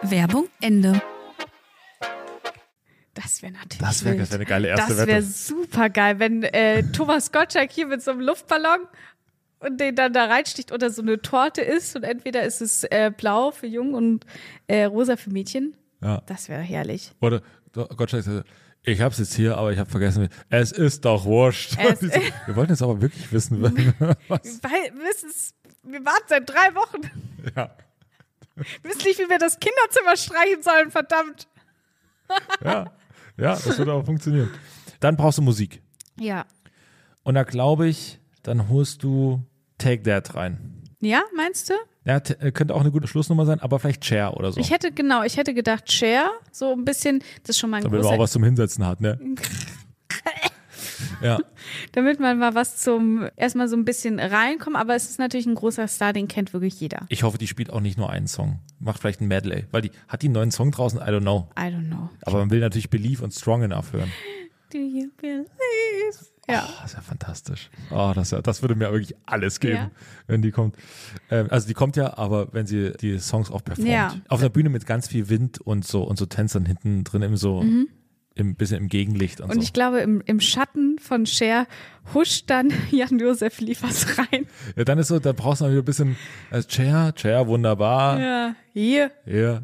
Werbung 0.02 0.48
Ende. 0.60 1.02
Das 3.14 3.42
wäre 3.42 3.54
natürlich 3.54 3.80
Das 3.80 4.04
wäre 4.04 4.20
wär 4.20 4.32
eine 4.32 4.46
geile 4.46 4.68
erste 4.68 4.96
Das 4.96 5.08
wäre 5.08 5.24
super 5.24 5.90
geil, 5.90 6.20
wenn 6.20 6.44
äh, 6.44 6.84
Thomas 6.92 7.32
Gottschalk 7.32 7.72
hier 7.72 7.88
mit 7.88 8.04
so 8.04 8.12
einem 8.12 8.22
Luftballon 8.22 8.82
und 9.60 9.80
den 9.80 9.96
dann 9.96 10.14
da 10.14 10.26
reinsticht 10.26 10.72
oder 10.72 10.90
so 10.90 11.02
eine 11.02 11.22
Torte 11.22 11.62
isst 11.62 11.96
und 11.96 12.04
entweder 12.04 12.44
ist 12.44 12.62
es 12.62 12.84
äh, 12.86 13.12
blau 13.16 13.52
für 13.52 13.68
Jungen 13.68 13.94
und 13.96 14.26
äh, 14.68 14.84
rosa 14.86 15.16
für 15.18 15.30
Mädchen. 15.32 15.76
Ja. 16.02 16.22
Das 16.28 16.48
wäre 16.50 16.62
herrlich. 16.62 17.12
Oder 17.22 17.42
Gottschalk 17.74 18.24
sagt, 18.24 18.48
ich 18.84 19.02
hab's 19.02 19.18
jetzt 19.18 19.34
hier, 19.34 19.58
aber 19.58 19.72
ich 19.74 19.80
habe 19.80 19.90
vergessen, 19.90 20.30
es 20.50 20.72
ist 20.72 21.04
doch 21.06 21.26
wurscht. 21.26 21.76
Es- 21.80 22.02
wir 22.46 22.56
wollten 22.56 22.72
jetzt 22.72 22.82
aber 22.84 23.02
wirklich 23.02 23.32
wissen, 23.32 23.62
was. 24.28 24.42
Weil, 24.62 24.94
wir 25.84 26.06
warten 26.06 26.26
seit 26.28 26.50
drei 26.50 26.74
Wochen. 26.76 27.02
Ja, 27.56 27.72
Wir 28.56 28.66
wissen 28.84 29.04
nicht, 29.06 29.20
wie 29.20 29.30
wir 29.30 29.38
das 29.40 29.60
Kinderzimmer 29.60 30.18
streichen 30.18 30.62
sollen, 30.64 30.92
verdammt. 30.92 31.48
ja, 32.64 32.92
ja, 33.38 33.52
das 33.54 33.78
würde 33.78 33.94
auch 33.94 34.04
funktionieren. 34.06 34.50
Dann 35.00 35.16
brauchst 35.16 35.38
du 35.38 35.42
Musik. 35.44 35.82
Ja. 36.20 36.46
Und 37.24 37.36
da 37.36 37.44
glaube 37.44 37.88
ich, 37.88 38.20
dann 38.48 38.70
holst 38.70 39.04
du 39.04 39.44
Take 39.78 40.04
That 40.04 40.36
rein. 40.36 40.82
Ja, 41.02 41.24
meinst 41.36 41.70
du? 41.70 41.74
Ja, 42.06 42.22
äh, 42.40 42.52
könnte 42.52 42.74
auch 42.74 42.80
eine 42.80 42.92
gute 42.92 43.08
Schlussnummer 43.08 43.46
sein, 43.46 43.60
aber 43.60 43.80
vielleicht 43.80 44.06
Cher 44.06 44.36
oder 44.38 44.52
so. 44.52 44.60
Ich 44.60 44.72
hätte, 44.72 44.92
genau, 44.92 45.24
ich 45.24 45.38
hätte 45.38 45.54
gedacht, 45.54 45.92
Cher, 45.92 46.32
so 46.52 46.72
ein 46.72 46.86
bisschen, 46.86 47.20
das 47.44 47.50
ist 47.50 47.60
schon 47.60 47.70
mal 47.70 47.78
ein 47.78 47.84
damit 47.84 48.02
man 48.02 48.16
auch 48.16 48.20
was 48.20 48.32
zum 48.32 48.44
Hinsetzen 48.44 48.86
hat, 48.86 49.02
ne? 49.02 49.20
ja, 51.22 51.38
damit 51.92 52.22
man 52.22 52.40
mal 52.40 52.56
was 52.56 52.78
zum, 52.78 53.28
erstmal 53.36 53.68
so 53.68 53.76
ein 53.76 53.84
bisschen 53.84 54.20
reinkommen, 54.20 54.80
aber 54.80 54.96
es 54.96 55.10
ist 55.10 55.20
natürlich 55.20 55.46
ein 55.46 55.56
großer 55.56 55.88
Star, 55.90 56.14
den 56.14 56.30
kennt 56.30 56.54
wirklich 56.54 56.80
jeder. 56.80 57.06
ich 57.10 57.24
hoffe, 57.24 57.38
die 57.38 57.48
spielt 57.48 57.72
auch 57.72 57.82
nicht 57.82 57.98
nur 57.98 58.10
einen 58.10 58.28
Song. 58.28 58.60
Macht 58.80 59.02
vielleicht 59.02 59.20
ein 59.20 59.28
Medley, 59.28 59.66
weil 59.72 59.82
die 59.82 59.92
hat 60.08 60.22
die 60.22 60.28
einen 60.28 60.36
neuen 60.36 60.52
Song 60.52 60.72
draußen, 60.72 61.00
I 61.00 61.12
don't 61.12 61.22
know. 61.22 61.50
I 61.60 61.64
don't 61.64 61.88
know. 61.88 62.10
Aber 62.22 62.40
man 62.40 62.50
will 62.50 62.62
natürlich 62.62 62.90
Believe 62.90 63.24
und 63.24 63.34
Strong 63.34 63.64
Enough 63.64 63.92
hören. 63.92 64.12
Do 64.72 64.80
you 64.80 65.10
believe? 65.18 65.48
Ja. 66.50 66.66
Oh, 66.68 66.74
das 66.82 66.92
ist 66.92 66.96
ja 66.96 67.02
fantastisch. 67.02 67.70
Oh, 67.92 68.12
das, 68.16 68.32
ja, 68.32 68.42
das 68.42 68.62
würde 68.62 68.76
mir 68.76 68.90
wirklich 68.92 69.16
alles 69.26 69.60
geben, 69.60 69.76
Ja. 69.76 69.92
wenn 70.28 70.42
die 70.42 70.52
kommt. 70.52 70.76
Ähm, 71.30 71.48
also 71.50 71.68
die 71.68 71.74
kommt 71.74 71.98
ja, 71.98 72.18
aber 72.18 72.54
wenn 72.54 72.66
sie 72.66 72.94
die 72.94 73.20
Songs 73.20 73.52
auch 73.52 73.64
performt. 73.64 73.90
Ja. 73.90 74.16
Auf 74.30 74.40
einer 74.40 74.50
Bühne 74.50 74.70
mit 74.70 74.86
ganz 74.86 75.08
viel 75.10 75.28
Wind 75.30 75.60
und 75.60 75.86
so 75.86 76.04
und 76.04 76.18
so 76.18 76.26
Tänzern 76.26 76.66
hinten 76.66 77.04
drin 77.04 77.22
im 77.22 77.36
so 77.36 77.64
im 78.36 78.56
bisschen 78.56 78.78
im 78.78 78.88
Gegenlicht 78.88 79.42
und, 79.42 79.48
Mhm. 79.48 79.52
Und 79.54 79.58
so. 79.58 79.64
ich 79.64 79.74
glaube, 79.74 80.00
im, 80.02 80.22
im 80.26 80.40
Schatten 80.40 81.00
von 81.00 81.26
Cher 81.26 81.66
huscht 82.14 82.50
dann 82.52 82.72
Jan-Josef 82.92 83.60
Liefers 83.60 84.18
rein. 84.20 84.46
ja, 84.76 84.84
dann 84.86 85.00
ist 85.00 85.08
so, 85.08 85.18
da 85.20 85.34
brauchst 85.34 85.60
du 85.62 85.66
noch 85.66 85.72
wieder 85.72 85.82
ein 85.82 85.86
bisschen 85.86 86.16
äh, 86.52 86.62
Chair, 86.62 87.14
Chair, 87.16 87.48
wunderbar. 87.48 88.20
Ja, 88.20 88.56
hier. 88.74 89.12
Hier. 89.26 89.64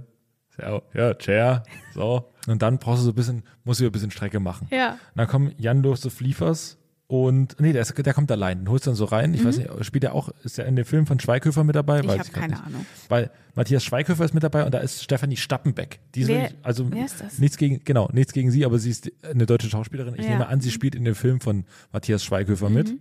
Ja, 0.94 1.14
Chair. 1.16 1.64
So. 1.94 2.33
Und 2.48 2.62
dann 2.62 2.78
brauchst 2.78 3.02
du 3.02 3.06
so 3.06 3.12
ein 3.12 3.16
bisschen, 3.16 3.44
musst 3.64 3.80
du 3.80 3.86
ein 3.86 3.92
bisschen 3.92 4.12
Strecke 4.12 4.40
machen. 4.40 4.68
Ja. 4.72 4.92
Und 4.94 4.98
dann 5.16 5.28
kommen 5.28 5.54
Jan 5.58 5.82
Josef 5.84 6.20
Liefers 6.20 6.78
und 7.08 7.56
nee, 7.60 7.74
der, 7.74 7.82
ist, 7.84 7.94
der 7.98 8.14
kommt 8.14 8.32
allein. 8.32 8.60
Den 8.60 8.70
holst 8.70 8.86
du 8.86 8.90
dann 8.90 8.96
so 8.96 9.06
rein. 9.06 9.34
Ich 9.34 9.46
weiß 9.46 9.58
nicht, 9.58 9.70
spielt 9.86 10.04
er 10.04 10.14
auch, 10.16 10.30
ist 10.44 10.58
er 10.58 10.66
in 10.66 10.76
dem 10.76 10.84
Film 10.86 11.06
von 11.06 11.20
Schweighöfer 11.20 11.64
mit 11.64 11.76
dabei? 11.76 12.02
Mhm. 12.02 12.10
Ich 12.10 12.20
habe 12.20 12.30
keine 12.32 12.54
nicht. 12.54 12.66
Ahnung. 12.66 12.86
Weil 13.08 13.30
Matthias 13.56 13.84
Schweighöfer 13.84 14.26
ist 14.26 14.34
mit 14.34 14.44
dabei 14.44 14.66
und 14.66 14.74
da 14.74 14.80
ist 14.80 15.04
Stefanie 15.04 15.38
Stappenbeck. 15.38 16.00
Die 16.16 16.22
ist 16.22 16.28
Wer- 16.28 16.42
wirklich, 16.44 16.60
also 16.64 16.92
wer 16.92 17.06
ist 17.06 17.22
das? 17.22 17.40
nichts 17.40 17.58
gegen, 17.58 17.84
genau, 17.84 18.10
nichts 18.14 18.34
gegen 18.34 18.52
sie, 18.52 18.66
aber 18.66 18.80
sie 18.80 18.90
ist 18.90 19.12
eine 19.24 19.46
deutsche 19.46 19.70
Schauspielerin. 19.70 20.16
Ich 20.16 20.24
Ja. 20.26 20.32
nehme 20.32 20.48
an, 20.48 20.60
sie 20.60 20.72
spielt 20.72 20.96
in 20.96 21.06
dem 21.06 21.16
Film 21.16 21.40
von 21.40 21.66
Matthias 21.92 22.24
Schweighöfer 22.24 22.70
Mhm. 22.70 22.76
mit. 22.76 22.94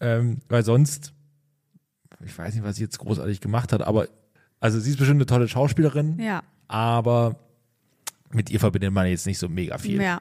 Ähm, 0.00 0.38
weil 0.48 0.64
sonst, 0.64 1.12
ich 2.24 2.36
weiß 2.36 2.54
nicht, 2.54 2.64
was 2.64 2.76
sie 2.76 2.82
jetzt 2.82 2.98
großartig 2.98 3.40
gemacht 3.40 3.72
hat, 3.72 3.82
aber 3.82 4.08
also 4.60 4.80
sie 4.80 4.90
ist 4.90 4.96
bestimmt 4.98 5.18
eine 5.18 5.26
tolle 5.26 5.46
Schauspielerin, 5.48 6.18
Ja. 6.18 6.42
aber 6.68 7.36
mit 8.34 8.50
ihr 8.50 8.60
verbindet 8.60 8.92
man 8.92 9.06
jetzt 9.06 9.26
nicht 9.26 9.38
so 9.38 9.48
mega 9.48 9.78
viel. 9.78 10.00
Ja. 10.00 10.20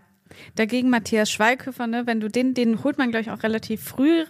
Dagegen 0.55 0.89
Matthias 0.89 1.29
Schweighöfer, 1.31 1.87
ne, 1.87 2.03
wenn 2.05 2.19
du 2.19 2.27
den, 2.29 2.53
den 2.53 2.83
holt 2.83 2.97
man, 2.97 3.09
glaube 3.11 3.21
ich, 3.21 3.31
auch 3.31 3.43
relativ 3.43 3.83
früh 3.83 4.23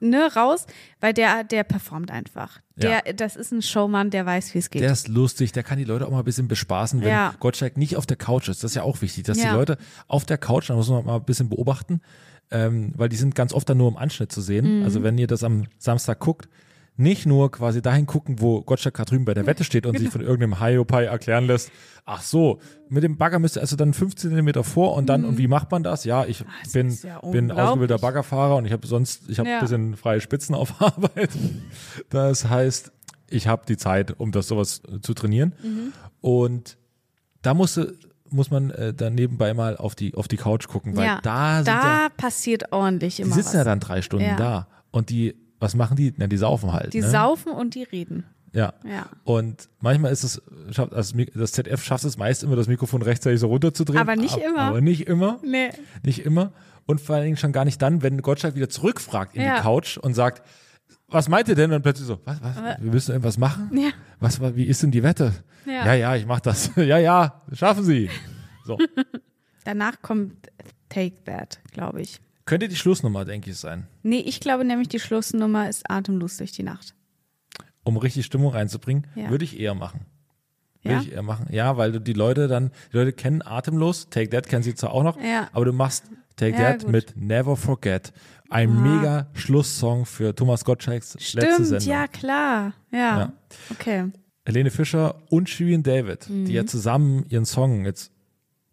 ne, 0.00 0.32
raus, 0.34 0.66
weil 1.00 1.12
der, 1.12 1.44
der 1.44 1.64
performt 1.64 2.10
einfach. 2.10 2.60
Der, 2.76 3.02
das 3.14 3.34
ist 3.34 3.50
ein 3.52 3.60
Showmann, 3.62 4.10
der 4.10 4.24
weiß, 4.24 4.54
wie 4.54 4.58
es 4.58 4.70
geht. 4.70 4.82
Der 4.82 4.92
ist 4.92 5.08
lustig, 5.08 5.50
der 5.50 5.64
kann 5.64 5.78
die 5.78 5.84
Leute 5.84 6.06
auch 6.06 6.10
mal 6.12 6.20
ein 6.20 6.24
bisschen 6.24 6.46
bespaßen, 6.46 7.00
wenn 7.00 7.08
Ja. 7.08 7.34
Gottschalk 7.40 7.76
nicht 7.76 7.96
auf 7.96 8.06
der 8.06 8.16
Couch 8.16 8.48
ist. 8.48 8.62
Das 8.62 8.70
ist 8.70 8.74
ja 8.76 8.82
auch 8.84 9.02
wichtig, 9.02 9.24
dass 9.24 9.38
Ja. 9.38 9.50
die 9.50 9.56
Leute 9.56 9.76
auf 10.06 10.24
der 10.24 10.38
Couch, 10.38 10.70
da 10.70 10.74
muss 10.74 10.88
man 10.88 11.04
mal 11.04 11.16
ein 11.16 11.24
bisschen 11.24 11.48
beobachten, 11.48 12.00
ähm, 12.52 12.92
weil 12.96 13.08
die 13.08 13.16
sind 13.16 13.34
ganz 13.34 13.52
oft 13.52 13.68
dann 13.68 13.78
nur 13.78 13.88
im 13.88 13.96
Anschnitt 13.96 14.30
zu 14.30 14.40
Mhm. 14.40 14.44
sehen. 14.44 14.84
Also 14.84 15.02
wenn 15.02 15.18
ihr 15.18 15.26
das 15.26 15.42
am 15.42 15.64
Samstag 15.78 16.20
guckt, 16.20 16.48
nicht 16.98 17.26
nur 17.26 17.50
quasi 17.50 17.80
dahin 17.80 18.06
gucken, 18.06 18.40
wo 18.40 18.60
Gottschalk 18.60 18.94
drüben 19.06 19.24
bei 19.24 19.32
der 19.32 19.46
Wette 19.46 19.62
steht 19.64 19.86
und 19.86 19.96
sich 19.98 20.10
von 20.10 20.20
irgendeinem 20.20 20.60
Hiopai 20.60 21.04
erklären 21.04 21.46
lässt, 21.46 21.70
ach 22.04 22.22
so, 22.22 22.58
mit 22.88 23.04
dem 23.04 23.16
Bagger 23.16 23.38
müsst 23.38 23.56
ihr 23.56 23.60
also 23.60 23.76
dann 23.76 23.94
15 23.94 24.30
Zentimeter 24.30 24.64
vor 24.64 24.94
und 24.94 25.06
dann, 25.06 25.24
und 25.24 25.38
wie 25.38 25.46
macht 25.46 25.70
man 25.70 25.84
das? 25.84 26.04
Ja, 26.04 26.24
ich 26.26 26.44
das 26.64 26.72
bin, 26.72 26.88
ist 26.88 27.04
ja 27.04 27.20
bin 27.20 27.52
ausgebildeter 27.52 28.00
Baggerfahrer 28.00 28.56
und 28.56 28.64
ich 28.66 28.72
habe 28.72 28.86
sonst, 28.86 29.28
ich 29.30 29.38
habe 29.38 29.48
Ja. 29.48 29.56
ein 29.58 29.60
bisschen 29.62 29.96
freie 29.96 30.20
Spitzen 30.20 30.54
auf 30.56 30.82
Arbeit. 30.82 31.30
Das 32.10 32.48
heißt, 32.48 32.90
ich 33.30 33.46
habe 33.46 33.62
die 33.68 33.76
Zeit, 33.76 34.18
um 34.18 34.32
das 34.32 34.48
sowas 34.48 34.82
zu 35.02 35.14
trainieren. 35.14 35.54
Mhm. 35.62 35.92
Und 36.20 36.78
da 37.42 37.54
musste, 37.54 37.94
muss 38.28 38.50
man 38.50 38.70
äh, 38.70 38.92
dann 38.92 39.14
nebenbei 39.14 39.54
mal 39.54 39.76
auf 39.76 39.94
die, 39.94 40.14
auf 40.14 40.26
die 40.26 40.36
Couch 40.36 40.66
gucken, 40.66 40.96
weil 40.96 41.04
ja. 41.06 41.20
da 41.22 41.58
sind 41.58 41.66
ja, 41.68 41.82
da 41.82 42.08
passiert 42.16 42.72
ordentlich 42.72 43.16
die 43.16 43.22
immer 43.22 43.34
sitzen 43.34 43.48
was. 43.50 43.54
ja 43.54 43.64
dann 43.64 43.78
drei 43.80 44.02
Stunden 44.02 44.24
Ja. 44.26 44.36
da. 44.36 44.68
Und 44.90 45.10
die, 45.10 45.36
was 45.58 45.74
machen 45.74 45.96
die? 45.96 46.14
Na, 46.16 46.26
die 46.26 46.36
saufen 46.36 46.72
halt. 46.72 46.94
die 46.94 47.00
ne? 47.00 47.10
saufen 47.10 47.52
und 47.52 47.74
die 47.74 47.82
reden. 47.82 48.24
Ja. 48.52 48.74
Ja. 48.84 49.06
Und 49.24 49.68
manchmal 49.80 50.12
ist 50.12 50.24
es, 50.24 50.42
also 50.90 51.14
das 51.34 51.52
ZF 51.52 51.82
schafft 51.84 52.04
es 52.04 52.16
meist 52.16 52.42
immer, 52.42 52.56
das 52.56 52.66
Mikrofon 52.66 53.02
rechtzeitig 53.02 53.40
so 53.40 53.48
runterzudrehen. 53.48 54.00
Aber 54.00 54.16
nicht 54.16 54.34
Ab- 54.34 54.42
immer. 54.46 54.62
Aber 54.62 54.80
nicht 54.80 55.06
immer. 55.06 55.38
Nee. 55.44 55.70
Nicht 56.02 56.20
immer. 56.24 56.52
Und 56.86 57.00
vor 57.00 57.16
allen 57.16 57.24
Dingen 57.24 57.36
schon 57.36 57.52
gar 57.52 57.64
nicht 57.64 57.82
dann, 57.82 58.02
wenn 58.02 58.22
Gottschalk 58.22 58.54
wieder 58.54 58.68
zurückfragt 58.68 59.36
in 59.36 59.42
Ja. 59.42 59.56
die 59.56 59.62
Couch 59.62 59.98
und 59.98 60.14
sagt, 60.14 60.42
was 61.08 61.28
meint 61.28 61.48
ihr 61.48 61.54
denn? 61.54 61.72
Und 61.72 61.82
plötzlich 61.82 62.06
so, 62.06 62.18
was, 62.24 62.42
was, 62.42 62.56
wir 62.56 62.90
müssen 62.90 63.12
irgendwas 63.12 63.38
machen? 63.38 63.70
Ja. 63.72 63.90
Was, 64.20 64.40
wie 64.56 64.64
ist 64.64 64.82
denn 64.82 64.90
die 64.90 65.02
Wette? 65.02 65.32
Ja. 65.66 65.86
ja, 65.86 65.94
ja 65.94 66.16
ich 66.16 66.26
mach 66.26 66.40
das. 66.40 66.70
ja, 66.76 66.98
ja, 66.98 67.42
schaffen 67.52 67.84
Sie. 67.84 68.10
So. 68.64 68.78
Danach 69.64 70.00
kommt 70.00 70.34
Take 70.88 71.22
That, 71.24 71.60
glaube 71.72 72.00
ich. 72.00 72.20
Könnte 72.48 72.68
die 72.68 72.76
Schlussnummer, 72.76 73.26
denke 73.26 73.50
ich, 73.50 73.58
sein. 73.58 73.86
Nee, 74.02 74.20
ich 74.20 74.40
glaube 74.40 74.64
nämlich, 74.64 74.88
die 74.88 74.98
Schlussnummer 75.00 75.68
ist 75.68 75.90
Atemlos 75.90 76.38
durch 76.38 76.50
die 76.52 76.62
Nacht. 76.62 76.94
Um 77.84 77.98
richtig 77.98 78.24
Stimmung 78.24 78.52
reinzubringen, 78.52 79.06
Ja. 79.14 79.28
würde 79.28 79.44
ich 79.44 79.60
eher 79.60 79.74
machen. 79.74 80.06
Würde 80.82 80.94
Ja? 80.96 81.00
ich 81.02 81.12
eher 81.12 81.22
machen. 81.22 81.46
Ja, 81.50 81.76
weil 81.76 81.92
du 81.92 82.00
die 82.00 82.14
Leute 82.14 82.48
dann, 82.48 82.70
die 82.90 82.96
Leute 82.96 83.12
kennen 83.12 83.42
Atemlos, 83.42 84.08
Take 84.08 84.30
That 84.30 84.48
kennen 84.48 84.62
sie 84.62 84.74
zwar 84.74 84.92
auch 84.92 85.02
noch, 85.02 85.20
Ja. 85.20 85.48
aber 85.52 85.66
du 85.66 85.72
machst 85.74 86.04
Take 86.36 86.56
That 86.56 86.84
gut. 86.84 86.90
mit 86.90 87.16
Never 87.16 87.54
Forget. 87.56 88.12
Ein 88.48 88.70
Ah. 88.70 88.80
mega 88.80 89.26
Schlusssong 89.34 90.06
für 90.06 90.34
Thomas 90.34 90.64
Gottschalks 90.64 91.14
letzte 91.34 91.52
Stimmt, 91.52 91.66
Sendung. 91.66 91.88
ja, 91.88 92.06
klar. 92.08 92.72
Ja. 92.90 92.98
Ja. 93.18 93.32
Okay. 93.70 94.10
Helene 94.46 94.70
Fischer 94.70 95.16
und 95.28 95.50
Shirin 95.50 95.82
David, 95.82 96.30
Mhm. 96.30 96.46
die 96.46 96.54
ja 96.54 96.64
zusammen 96.64 97.26
ihren 97.28 97.44
Song 97.44 97.84
jetzt 97.84 98.10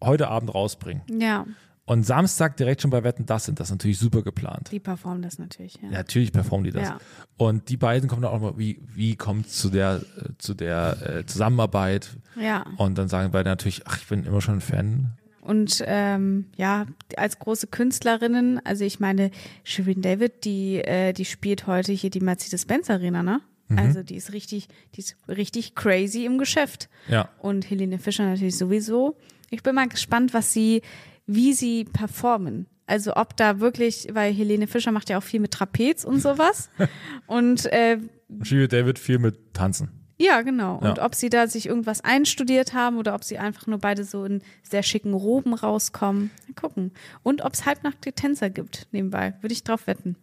heute 0.02 0.28
Abend 0.28 0.54
rausbringen. 0.54 1.02
Ja, 1.20 1.44
Und 1.86 2.04
Samstag 2.04 2.56
direkt 2.56 2.82
schon 2.82 2.90
bei 2.90 3.04
Wetten, 3.04 3.26
das 3.26 3.44
sind 3.44 3.60
das 3.60 3.70
natürlich 3.70 3.98
super 3.98 4.22
geplant. 4.22 4.70
die 4.72 4.80
performen 4.80 5.22
das 5.22 5.38
natürlich. 5.38 5.78
Ja. 5.80 5.88
Natürlich 5.90 6.32
performen 6.32 6.64
die 6.64 6.72
das. 6.72 6.88
Ja. 6.88 6.98
Und 7.36 7.68
die 7.68 7.76
beiden 7.76 8.08
kommen 8.08 8.22
dann 8.22 8.32
auch 8.32 8.40
mal, 8.40 8.58
wie, 8.58 8.80
wie 8.94 9.14
kommt 9.14 9.48
zu 9.48 9.70
der, 9.70 10.02
äh, 10.18 10.30
zu 10.38 10.54
der 10.54 11.18
äh, 11.18 11.26
Zusammenarbeit? 11.26 12.10
ja. 12.38 12.66
Und 12.76 12.98
dann 12.98 13.08
sagen 13.08 13.30
beide 13.30 13.48
natürlich, 13.48 13.86
ach, 13.86 13.98
ich 13.98 14.06
bin 14.08 14.24
immer 14.24 14.40
schon 14.40 14.56
ein 14.56 14.60
Fan. 14.60 15.12
Und 15.40 15.80
ähm, 15.86 16.46
ja, 16.56 16.86
als 17.16 17.38
große 17.38 17.68
Künstlerinnen, 17.68 18.60
also 18.64 18.84
ich 18.84 18.98
meine, 18.98 19.30
Shirin 19.62 20.02
David, 20.02 20.44
die, 20.44 20.78
äh, 20.78 21.12
die 21.12 21.24
spielt 21.24 21.68
heute 21.68 21.92
hier 21.92 22.10
die 22.10 22.20
Mercedes-Benz 22.20 22.90
Arena, 22.90 23.22
ne? 23.22 23.40
Mhm. 23.68 23.78
Also 23.78 24.02
die 24.02 24.16
ist 24.16 24.32
richtig, 24.32 24.66
die 24.94 25.00
ist 25.00 25.16
richtig 25.28 25.76
crazy 25.76 26.24
im 26.24 26.38
Geschäft. 26.38 26.88
Ja. 27.08 27.28
Und 27.38 27.70
Helene 27.70 28.00
Fischer 28.00 28.24
natürlich 28.24 28.56
sowieso. 28.56 29.16
Ich 29.50 29.62
bin 29.62 29.76
mal 29.76 29.88
gespannt, 29.88 30.34
was 30.34 30.52
sie, 30.52 30.82
wie 31.26 31.52
sie 31.52 31.84
performen. 31.84 32.66
Also 32.86 33.16
ob 33.16 33.36
da 33.36 33.58
wirklich, 33.60 34.08
weil 34.12 34.32
Helene 34.32 34.66
Fischer 34.68 34.92
macht 34.92 35.10
ja 35.10 35.18
auch 35.18 35.22
viel 35.22 35.40
mit 35.40 35.50
Trapez 35.52 36.04
und 36.04 36.20
sowas. 36.20 36.70
und 37.26 37.66
äh, 37.72 37.98
David 38.28 38.98
viel 38.98 39.18
mit 39.18 39.54
Tanzen. 39.54 39.90
ja, 40.18 40.42
genau. 40.42 40.76
Und 40.76 40.98
Ja. 40.98 41.04
ob 41.04 41.14
sie 41.16 41.28
da 41.28 41.46
sich 41.48 41.66
irgendwas 41.66 42.02
einstudiert 42.02 42.74
haben 42.74 42.96
oder 42.98 43.14
ob 43.14 43.24
sie 43.24 43.38
einfach 43.38 43.66
nur 43.66 43.78
beide 43.78 44.04
so 44.04 44.24
in 44.24 44.40
sehr 44.62 44.82
schicken 44.84 45.14
Roben 45.14 45.52
rauskommen. 45.54 46.30
Mal 46.46 46.54
gucken. 46.54 46.92
Und 47.24 47.42
ob 47.42 47.54
es 47.54 47.66
halbnackte 47.66 48.12
Tänzer 48.12 48.50
gibt 48.50 48.86
nebenbei. 48.92 49.34
Würde 49.40 49.52
ich 49.52 49.64
drauf 49.64 49.86
wetten. 49.88 50.16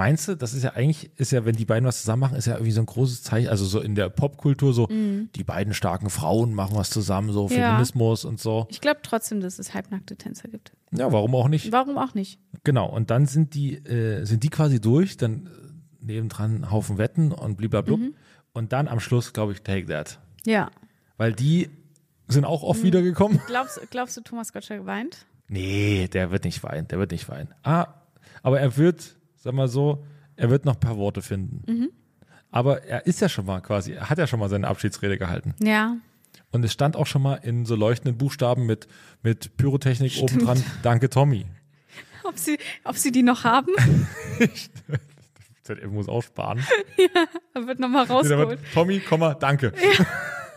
Meinst 0.00 0.28
du, 0.28 0.34
das 0.36 0.54
ist 0.54 0.62
ja 0.62 0.70
eigentlich, 0.74 1.10
ist 1.16 1.30
ja, 1.32 1.44
wenn 1.44 1.54
die 1.56 1.64
beiden 1.64 1.86
was 1.86 2.00
zusammen 2.00 2.20
machen, 2.20 2.36
ist 2.36 2.46
ja 2.46 2.54
irgendwie 2.54 2.72
so 2.72 2.80
ein 2.80 2.86
großes 2.86 3.22
Zeichen, 3.22 3.48
also 3.48 3.64
so 3.64 3.80
in 3.80 3.94
der 3.94 4.08
Popkultur 4.08 4.72
so, 4.72 4.86
die 4.88 5.44
beiden 5.44 5.74
starken 5.74 6.08
Frauen 6.10 6.54
machen 6.54 6.76
was 6.76 6.90
zusammen, 6.90 7.32
so 7.32 7.46
Mhm. 7.48 7.52
Ja. 7.56 7.70
Feminismus 7.70 8.24
und 8.24 8.40
so. 8.40 8.66
Ich 8.70 8.80
glaube 8.80 9.00
trotzdem, 9.02 9.40
dass 9.40 9.58
es 9.58 9.74
halbnackte 9.74 10.16
Tänzer 10.16 10.48
gibt. 10.48 10.72
Ja, 10.92 11.12
warum 11.12 11.34
auch 11.34 11.48
nicht? 11.48 11.70
Warum 11.72 11.98
auch 11.98 12.14
nicht? 12.14 12.38
Genau, 12.64 12.88
und 12.88 13.10
dann 13.10 13.26
sind 13.26 13.54
die, 13.54 13.74
äh, 13.76 14.24
sind 14.24 14.42
die 14.42 14.48
quasi 14.48 14.80
durch, 14.80 15.16
dann 15.16 15.46
äh, 15.46 16.04
nebendran 16.04 16.70
Haufen 16.70 16.96
Wetten 16.98 17.32
und 17.32 17.56
bliblablub. 17.56 18.00
Mhm. 18.00 18.14
Und 18.52 18.72
dann 18.72 18.88
am 18.88 19.00
Schluss, 19.00 19.32
glaube 19.32 19.52
ich, 19.52 19.62
Take 19.62 19.86
That. 19.86 20.18
Ja. 20.44 20.70
Weil 21.18 21.32
die 21.34 21.70
sind 22.26 22.44
auch 22.44 22.62
Mhm. 22.62 22.68
oft 22.68 22.82
wiedergekommen. 22.82 23.40
Glaubst, 23.46 23.80
glaubst 23.90 24.16
du, 24.16 24.22
Thomas 24.22 24.52
Gottschalk 24.52 24.86
weint? 24.86 25.26
Nee, 25.48 26.08
der 26.08 26.30
wird 26.30 26.44
nicht 26.44 26.62
weinen, 26.62 26.88
der 26.88 26.98
wird 26.98 27.10
nicht 27.10 27.28
weinen. 27.28 27.48
Ah, 27.62 27.88
aber 28.42 28.60
er 28.60 28.76
wird, 28.76 29.16
sag 29.40 29.54
mal 29.54 29.68
so, 29.68 30.04
er 30.36 30.50
wird 30.50 30.64
noch 30.64 30.74
ein 30.74 30.80
paar 30.80 30.96
Worte 30.96 31.22
finden. 31.22 31.62
Mhm. 31.66 31.90
Aber 32.50 32.84
er 32.84 33.06
ist 33.06 33.20
ja 33.20 33.28
schon 33.28 33.46
mal 33.46 33.60
quasi, 33.60 33.92
er 33.92 34.10
hat 34.10 34.18
ja 34.18 34.26
schon 34.26 34.38
mal 34.40 34.48
seine 34.48 34.68
Abschiedsrede 34.68 35.18
gehalten. 35.18 35.54
Ja. 35.62 35.96
Und 36.52 36.64
es 36.64 36.72
stand 36.72 36.96
auch 36.96 37.06
schon 37.06 37.22
mal 37.22 37.36
in 37.36 37.64
so 37.64 37.76
leuchtenden 37.76 38.18
Buchstaben 38.18 38.66
mit, 38.66 38.86
mit 39.22 39.56
Pyrotechnik 39.56 40.18
obendran, 40.20 40.62
danke 40.82 41.08
Tommy. 41.08 41.46
Ob 42.24 42.38
sie, 42.38 42.58
ob 42.84 42.96
sie 42.96 43.10
die 43.10 43.22
noch 43.22 43.44
haben? 43.44 43.72
ZDF 45.62 45.90
muss 45.90 46.06
auch 46.08 46.22
sparen. 46.22 46.62
Dann 47.54 47.66
wird 47.66 47.80
nochmal 47.80 48.04
rausgeholt. 48.04 48.50
wird 48.50 48.60
Tommy, 48.74 49.00
Komma, 49.00 49.34
danke. 49.34 49.72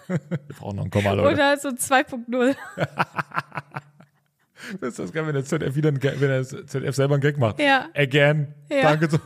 Wir 0.08 0.20
brauchen 0.60 0.76
noch 0.76 0.84
ein 0.84 0.92
Komma, 0.92 1.14
Leute. 1.14 1.34
Oder 1.34 1.58
so 1.58 1.70
2.0. 1.70 2.56
Das 4.80 4.90
ist 4.90 5.00
das 5.00 5.12
geil, 5.12 5.26
wenn 5.28 5.34
der 5.34 5.44
ZDF 5.46 5.76
wieder 5.76 5.90
ein, 5.90 6.00
Gag- 6.00 6.20
wenn 6.22 6.30
der 6.30 6.44
ZDF 6.44 6.96
selber 6.96 7.16
einen 7.16 7.22
Gag 7.22 7.38
macht. 7.38 7.60
Ja. 7.60 7.90
Again. 7.96 8.54
Ja. 8.70 8.82
Danke. 8.96 9.10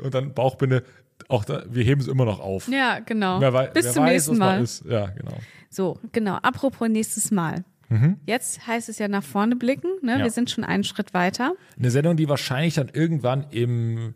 Und 0.00 0.14
dann 0.14 0.32
Bauchbinde, 0.32 0.84
auch 1.28 1.44
da, 1.44 1.64
wir 1.68 1.82
heben 1.84 2.00
es 2.00 2.06
immer 2.08 2.24
noch 2.24 2.40
auf. 2.40 2.68
Ja, 2.68 3.00
genau. 3.00 3.40
Wer 3.40 3.50
Bis 3.68 3.84
wer 3.86 3.92
zum 3.92 4.04
weiß, 4.04 4.12
nächsten 4.12 4.38
Mal. 4.38 4.62
Ist. 4.62 4.84
Ja, 4.84 5.06
genau. 5.06 5.36
So, 5.70 5.98
genau. 6.12 6.36
Apropos 6.36 6.88
nächstes 6.88 7.30
Mal. 7.30 7.64
Jetzt 8.26 8.66
heißt 8.66 8.90
es 8.90 8.98
ja 8.98 9.08
nach 9.08 9.22
vorne 9.24 9.56
blicken. 9.56 9.88
Ne? 10.02 10.12
Mhm. 10.12 10.18
Ja. 10.18 10.24
Wir 10.24 10.30
sind 10.30 10.50
schon 10.50 10.62
einen 10.62 10.84
Schritt 10.84 11.14
weiter. 11.14 11.54
Eine 11.78 11.90
Sendung, 11.90 12.18
die 12.18 12.28
wahrscheinlich 12.28 12.74
dann 12.74 12.90
irgendwann 12.90 13.46
im 13.50 14.14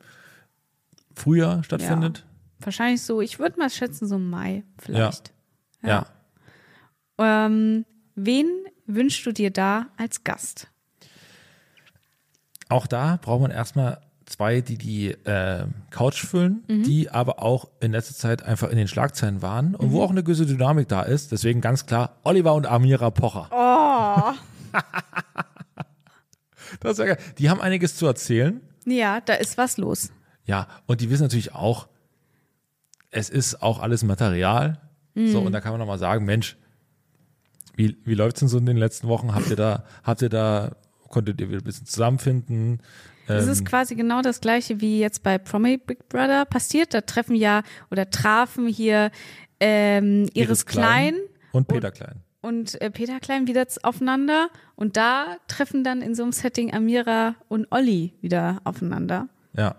Frühjahr 1.15 1.65
stattfindet. 1.65 2.27
Wahrscheinlich 2.61 3.01
so, 3.01 3.23
ich 3.23 3.39
würde 3.39 3.59
mal 3.59 3.71
schätzen, 3.71 4.07
so 4.07 4.19
Mai 4.19 4.63
vielleicht. 4.79 5.33
Ja. 5.83 6.05
Ähm, 7.17 7.87
wen 8.15 8.47
wünschst 8.87 9.25
du 9.27 9.33
dir 9.33 9.51
da 9.51 9.87
als 9.97 10.25
Gast? 10.25 10.69
Auch 12.69 12.87
da 12.87 13.19
braucht 13.21 13.43
man 13.43 13.51
erstmal 13.51 14.01
zwei, 14.27 14.61
die 14.63 14.79
die 14.79 15.11
äh, 15.11 15.67
Couch 15.91 16.25
füllen, 16.25 16.65
Mhm. 16.69 16.83
die 16.85 17.11
aber 17.11 17.43
auch 17.43 17.69
in 17.81 17.93
letzter 17.93 18.15
Zeit 18.15 18.43
einfach 18.43 18.71
in 18.71 18.77
den 18.79 18.89
Schlagzeilen 18.89 19.43
waren 19.43 19.75
und 19.75 19.89
Mhm. 19.89 19.93
wo 19.93 20.03
auch 20.03 20.11
eine 20.11 20.23
gewisse 20.23 20.47
Dynamik 20.47 20.89
da 20.89 21.03
ist. 21.03 21.33
Deswegen 21.33 21.61
ganz 21.61 21.85
klar 21.87 22.17
Oliver 22.25 22.55
und 22.55 22.67
Amira 22.67 23.11
Pocher. 23.11 23.49
Oh. 23.53 24.33
Das 26.81 26.93
ist 26.93 26.99
ja 26.99 27.05
geil. 27.05 27.19
Die 27.39 27.51
haben 27.51 27.61
einiges 27.61 27.97
zu 27.97 28.07
erzählen. 28.07 28.61
Ja, 28.87 29.21
da 29.21 29.35
ist 29.35 29.59
was 29.59 29.77
los. 29.77 30.11
Ja, 30.47 30.69
und 30.87 31.01
die 31.01 31.11
wissen 31.11 31.23
natürlich 31.23 31.55
auch, 31.55 31.87
es 33.11 33.29
ist 33.29 33.63
auch 33.63 33.79
alles 33.81 34.03
Material. 34.03 34.81
So, 35.15 35.41
Mhm. 35.41 35.47
und 35.47 35.53
da 35.53 35.61
kann 35.61 35.73
man 35.73 35.81
nochmal 35.81 35.99
sagen, 35.99 36.25
Mensch, 36.25 36.57
wie, 37.77 37.97
wie 38.05 38.15
läuft's 38.15 38.41
denn 38.41 38.49
so 38.49 38.59
in 38.59 38.67
den 38.67 38.77
letzten 38.77 39.09
Wochen? 39.09 39.35
Habt 39.35 39.49
ihr 39.51 39.57
da, 39.57 39.85
habt 40.05 40.23
ihr 40.23 40.29
da, 40.29 40.73
konntet 41.09 41.41
ihr 41.41 41.49
wieder 41.49 41.59
ein 41.61 41.65
bisschen 41.65 41.87
zusammenfinden? 41.87 42.81
Es 43.27 43.45
Ähm, 43.47 43.51
ist 43.53 43.65
quasi 43.65 43.95
genau 43.95 44.21
das 44.23 44.41
gleiche 44.41 44.81
wie 44.81 44.99
jetzt 45.01 45.23
bei 45.23 45.39
Promi 45.39 45.79
Big 45.79 46.09
Brother 46.09 46.45
passiert. 46.45 46.93
Da 46.95 47.01
treffen 47.03 47.35
ja 47.37 47.63
oder 47.91 48.11
trafen 48.11 48.67
hier 48.67 49.11
ähm, 49.61 50.29
Iris 50.35 50.67
Klein 50.67 51.15
und 51.53 51.69
Peter 51.69 51.91
Klein. 51.93 52.17
und 52.41 52.81
äh, 52.81 52.91
Peter 52.91 53.21
Klein 53.21 53.47
wieder 53.47 53.65
aufeinander 53.85 54.49
und 54.75 54.97
da 54.97 55.37
treffen 55.47 55.85
dann 55.85 56.03
in 56.03 56.15
so 56.15 56.25
einem 56.25 56.33
Setting 56.33 56.75
Amira 56.75 57.37
und 57.49 57.69
Olli 57.71 58.13
wieder 58.21 58.61
aufeinander. 58.65 59.29
Ja. 59.57 59.77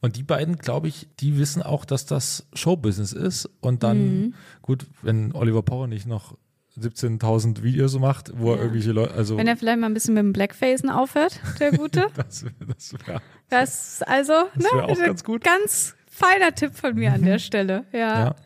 Und 0.00 0.16
die 0.16 0.22
beiden, 0.24 0.56
glaube 0.58 0.88
ich, 0.88 1.06
die 1.20 1.38
wissen 1.38 1.62
auch, 1.62 1.84
dass 1.86 2.04
das 2.04 2.46
Showbusiness 2.52 3.12
ist. 3.14 3.48
Und 3.60 3.82
dann, 3.82 4.20
Mhm. 4.20 4.34
gut, 4.60 4.86
wenn 5.00 5.32
Oliver 5.32 5.62
Pocher 5.62 5.86
nicht 5.86 6.06
noch 6.06 6.36
17.000 6.78 7.62
Videos 7.62 7.98
macht, 7.98 8.30
wo 8.34 8.50
er 8.52 8.56
Ja. 8.56 8.62
irgendwelche 8.62 8.92
Leute, 8.92 9.14
also 9.14 9.36
Wenn 9.36 9.48
er 9.48 9.56
vielleicht 9.56 9.78
mal 9.80 9.86
ein 9.86 9.94
bisschen 9.94 10.14
mit 10.14 10.22
dem 10.22 10.32
Blackfacen 10.32 10.88
aufhört, 10.90 11.40
der 11.58 11.72
Gute. 11.72 12.06
das, 12.16 12.44
das 12.66 12.92
wäre 13.06 13.22
Das 13.48 14.02
also 14.02 14.32
Das 14.54 14.64
ne, 14.64 14.68
wär 14.78 14.84
auch 14.86 14.98
ganz 14.98 15.24
gut. 15.24 15.44
Ganz 15.44 15.94
feiner 16.10 16.54
Tipp 16.54 16.74
von 16.74 16.94
mir 16.94 17.12
an 17.12 17.22
der 17.22 17.38
Stelle. 17.38 17.84
Ja. 17.92 18.24
Ja. 18.24 18.36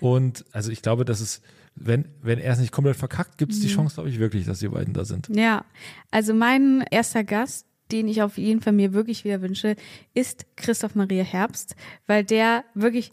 Und 0.00 0.44
also 0.52 0.70
ich 0.70 0.82
glaube, 0.82 1.04
dass 1.04 1.20
es, 1.20 1.40
wenn, 1.74 2.06
wenn 2.22 2.38
er 2.38 2.52
es 2.54 2.58
nicht 2.58 2.72
komplett 2.72 2.96
verkackt, 2.96 3.38
gibt 3.38 3.52
es 3.52 3.60
die 3.60 3.68
Chance, 3.68 3.94
glaube 3.94 4.08
ich, 4.08 4.18
wirklich, 4.18 4.44
dass 4.46 4.58
die 4.60 4.68
beiden 4.68 4.94
da 4.94 5.04
sind. 5.04 5.28
Ja, 5.34 5.64
also 6.10 6.34
mein 6.34 6.84
erster 6.90 7.22
Gast, 7.24 7.66
den 7.92 8.08
ich 8.08 8.22
auf 8.22 8.36
jeden 8.38 8.60
Fall 8.60 8.72
mir 8.72 8.92
wirklich 8.92 9.24
wieder 9.24 9.40
wünsche, 9.40 9.76
ist 10.14 10.46
Christoph 10.56 10.94
Maria 10.94 11.22
Herbst, 11.24 11.74
weil 12.06 12.24
der 12.24 12.64
wirklich, 12.74 13.12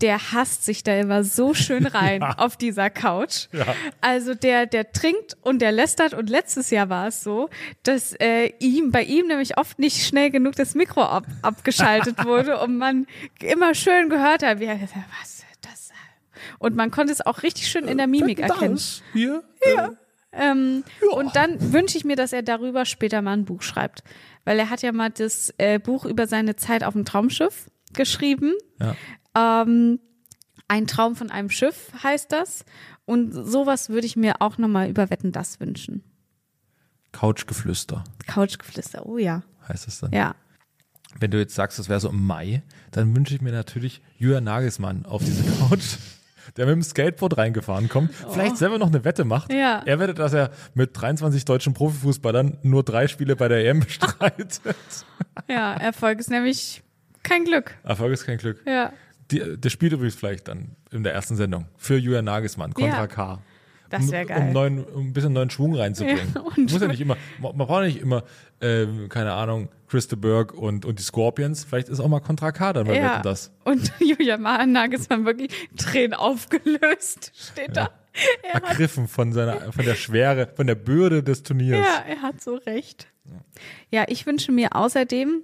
der 0.00 0.32
hasst 0.32 0.64
sich 0.64 0.82
da 0.82 0.96
immer 0.96 1.24
so 1.24 1.54
schön 1.54 1.86
rein 1.86 2.22
auf 2.22 2.56
dieser 2.56 2.90
Couch. 2.90 3.48
Also 4.00 4.34
der, 4.34 4.66
der 4.66 4.92
trinkt 4.92 5.36
und 5.42 5.60
der 5.60 5.72
lästert 5.72 6.14
und 6.14 6.30
letztes 6.30 6.70
Jahr 6.70 6.88
war 6.88 7.08
es 7.08 7.22
so, 7.22 7.48
dass 7.82 8.12
äh, 8.14 8.52
ihm, 8.58 8.90
bei 8.90 9.02
ihm 9.02 9.26
nämlich 9.26 9.58
oft 9.58 9.78
nicht 9.78 10.06
schnell 10.06 10.30
genug 10.30 10.54
das 10.56 10.74
Mikro 10.74 11.02
ab, 11.02 11.26
abgeschaltet 11.42 12.24
wurde 12.24 12.60
und 12.60 12.76
man 12.78 13.06
immer 13.40 13.74
schön 13.74 14.08
gehört 14.08 14.42
hat, 14.42 14.60
wie 14.60 14.66
er 14.66 14.76
gesagt 14.76 14.96
hat, 14.96 15.20
was 15.20 15.44
das 15.62 15.90
und 16.58 16.76
man 16.76 16.90
konnte 16.90 17.12
es 17.12 17.24
auch 17.24 17.42
richtig 17.42 17.68
schön 17.68 17.88
in 17.88 17.98
der 17.98 18.06
Mimik 18.06 18.40
erkennen. 18.40 18.74
Das 18.74 19.02
hier? 19.12 19.42
Ja. 19.74 19.90
Ähm, 20.32 20.84
Und 21.12 21.34
dann 21.34 21.72
wünsche 21.72 21.98
ich 21.98 22.04
mir, 22.04 22.16
dass 22.16 22.32
er 22.32 22.42
darüber 22.42 22.84
später 22.84 23.20
mal 23.22 23.32
ein 23.32 23.44
Buch 23.44 23.62
schreibt. 23.62 24.04
Weil 24.44 24.58
er 24.58 24.70
hat 24.70 24.82
ja 24.82 24.92
mal 24.92 25.10
das 25.10 25.52
äh, 25.58 25.78
Buch 25.78 26.04
über 26.04 26.26
seine 26.26 26.56
Zeit 26.56 26.84
auf 26.84 26.92
dem 26.94 27.04
Traumschiff 27.04 27.70
geschrieben. 27.94 28.54
Ja. 28.78 28.94
Ähm, 29.34 30.00
ein 30.68 30.86
Traum 30.86 31.16
von 31.16 31.30
einem 31.30 31.50
Schiff 31.50 31.92
heißt 32.02 32.30
das. 32.32 32.64
Und 33.04 33.32
sowas 33.32 33.88
würde 33.88 34.06
ich 34.06 34.14
mir 34.14 34.40
auch 34.40 34.56
nochmal 34.56 34.88
über 34.88 35.10
Wetten 35.10 35.32
das 35.32 35.58
wünschen. 35.58 36.04
Couchgeflüster 37.10 38.04
Couchgeflüster, 38.28 39.04
oh 39.04 39.18
ja. 39.18 39.42
heißt 39.68 39.88
es 39.88 39.98
dann. 39.98 40.12
Ja. 40.12 40.36
Wenn 41.18 41.32
du 41.32 41.38
jetzt 41.38 41.56
sagst, 41.56 41.78
das 41.80 41.88
wäre 41.88 41.98
so 41.98 42.08
im 42.08 42.24
Mai, 42.24 42.62
dann 42.92 43.16
wünsche 43.16 43.34
ich 43.34 43.40
mir 43.40 43.50
natürlich 43.50 44.00
Jürgen 44.16 44.44
Nagelsmann 44.44 45.06
auf 45.06 45.24
diese 45.24 45.42
Couch, 45.42 45.96
der 46.56 46.66
mit 46.66 46.74
dem 46.76 46.82
Skateboard 46.84 47.36
reingefahren 47.36 47.88
kommt, 47.88 48.14
vielleicht 48.14 48.56
selber 48.56 48.78
noch 48.78 48.86
eine 48.86 49.04
Wette 49.04 49.24
macht. 49.24 49.52
Oh. 49.52 49.56
Ja. 49.56 49.82
Er 49.84 49.98
wettet, 49.98 50.20
dass 50.20 50.32
er 50.32 50.52
mit 50.74 50.90
23 50.92 51.44
deutschen 51.44 51.74
Profifußballern 51.74 52.58
nur 52.62 52.84
drei 52.84 53.08
Spiele 53.08 53.34
bei 53.34 53.48
der 53.48 53.66
EM 53.66 53.80
bestreitet. 53.84 54.60
Ja, 55.48 55.74
Erfolg 55.74 56.20
ist 56.20 56.30
nämlich 56.30 56.84
kein 57.24 57.44
Glück. 57.44 57.74
Erfolg 57.82 58.12
ist 58.12 58.24
kein 58.24 58.38
Glück. 58.38 58.64
Ja. 58.64 58.92
Die, 59.30 59.56
der 59.58 59.70
spielt 59.70 59.92
übrigens 59.92 60.14
vielleicht 60.14 60.48
dann 60.48 60.76
in 60.90 61.02
der 61.04 61.14
ersten 61.14 61.36
Sendung 61.36 61.66
für 61.76 61.96
Julian 61.96 62.24
Nagelsmann 62.24 62.72
kontra 62.74 63.00
Ja. 63.00 63.06
K. 63.06 63.38
Das 63.90 64.04
Um- 64.04 64.12
wäre 64.12 64.22
Um, 64.22 64.28
geil. 64.28 64.52
neuen, 64.52 64.84
um 64.84 65.06
ein 65.08 65.12
bisschen 65.12 65.32
neuen 65.32 65.50
Schwung 65.50 65.74
reinzubringen. 65.74 66.32
Ja, 66.34 66.42
Muss 66.56 66.80
ja 66.80 66.86
nicht 66.88 67.00
immer, 67.00 67.16
man 67.40 67.56
man 67.56 67.66
braucht 67.66 67.82
nicht 67.84 68.00
immer, 68.00 68.22
ähm, 68.60 69.08
keine 69.08 69.32
Ahnung, 69.32 69.68
Christa 69.88 70.14
Berg 70.14 70.54
und, 70.54 70.84
und 70.84 70.98
die 71.00 71.02
Scorpions. 71.02 71.64
Vielleicht 71.64 71.88
ist 71.88 71.98
auch 71.98 72.06
mal 72.08 72.20
Contra 72.20 72.52
K 72.52 72.72
dann 72.72 72.86
bei 72.86 72.96
ja. 72.96 73.14
Wetten 73.14 73.22
das. 73.24 73.52
Und 73.64 73.92
Julia 74.00 74.36
Nagelsmann 74.36 75.24
wirklich 75.26 75.50
Tränen 75.76 76.14
aufgelöst, 76.14 77.32
steht 77.34 77.76
da. 77.76 77.90
Er 78.42 78.54
hat, 78.54 78.64
Ergriffen 78.64 79.06
von 79.08 79.32
seiner, 79.32 79.72
von 79.72 79.84
der 79.84 79.94
Schwere, 79.94 80.48
von 80.54 80.66
der 80.66 80.74
Bürde 80.74 81.22
des 81.22 81.42
Turniers. 81.44 81.84
ja, 81.86 82.04
er 82.08 82.22
hat 82.22 82.40
so 82.42 82.56
recht. 82.56 83.06
Ja, 83.90 84.04
ich 84.08 84.26
wünsche 84.26 84.50
mir 84.52 84.74
außerdem 84.74 85.42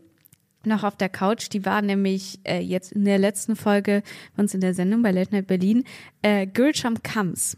noch 0.67 0.85
auf 0.85 0.97
der 0.97 1.09
Couch, 1.09 1.49
die 1.53 1.65
war 1.65 1.83
nämlich 1.83 2.41
äh, 2.45 2.61
jetzt 2.61 2.93
in 2.93 3.05
der 3.05 3.19
letzten 3.19 3.57
Folge 3.57 4.03
bei 4.37 4.43
uns 4.43 4.55
in 4.55 4.61
der 4.61 4.75
Sendung 4.75 5.03
bei 5.03 5.11
Late 5.11 5.35
Night 5.35 5.47
Berlin, 5.47 5.85
äh, 6.23 6.47
Gülscham 6.47 7.03
Kams. 7.03 7.57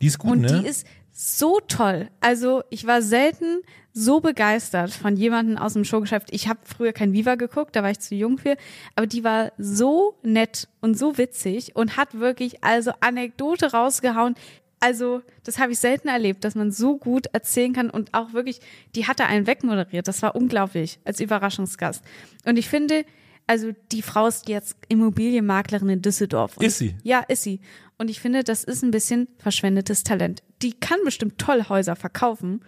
Die 0.00 0.06
ist 0.06 0.18
gut, 0.18 0.32
Und 0.32 0.40
ne? 0.42 0.60
die 0.60 0.68
ist 0.68 0.86
so 1.12 1.60
toll. 1.68 2.08
Also 2.20 2.62
ich 2.70 2.86
war 2.86 3.00
selten 3.00 3.62
so 3.92 4.20
begeistert 4.20 4.90
von 4.90 5.16
jemandem 5.16 5.56
aus 5.56 5.74
dem 5.74 5.84
Showgeschäft. 5.84 6.28
Ich 6.32 6.48
habe 6.48 6.58
früher 6.64 6.92
kein 6.92 7.12
Viva 7.12 7.36
geguckt, 7.36 7.76
da 7.76 7.84
war 7.84 7.92
ich 7.92 8.00
zu 8.00 8.16
jung 8.16 8.38
für, 8.38 8.56
aber 8.96 9.06
die 9.06 9.22
war 9.22 9.52
so 9.56 10.18
nett 10.24 10.68
und 10.80 10.98
so 10.98 11.16
witzig 11.16 11.76
und 11.76 11.96
hat 11.96 12.18
wirklich 12.18 12.64
also 12.64 12.90
Anekdote 13.00 13.70
rausgehauen. 13.70 14.34
Also 14.80 15.22
das 15.44 15.58
habe 15.58 15.72
ich 15.72 15.78
selten 15.78 16.08
erlebt, 16.08 16.44
dass 16.44 16.54
man 16.54 16.70
so 16.70 16.98
gut 16.98 17.26
erzählen 17.32 17.72
kann 17.72 17.90
und 17.90 18.12
auch 18.12 18.32
wirklich, 18.32 18.60
die 18.94 19.06
hatte 19.06 19.24
einen 19.26 19.46
wegmoderiert. 19.46 20.06
Das 20.08 20.20
war 20.22 20.36
unglaublich 20.36 20.98
als 21.04 21.20
Überraschungsgast. 21.20 22.02
Und 22.44 22.58
ich 22.58 22.68
finde, 22.68 23.04
also 23.46 23.72
die 23.92 24.02
Frau 24.02 24.26
ist 24.26 24.48
jetzt 24.48 24.76
Immobilienmaklerin 24.88 25.88
in 25.88 26.02
Düsseldorf. 26.02 26.56
Und 26.56 26.64
Ist 26.66 26.78
sie? 26.78 26.94
ja, 27.02 27.20
ist 27.20 27.42
sie. 27.42 27.60
Und 27.96 28.10
ich 28.10 28.20
finde, 28.20 28.42
das 28.42 28.64
ist 28.64 28.82
ein 28.82 28.90
bisschen 28.90 29.28
verschwendetes 29.38 30.02
Talent. 30.02 30.42
Die 30.62 30.72
kann 30.72 30.98
bestimmt 31.04 31.38
toll 31.38 31.68
Häuser 31.68 31.94
verkaufen, 31.94 32.60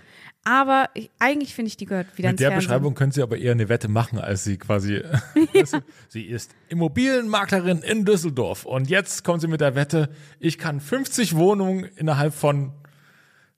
aber 0.45 0.89
ich, 0.95 1.11
eigentlich 1.19 1.55
finde 1.55 1.69
ich, 1.69 1.77
die 1.77 1.87
gehört 1.87 2.17
wieder 2.17 2.29
Mit 2.29 2.35
ins 2.35 2.39
der 2.39 2.51
Fernsehen. 2.51 2.69
Beschreibung 2.69 2.95
können 2.95 3.11
Sie 3.11 3.23
aber 3.23 3.37
eher 3.37 3.51
eine 3.53 3.69
Wette 3.69 3.89
machen, 3.89 4.21
als 4.21 4.45
sie 4.45 4.57
quasi. 4.59 5.03
Du, 5.53 5.83
sie 6.09 6.23
ist 6.23 6.55
Immobilienmaklerin 6.69 7.79
in 7.79 8.05
Düsseldorf. 8.05 8.65
Und 8.65 8.89
jetzt 8.89 9.25
kommt 9.25 9.41
sie 9.41 9.49
mit 9.49 9.61
der 9.61 9.75
Wette, 9.75 10.11
ich 10.39 10.59
kann 10.59 10.81
50 10.81 11.35
Wohnungen 11.35 11.85
innerhalb 11.97 12.33
von 12.35 12.73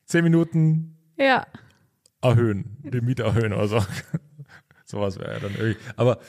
10 0.06 0.24
Minuten 0.24 0.96
Ja, 1.16 1.46
erhöhen, 2.22 2.78
die 2.82 3.00
Miete 3.00 3.24
erhöhen 3.24 3.52
oder 3.52 3.68
so. 3.68 3.84
Sowas 4.86 5.18
wäre 5.18 5.34
ja 5.34 5.40
dann 5.40 5.54
irgendwie. 5.54 5.76
Aber 5.96 6.20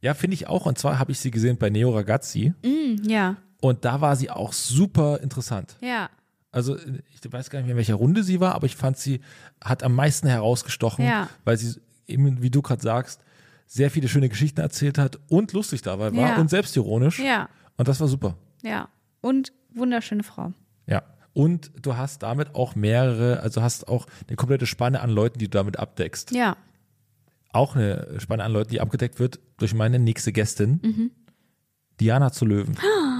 ja, 0.00 0.14
finde 0.14 0.34
ich 0.34 0.46
auch. 0.46 0.64
Und 0.64 0.78
zwar 0.78 0.98
habe 0.98 1.12
ich 1.12 1.18
sie 1.18 1.30
gesehen 1.30 1.58
bei 1.58 1.68
Neo 1.68 1.90
Ragazzi. 1.90 2.54
ja, 3.02 3.36
Und 3.60 3.84
da 3.84 4.00
war 4.00 4.16
sie 4.16 4.30
auch 4.30 4.52
super 4.52 5.20
interessant. 5.20 5.76
ja, 5.80 6.10
Also 6.52 6.76
ich 6.78 7.20
weiß 7.32 7.50
gar 7.50 7.58
nicht 7.58 7.66
mehr, 7.66 7.72
in 7.72 7.78
welcher 7.78 7.94
Runde 7.96 8.22
sie 8.22 8.40
war, 8.40 8.54
aber 8.54 8.66
ich 8.66 8.76
fand 8.76 8.96
sie 8.98 9.20
hat 9.62 9.82
am 9.82 9.94
meisten 9.94 10.26
herausgestochen, 10.28 11.04
Ja. 11.04 11.28
weil 11.44 11.56
sie 11.56 11.80
eben, 12.06 12.42
wie 12.42 12.50
du 12.50 12.62
gerade 12.62 12.82
sagst, 12.82 13.20
sehr 13.66 13.90
viele 13.90 14.08
schöne 14.08 14.28
Geschichten 14.28 14.60
erzählt 14.60 14.96
hat 14.98 15.18
und 15.28 15.52
lustig 15.52 15.82
dabei 15.82 16.14
war 16.14 16.28
Ja. 16.30 16.36
und 16.38 16.48
selbstironisch. 16.50 17.18
ja, 17.18 17.48
Und 17.76 17.88
das 17.88 18.00
war 18.00 18.08
super. 18.08 18.36
ja. 18.62 18.88
Und 19.20 19.52
wunderschöne 19.74 20.22
Frau. 20.22 20.52
Ja. 20.86 21.02
Und 21.32 21.70
du 21.82 21.96
hast 21.96 22.22
damit 22.22 22.54
auch 22.54 22.74
mehrere, 22.76 23.40
also 23.40 23.60
hast 23.60 23.88
auch 23.88 24.06
eine 24.28 24.36
komplette 24.36 24.66
Spanne 24.66 25.00
an 25.00 25.10
Leuten, 25.10 25.38
die 25.38 25.46
du 25.46 25.58
damit 25.58 25.78
abdeckst. 25.78 26.30
Ja, 26.32 26.56
Auch 27.52 27.74
eine 27.74 28.20
Spanne 28.20 28.44
an 28.44 28.52
Leuten, 28.52 28.70
die 28.70 28.80
abgedeckt 28.82 29.18
wird 29.18 29.40
durch 29.56 29.72
meine 29.74 29.98
nächste 29.98 30.30
Gästin, 30.32 30.78
Mhm. 30.82 31.10
Diana 32.00 32.30
zu 32.30 32.44
Löwen. 32.44 32.76
oh, 32.78 33.15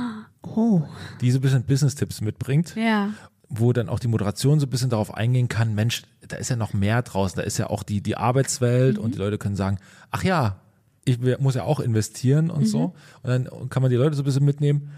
Die 1.21 1.31
so 1.31 1.39
ein 1.39 1.43
bisschen 1.43 1.65
Business-Tipps 1.65 2.21
mitbringt. 2.21 2.75
ja, 2.77 3.11
wo 3.49 3.73
dann 3.73 3.89
auch 3.89 4.01
die 4.01 4.09
Moderation 4.09 4.59
so 4.59 4.67
ein 4.67 4.71
bisschen 4.71 4.91
darauf 4.91 5.15
eingehen 5.15 5.49
kann, 5.49 5.75
Mensch, 5.75 6.03
da 6.27 6.37
ist 6.37 6.49
ja 6.51 6.57
noch 6.57 6.73
mehr 6.73 7.03
draußen, 7.03 7.37
da 7.37 7.43
ist 7.43 7.59
ja 7.59 7.71
auch 7.71 7.85
die, 7.85 8.01
die 8.01 8.17
Arbeitswelt 8.17 8.99
und 8.99 9.15
die 9.15 9.19
Leute 9.19 9.39
können 9.39 9.55
sagen, 9.55 9.79
ach 10.11 10.25
ja, 10.25 10.57
ich 11.05 11.21
muss 11.39 11.55
ja 11.55 11.63
auch 11.63 11.79
investieren 11.79 12.51
und 12.51 12.67
so. 12.67 12.95
Und 13.23 13.31
dann 13.31 13.69
kann 13.71 13.83
man 13.83 13.91
die 13.91 13.97
Leute 13.97 14.17
so 14.17 14.23
ein 14.23 14.25
bisschen 14.25 14.45
mitnehmen. 14.45 14.91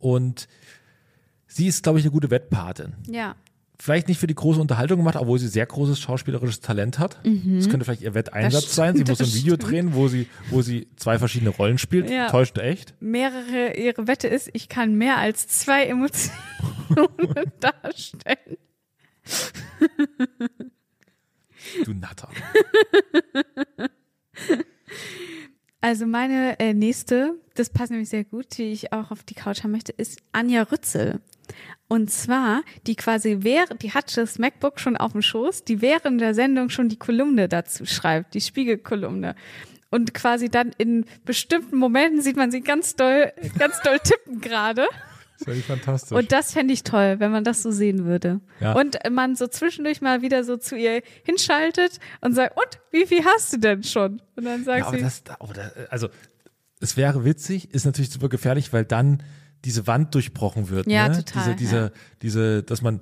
Und 0.00 0.48
sie 1.46 1.68
ist, 1.68 1.84
glaube 1.84 2.00
ich, 2.00 2.04
eine 2.04 2.10
gute 2.10 2.30
Wettpatin. 2.30 2.94
ja, 3.06 3.36
Vielleicht 3.82 4.06
nicht 4.06 4.20
für 4.20 4.28
die 4.28 4.36
große 4.36 4.60
Unterhaltung 4.60 4.98
gemacht, 4.98 5.16
obwohl 5.16 5.40
sie 5.40 5.48
sehr 5.48 5.66
großes 5.66 5.98
schauspielerisches 5.98 6.60
Talent 6.60 7.00
hat. 7.00 7.18
Das 7.24 7.68
könnte 7.68 7.84
vielleicht 7.84 8.02
ihr 8.02 8.14
Wetteinsatz 8.14 8.66
Das 8.66 8.74
sein. 8.76 8.94
Sie 8.94 9.02
stimmt, 9.02 9.18
muss 9.18 9.28
ein 9.28 9.34
Video 9.34 9.56
stimmt. 9.56 9.72
drehen, 9.72 9.94
wo 9.94 10.06
sie, 10.06 10.28
wo 10.50 10.62
sie 10.62 10.86
zwei 10.94 11.18
verschiedene 11.18 11.50
Rollen 11.50 11.78
spielt. 11.78 12.08
Ja. 12.08 12.30
Täuscht 12.30 12.56
echt. 12.58 12.94
mehrere, 13.00 13.74
ihre 13.74 14.06
Wette 14.06 14.28
ist, 14.28 14.50
ich 14.52 14.68
kann 14.68 14.94
mehr 14.94 15.18
als 15.18 15.48
zwei 15.48 15.86
Emotionen 15.86 16.30
darstellen. 17.58 18.56
Du 21.84 21.92
Natter. 21.92 22.28
Also 25.82 26.06
meine 26.06 26.60
äh, 26.60 26.74
nächste, 26.74 27.34
das 27.54 27.68
passt 27.68 27.90
nämlich 27.90 28.08
sehr 28.08 28.22
gut, 28.22 28.56
die 28.56 28.70
ich 28.70 28.92
auch 28.92 29.10
auf 29.10 29.24
die 29.24 29.34
Couch 29.34 29.64
haben 29.64 29.72
möchte, 29.72 29.90
ist 29.90 30.20
Anja 30.30 30.62
Rützel. 30.62 31.20
Und 31.88 32.08
zwar, 32.08 32.62
die 32.86 32.94
quasi 32.94 33.38
während, 33.40 33.82
die 33.82 33.92
hat 33.92 34.16
das 34.16 34.38
MacBook 34.38 34.78
schon 34.78 34.96
auf 34.96 35.10
dem 35.10 35.22
Schoß, 35.22 35.64
die 35.64 35.82
während 35.82 36.20
der 36.20 36.34
Sendung 36.34 36.70
schon 36.70 36.88
die 36.88 37.00
Kolumne 37.00 37.48
dazu 37.48 37.84
schreibt, 37.84 38.34
die 38.34 38.40
Spiegelkolumne. 38.40 39.34
Und 39.90 40.14
quasi 40.14 40.48
dann 40.48 40.70
in 40.78 41.04
bestimmten 41.24 41.76
Momenten 41.76 42.22
sieht 42.22 42.36
man 42.36 42.52
sie 42.52 42.60
ganz 42.60 42.94
doll, 42.94 43.32
ganz 43.58 43.80
doll 43.82 43.98
tippen 43.98 44.40
gerade. 44.40 44.86
Das 45.44 45.54
wäre 45.54 45.58
fantastisch. 45.62 46.16
Und 46.16 46.32
das 46.32 46.52
fände 46.52 46.72
ich 46.72 46.82
toll, 46.84 47.16
wenn 47.18 47.30
man 47.32 47.44
das 47.44 47.62
so 47.62 47.70
sehen 47.70 48.04
würde. 48.04 48.40
Ja. 48.60 48.72
Und 48.74 48.98
man 49.10 49.34
so 49.36 49.46
zwischendurch 49.46 50.00
mal 50.00 50.22
wieder 50.22 50.44
so 50.44 50.56
zu 50.56 50.76
ihr 50.76 51.02
hinschaltet 51.24 51.98
und 52.20 52.34
sagt, 52.34 52.56
und 52.56 52.80
wie 52.90 53.06
viel 53.06 53.24
hast 53.24 53.52
du 53.52 53.58
denn 53.58 53.82
schon? 53.82 54.20
Und 54.36 54.44
dann 54.44 54.64
sagt 54.64 54.80
Ja, 54.80 54.86
aber 54.86 54.96
sie, 54.98 55.02
das, 55.02 55.22
aber 55.38 55.54
das, 55.54 55.72
also 55.90 56.08
es 56.80 56.96
wäre 56.96 57.24
witzig, 57.24 57.72
ist 57.74 57.84
natürlich 57.86 58.10
super 58.10 58.28
gefährlich, 58.28 58.72
weil 58.72 58.84
dann 58.84 59.22
diese 59.64 59.86
Wand 59.86 60.14
durchbrochen 60.14 60.68
wird. 60.70 60.86
Ja, 60.88 61.08
ne? 61.08 61.24
total, 61.24 61.42
Diese, 61.44 61.56
diese, 61.56 61.76
ja. 61.76 61.90
diese, 62.22 62.62
dass 62.64 62.82
man 62.82 63.00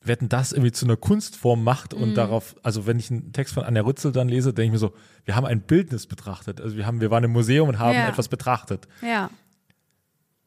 Wetten 0.00 0.28
das 0.28 0.52
irgendwie 0.52 0.70
zu 0.70 0.84
einer 0.86 0.96
Kunstform 0.96 1.64
macht 1.64 1.92
und 1.92 2.10
Mhm. 2.10 2.14
darauf, 2.14 2.54
also 2.62 2.86
wenn 2.86 2.96
ich 3.00 3.10
einen 3.10 3.32
Text 3.32 3.54
von 3.54 3.64
Anja 3.64 3.82
Rützel 3.82 4.12
dann 4.12 4.28
lese, 4.28 4.54
denke 4.54 4.66
ich 4.66 4.72
mir 4.72 4.78
so, 4.78 4.94
wir 5.24 5.34
haben 5.34 5.44
ein 5.46 5.62
Bildnis 5.62 6.06
betrachtet. 6.06 6.60
Also 6.60 6.76
wir 6.76 6.86
haben, 6.86 7.00
wir 7.00 7.10
waren 7.10 7.24
im 7.24 7.32
Museum 7.32 7.68
und 7.68 7.80
haben 7.80 7.96
Ja. 7.96 8.08
etwas 8.08 8.28
betrachtet. 8.28 8.86
ja, 9.02 9.30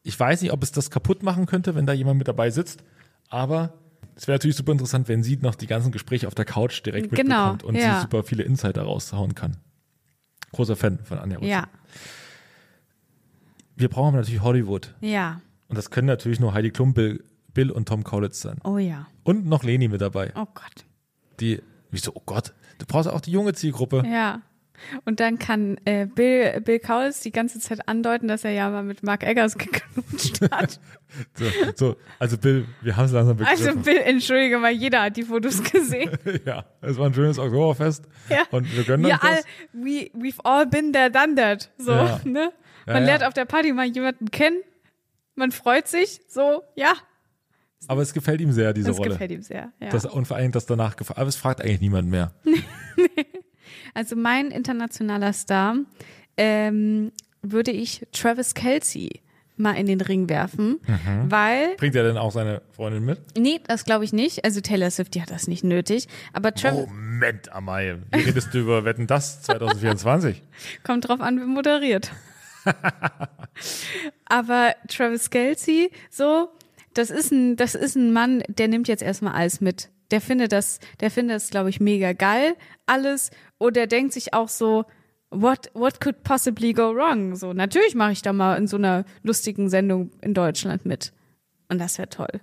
Ich 0.02 0.18
weiß 0.18 0.42
nicht, 0.42 0.52
ob 0.52 0.62
es 0.62 0.72
das 0.72 0.90
kaputt 0.90 1.22
machen 1.22 1.46
könnte, 1.46 1.74
wenn 1.74 1.86
da 1.86 1.92
jemand 1.92 2.18
mit 2.18 2.28
dabei 2.28 2.50
sitzt, 2.50 2.82
aber 3.28 3.74
es 4.16 4.26
wäre 4.26 4.36
natürlich 4.36 4.56
super 4.56 4.72
interessant, 4.72 5.08
wenn 5.08 5.22
sie 5.22 5.36
noch 5.36 5.54
die 5.54 5.66
ganzen 5.66 5.92
Gespräche 5.92 6.26
auf 6.26 6.34
der 6.34 6.44
Couch 6.44 6.84
direkt 6.84 7.10
Genau, 7.14 7.52
mitbekommt 7.52 7.64
und 7.64 7.74
ja. 7.76 7.96
sie 7.96 8.00
super 8.02 8.22
viele 8.22 8.42
Insider 8.42 8.82
raushauen 8.82 9.34
kann. 9.34 9.56
Großer 10.52 10.76
Fan 10.76 10.98
von 11.04 11.18
Anja 11.18 11.36
Rützel. 11.38 11.50
ja, 11.50 11.68
Wir 13.76 13.88
brauchen 13.88 14.14
natürlich 14.14 14.42
Hollywood. 14.42 14.94
ja, 15.00 15.40
Und 15.68 15.76
das 15.78 15.90
können 15.90 16.06
natürlich 16.08 16.40
nur 16.40 16.54
Heidi 16.54 16.70
Klum, 16.70 16.92
Bill, 16.94 17.22
Bill 17.54 17.70
und 17.70 17.86
Tom 17.88 18.04
Kaulitz 18.04 18.40
sein. 18.40 18.58
oh 18.64 18.78
ja, 18.78 19.06
Und 19.22 19.46
noch 19.46 19.62
Leni 19.64 19.88
mit 19.88 20.00
dabei. 20.00 20.32
oh 20.34 20.46
Gott, 20.54 20.84
Die, 21.40 21.62
wieso, 21.90 22.12
oh 22.14 22.22
Gott, 22.26 22.52
du 22.78 22.86
brauchst 22.86 23.08
auch 23.08 23.20
die 23.20 23.32
junge 23.32 23.52
Zielgruppe. 23.54 24.02
ja. 24.06 24.40
Und 25.04 25.20
dann 25.20 25.38
kann 25.38 25.78
äh, 25.84 26.06
Bill, 26.06 26.60
Bill 26.60 26.78
Kaulitz 26.78 27.20
die 27.20 27.30
ganze 27.32 27.60
Zeit 27.60 27.88
andeuten, 27.88 28.28
dass 28.28 28.44
er 28.44 28.50
ja 28.52 28.70
mal 28.70 28.82
mit 28.82 29.02
Mark 29.02 29.22
Eggers 29.24 29.56
geknutscht 29.58 30.40
hat. 30.50 30.80
So, 31.34 31.44
so, 31.74 31.96
also 32.20 32.38
Bill, 32.38 32.66
wir 32.82 32.96
haben 32.96 33.06
es 33.06 33.10
langsam 33.10 33.36
begriffen. 33.36 33.66
Also 33.66 33.80
Bill, 33.80 33.96
entschuldige 33.96 34.58
mal, 34.58 34.70
jeder 34.70 35.02
hat 35.02 35.16
die 35.16 35.24
Fotos 35.24 35.60
gesehen. 35.60 36.08
ja, 36.46 36.64
es 36.82 36.98
war 36.98 37.06
ein 37.06 37.14
schönes 37.14 37.36
Oktoberfest. 37.36 38.04
Ja. 38.28 38.44
Und 38.52 38.72
wir 38.76 38.84
gönnen 38.84 39.04
Wir 39.04 39.14
uns 39.14 39.20
das. 39.22 39.30
all, 39.30 39.42
we, 39.72 40.08
we've 40.14 40.38
all 40.44 40.66
been 40.66 40.92
there, 40.92 41.10
done 41.10 41.34
that. 41.34 41.68
So, 41.78 41.90
Ja. 41.90 42.20
ne? 42.22 42.52
Man 42.86 42.98
ja. 42.98 43.06
lernt 43.06 43.24
auf 43.24 43.34
der 43.34 43.44
Party 43.44 43.72
mal 43.72 43.86
jemanden 43.86 44.30
kennen. 44.30 44.60
Man 45.34 45.50
freut 45.50 45.88
sich, 45.88 46.20
so, 46.28 46.62
ja, 46.76 46.92
Aber 47.88 48.02
es 48.02 48.14
gefällt 48.14 48.40
ihm 48.40 48.52
sehr, 48.52 48.72
diese 48.72 48.90
das 48.90 48.98
Rolle. 48.98 49.10
gefällt 49.10 49.32
ihm 49.32 49.42
sehr. 49.42 49.72
Ja. 49.80 49.88
Das, 49.88 50.04
und 50.04 50.28
vor 50.28 50.36
allem 50.36 50.52
das 50.52 50.66
danach 50.66 50.94
gefällt. 50.94 51.18
Aber 51.18 51.28
es 51.28 51.34
fragt 51.34 51.60
eigentlich 51.60 51.80
niemand 51.80 52.08
mehr. 52.08 52.32
Also 53.94 54.16
mein 54.16 54.50
internationaler 54.50 55.32
Star 55.32 55.76
ähm, 56.36 57.12
würde 57.42 57.70
ich 57.70 58.06
Travis 58.12 58.54
Kelsey 58.54 59.20
mal 59.56 59.72
in 59.72 59.86
den 59.86 60.00
Ring 60.00 60.28
werfen, 60.30 60.80
weil 61.28 61.76
Bringt 61.76 61.94
er 61.94 62.02
denn 62.02 62.16
auch 62.16 62.32
seine 62.32 62.62
Freundin 62.72 63.04
mit? 63.04 63.20
nee, 63.36 63.60
das 63.66 63.84
glaube 63.84 64.04
ich 64.04 64.12
nicht. 64.12 64.42
Also 64.44 64.60
Taylor 64.62 64.90
Swift, 64.90 65.14
die 65.14 65.20
hat 65.20 65.30
das 65.30 65.48
nicht 65.48 65.64
nötig, 65.64 66.08
aber 66.32 66.54
Travis 66.54 66.86
Moment, 66.86 67.52
Amaye. 67.52 67.98
Wie 68.10 68.20
redest 68.20 68.54
du 68.54 68.60
über 68.60 68.84
Wetten 68.86 69.06
das 69.06 69.42
2024? 69.42 70.42
kommt 70.82 71.08
drauf 71.08 71.20
an, 71.20 71.38
wer 71.38 71.46
moderiert. 71.46 72.10
aber 74.24 74.74
Travis 74.88 75.30
Kelsey, 75.30 75.90
so, 76.08 76.48
das 76.94 77.10
ist 77.10 77.30
ein, 77.30 77.56
das 77.56 77.74
ist 77.74 77.96
ein 77.96 78.12
Mann, 78.12 78.42
der 78.48 78.68
nimmt 78.68 78.88
jetzt 78.88 79.02
erstmal 79.02 79.34
alles 79.34 79.60
mit. 79.60 79.90
Der 80.10 80.20
findet 80.20 80.52
das, 80.52 80.80
der 81.00 81.10
findet 81.10 81.36
das, 81.36 81.50
glaube 81.50 81.70
ich, 81.70 81.80
mega 81.80 82.12
geil, 82.12 82.54
alles. 82.86 83.30
Und 83.58 83.76
der 83.76 83.86
denkt 83.86 84.12
sich 84.12 84.34
auch 84.34 84.48
so, 84.48 84.84
what, 85.30 85.70
what 85.74 86.00
could 86.00 86.22
possibly 86.22 86.72
go 86.72 86.94
wrong? 86.94 87.36
So, 87.36 87.52
natürlich 87.52 87.94
mache 87.94 88.12
ich 88.12 88.22
da 88.22 88.32
mal 88.32 88.56
in 88.56 88.66
so 88.66 88.76
einer 88.76 89.04
lustigen 89.22 89.68
Sendung 89.68 90.10
in 90.20 90.34
Deutschland 90.34 90.84
mit. 90.84 91.12
Und 91.68 91.78
das 91.78 91.98
wäre 91.98 92.08
toll. 92.08 92.40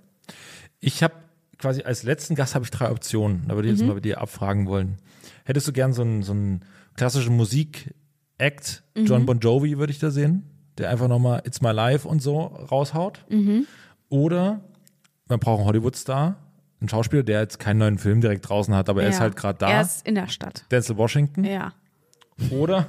Ich 0.80 1.02
habe 1.02 1.14
quasi 1.58 1.82
als 1.82 2.02
letzten 2.02 2.34
Gast 2.34 2.54
habe 2.54 2.64
ich 2.64 2.70
drei 2.70 2.90
Optionen. 2.90 3.44
Da 3.48 3.54
würde 3.54 3.68
ich 3.68 3.78
jetzt 3.78 3.86
mal 3.86 3.94
bei 3.94 4.00
dir 4.00 4.20
abfragen 4.20 4.66
wollen. 4.66 4.96
Hättest 5.44 5.68
du 5.68 5.72
gern 5.72 5.92
so 5.92 6.02
einen, 6.02 6.22
so 6.22 6.32
einen 6.32 6.64
klassischen 6.94 7.36
Musik-Act, 7.36 8.84
John 8.96 9.26
Bon 9.26 9.38
Jovi 9.40 9.78
würde 9.78 9.92
ich 9.92 9.98
da 9.98 10.10
sehen, 10.10 10.44
der 10.78 10.90
einfach 10.90 11.08
nochmal 11.08 11.42
It's 11.44 11.60
My 11.60 11.72
Life 11.72 12.06
und 12.06 12.22
so 12.22 12.40
raushaut? 12.40 13.26
Oder 14.08 14.60
man 15.26 15.40
braucht 15.40 15.58
einen 15.58 15.68
Hollywood-Star, 15.68 16.36
einen 16.80 16.88
Schauspieler, 16.88 17.22
der 17.22 17.40
jetzt 17.40 17.58
keinen 17.58 17.78
neuen 17.78 17.98
Film 17.98 18.20
direkt 18.20 18.48
draußen 18.48 18.74
hat, 18.74 18.88
aber 18.88 19.02
er 19.02 19.08
ist 19.08 19.16
Ja. 19.16 19.20
halt 19.22 19.36
gerade 19.36 19.64
Er 19.66 19.72
da. 19.72 19.80
ist 19.80 20.06
in 20.06 20.14
der 20.14 20.28
Stadt. 20.28 20.64
Denzel 20.70 20.96
Washington. 20.96 21.44
Ja. 21.44 21.72
Oder, 22.50 22.86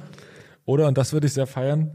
oder, 0.64 0.86
und 0.86 0.96
das 0.96 1.12
würde 1.12 1.26
ich 1.26 1.32
sehr 1.32 1.46
feiern, 1.46 1.90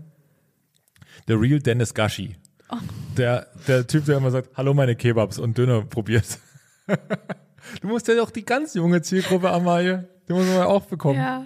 der 1.27 1.39
Real 1.39 1.60
Dennis 1.60 1.93
Gashi. 1.93 2.36
Oh. 2.69 2.75
Der, 3.17 3.47
der 3.67 3.88
Typ, 3.88 4.05
der 4.05 4.17
immer 4.17 4.31
sagt, 4.31 4.49
hallo 4.58 4.73
meine 4.73 4.95
Kebabs 4.95 5.38
und 5.39 5.58
Döner 5.58 5.84
probiert. 5.84 6.39
du 7.81 7.88
musst 7.88 8.08
ja 8.08 8.15
doch 8.15 8.29
die 8.31 8.43
ganz 8.43 8.73
junge 8.73 9.01
Zielgruppe, 9.01 9.49
Amalie, 9.49 10.08
die 10.27 10.34
muss 10.34 10.45
man 10.47 10.55
ja 10.55 10.65
auch 10.65 10.86
bekommen. 10.86 11.19
Ja. 11.19 11.45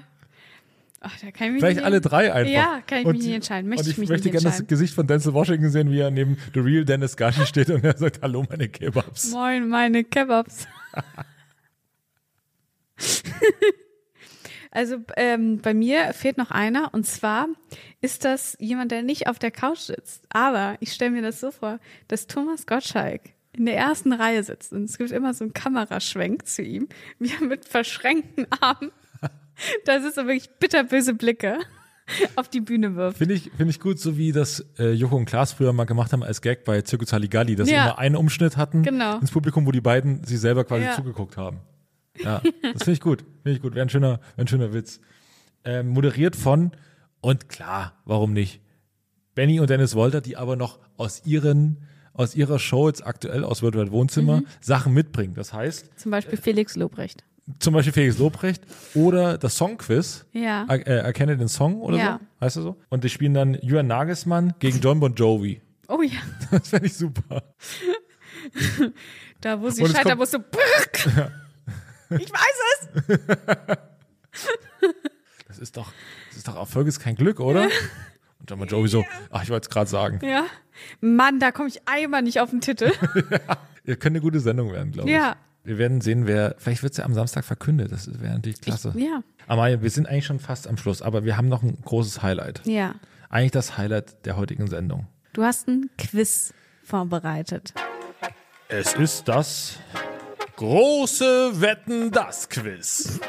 Ach, 1.02 1.18
da 1.20 1.32
kann 1.32 1.48
ich 1.48 1.54
mich 1.54 1.62
Vielleicht 1.62 1.78
nicht 1.78 1.86
alle 1.86 2.02
drei 2.02 2.34
einfach. 2.34 2.52
Ja, 2.52 2.82
kann 2.86 3.00
ich 3.00 3.08
mich 3.08 3.24
nicht 3.24 3.34
entscheiden. 3.34 3.70
Möchte 3.70 3.86
und 3.86 3.92
ich 3.92 3.98
mich 3.98 4.10
möchte 4.10 4.30
gerne 4.30 4.44
das. 4.44 4.68
Gesicht 4.68 4.94
von 4.94 5.08
Denzel 5.08 5.34
Washington 5.34 5.70
sehen, 5.70 5.92
wie 5.92 6.00
er 6.00 6.12
neben 6.12 6.38
The 6.54 6.60
Real 6.60 6.84
Dennis 6.84 7.16
Gashi 7.16 7.46
steht 7.46 7.70
und 7.70 7.86
er 7.86 7.98
sagt, 7.98 8.22
hallo 8.22 8.46
meine 8.50 8.68
Kebabs. 8.68 9.32
Moin, 9.32 9.70
meine 9.70 10.04
Kebabs. 10.04 10.68
also 14.72 14.98
ähm, 15.16 15.60
bei 15.60 15.74
mir 15.74 16.14
fehlt 16.14 16.38
noch 16.38 16.52
einer 16.52 16.94
und 16.94 17.06
zwar 17.06 17.48
ist 18.02 18.26
das 18.26 18.58
jemand, 18.60 18.92
der 18.92 19.02
nicht 19.02 19.28
auf 19.28 19.40
der 19.40 19.52
Couch 19.52 19.80
sitzt. 19.80 20.26
Aber 20.30 20.76
ich 20.82 20.92
stelle 20.92 21.12
mir 21.12 21.22
das 21.22 21.40
so 21.40 21.52
vor, 21.52 21.80
dass 22.10 22.28
Thomas 22.28 22.68
Gottschalk 22.68 23.22
in 23.54 23.66
der 23.66 23.78
ersten 23.78 24.12
Reihe 24.12 24.44
sitzt 24.44 24.74
und 24.74 24.84
es 24.84 24.98
gibt 24.98 25.12
immer 25.12 25.34
so 25.34 25.46
einen 25.46 25.54
Kameraschwenk 25.54 26.46
zu 26.46 26.62
ihm, 26.62 26.90
wie 27.20 27.32
er 27.32 27.46
mit 27.46 27.66
verschränkten 27.66 28.48
Armen, 28.60 28.92
da 29.86 30.02
sitzt 30.02 30.18
er 30.18 30.26
wirklich 30.28 30.50
bitterböse 30.60 31.14
Blicke 31.14 31.60
auf 32.36 32.50
die 32.50 32.62
Bühne 32.62 32.96
wirft. 32.96 33.18
Finde 33.20 33.36
ich, 33.36 33.52
finde 33.56 33.70
ich 33.72 33.80
gut, 33.80 34.00
so 34.00 34.18
wie 34.18 34.32
das 34.32 34.66
äh, 34.80 34.92
Joko 34.94 35.16
und 35.16 35.26
Klaas 35.26 35.54
früher 35.54 35.74
mal 35.74 35.84
gemacht 35.86 36.12
haben 36.12 36.24
als 36.24 36.42
Gag 36.42 36.66
bei 36.66 36.82
Zirkus 36.82 37.14
Halligalli, 37.14 37.56
dass 37.56 37.68
sie 37.68 37.76
Ja. 37.76 37.84
immer 37.86 38.00
einen 38.00 38.16
Umschnitt 38.16 38.58
hatten 38.58 38.82
Genau. 38.84 39.20
ins 39.20 39.32
Publikum, 39.32 39.66
wo 39.68 39.72
die 39.72 39.82
beiden 39.82 40.24
sich 40.24 40.40
selber 40.40 40.64
quasi 40.64 40.86
Ja. 40.86 40.96
zugeguckt 40.96 41.38
haben. 41.38 41.60
Ja, 42.18 42.42
das 42.74 42.84
finde 42.84 42.92
ich 42.94 43.02
gut. 43.02 43.22
Finde 43.44 43.56
ich 43.58 43.62
gut. 43.62 43.76
Wäre 43.76 43.86
ein 43.86 43.90
schöner, 43.90 44.20
wär 44.36 44.44
ein 44.44 44.48
schöner 44.48 44.74
Witz. 44.74 45.00
Ähm, 45.64 45.90
moderiert 45.90 46.36
von, 46.36 46.72
und 47.22 47.48
klar, 47.48 47.94
warum 48.06 48.34
nicht? 48.34 48.62
Benny 49.36 49.60
und 49.60 49.70
Dennis 49.70 49.94
Wolter, 49.96 50.20
die 50.20 50.36
aber 50.36 50.56
noch 50.56 50.80
aus 50.98 51.22
ihren, 51.26 51.84
aus 52.14 52.36
ihrer 52.36 52.60
Show 52.60 52.88
jetzt 52.88 53.06
aktuell 53.06 53.44
aus 53.44 53.62
Worldwide 53.62 53.92
Wohnzimmer 53.92 54.38
Mhm. 54.38 54.48
Sachen 54.60 54.94
mitbringen. 54.94 55.34
Das 55.36 55.54
heißt, 55.54 55.98
Zum 56.00 56.12
Beispiel 56.12 56.38
Felix 56.38 56.76
Lobrecht. 56.76 57.24
Zum 57.60 57.74
Beispiel 57.74 57.94
Felix 57.94 58.18
Lobrecht 58.18 58.62
oder 58.94 59.38
das 59.38 59.56
Songquiz. 59.58 60.26
Ja. 60.34 60.66
Er, 60.68 60.86
äh, 60.88 60.98
erkenne 61.00 61.36
den 61.38 61.48
Song 61.48 61.82
oder 61.82 61.98
Ja. 61.98 62.20
so, 62.40 62.46
heißt 62.46 62.56
du 62.58 62.62
so? 62.62 62.78
Und 62.90 63.04
die 63.04 63.10
spielen 63.10 63.34
dann 63.34 63.56
Jürgen 63.56 63.88
Nagelsmann 63.88 64.54
gegen 64.60 64.80
John 64.82 65.00
Bon 65.00 65.14
Jovi. 65.16 65.62
Oh 65.88 66.02
ja, 66.02 66.20
Das 66.52 66.70
fände 66.70 66.86
ich 66.86 66.94
super. 66.96 67.44
da 69.42 69.60
wo 69.62 69.70
sie 69.70 69.86
scheitert, 69.86 70.04
kommt- 70.06 70.20
wo 70.20 70.24
es 70.24 70.32
so 70.32 70.40
brrrk. 70.40 71.32
Ich 72.20 72.32
weiß 72.32 72.90
es. 73.08 73.78
Das 75.48 75.58
ist 75.58 75.76
doch, 75.78 75.92
das 76.30 76.38
ist 76.38 76.48
doch 76.48 76.56
Erfolg 76.56 76.88
ist 76.88 77.00
kein 77.00 77.16
Glück, 77.16 77.40
oder? 77.40 77.64
Und 77.64 78.50
John 78.50 78.60
Bon 78.60 78.68
Jovi 78.68 78.88
so, 78.88 79.04
ach, 79.32 79.44
ich 79.44 79.50
wollte 79.50 79.66
es 79.66 79.70
gerade 79.70 79.90
sagen. 79.90 80.20
Ja. 80.24 80.46
Mann, 81.02 81.40
da 81.40 81.52
komme 81.52 81.68
ich 81.70 81.82
einmal 81.88 82.22
nicht 82.22 82.40
auf 82.40 82.52
den 82.52 82.62
Titel. 82.62 82.92
Ihr 83.84 83.96
könnt 83.98 84.14
eine 84.16 84.22
gute 84.22 84.40
Sendung 84.40 84.72
werden, 84.72 84.92
glaube 84.92 85.10
ich. 85.10 85.16
Ja. 85.16 85.36
Wir 85.64 85.78
werden 85.78 86.02
sehen, 86.02 86.26
wer, 86.26 86.56
vielleicht 86.58 86.84
wird 86.84 86.94
es 86.94 86.98
ja 86.98 87.06
am 87.06 87.14
Samstag 87.14 87.44
verkündet. 87.46 87.92
Das 87.92 88.08
wäre 88.22 88.34
natürlich 88.34 88.62
klasse. 88.62 88.94
Ja. 88.96 89.22
Amalia, 89.48 89.82
wir 89.82 89.90
sind 89.90 90.08
eigentlich 90.08 90.26
schon 90.26 90.40
fast 90.40 90.68
am 90.68 90.78
Schluss, 90.78 91.02
aber 91.02 91.26
wir 91.26 91.38
haben 91.38 91.48
noch 91.50 91.64
ein 91.64 91.78
großes 91.84 92.22
Highlight. 92.22 92.62
Ja. 92.66 92.96
Eigentlich 93.30 93.52
das 93.52 93.78
Highlight 93.78 94.26
der 94.26 94.38
heutigen 94.38 94.68
Sendung. 94.68 95.08
Du 95.34 95.44
hast 95.44 95.68
ein 95.68 95.90
Quiz 95.98 96.54
vorbereitet. 96.84 97.74
Es 98.70 98.94
ist 98.96 99.28
das 99.28 99.76
große 100.56 101.62
Wetten 101.62 102.12
das 102.12 102.50
Quiz. 102.50 103.20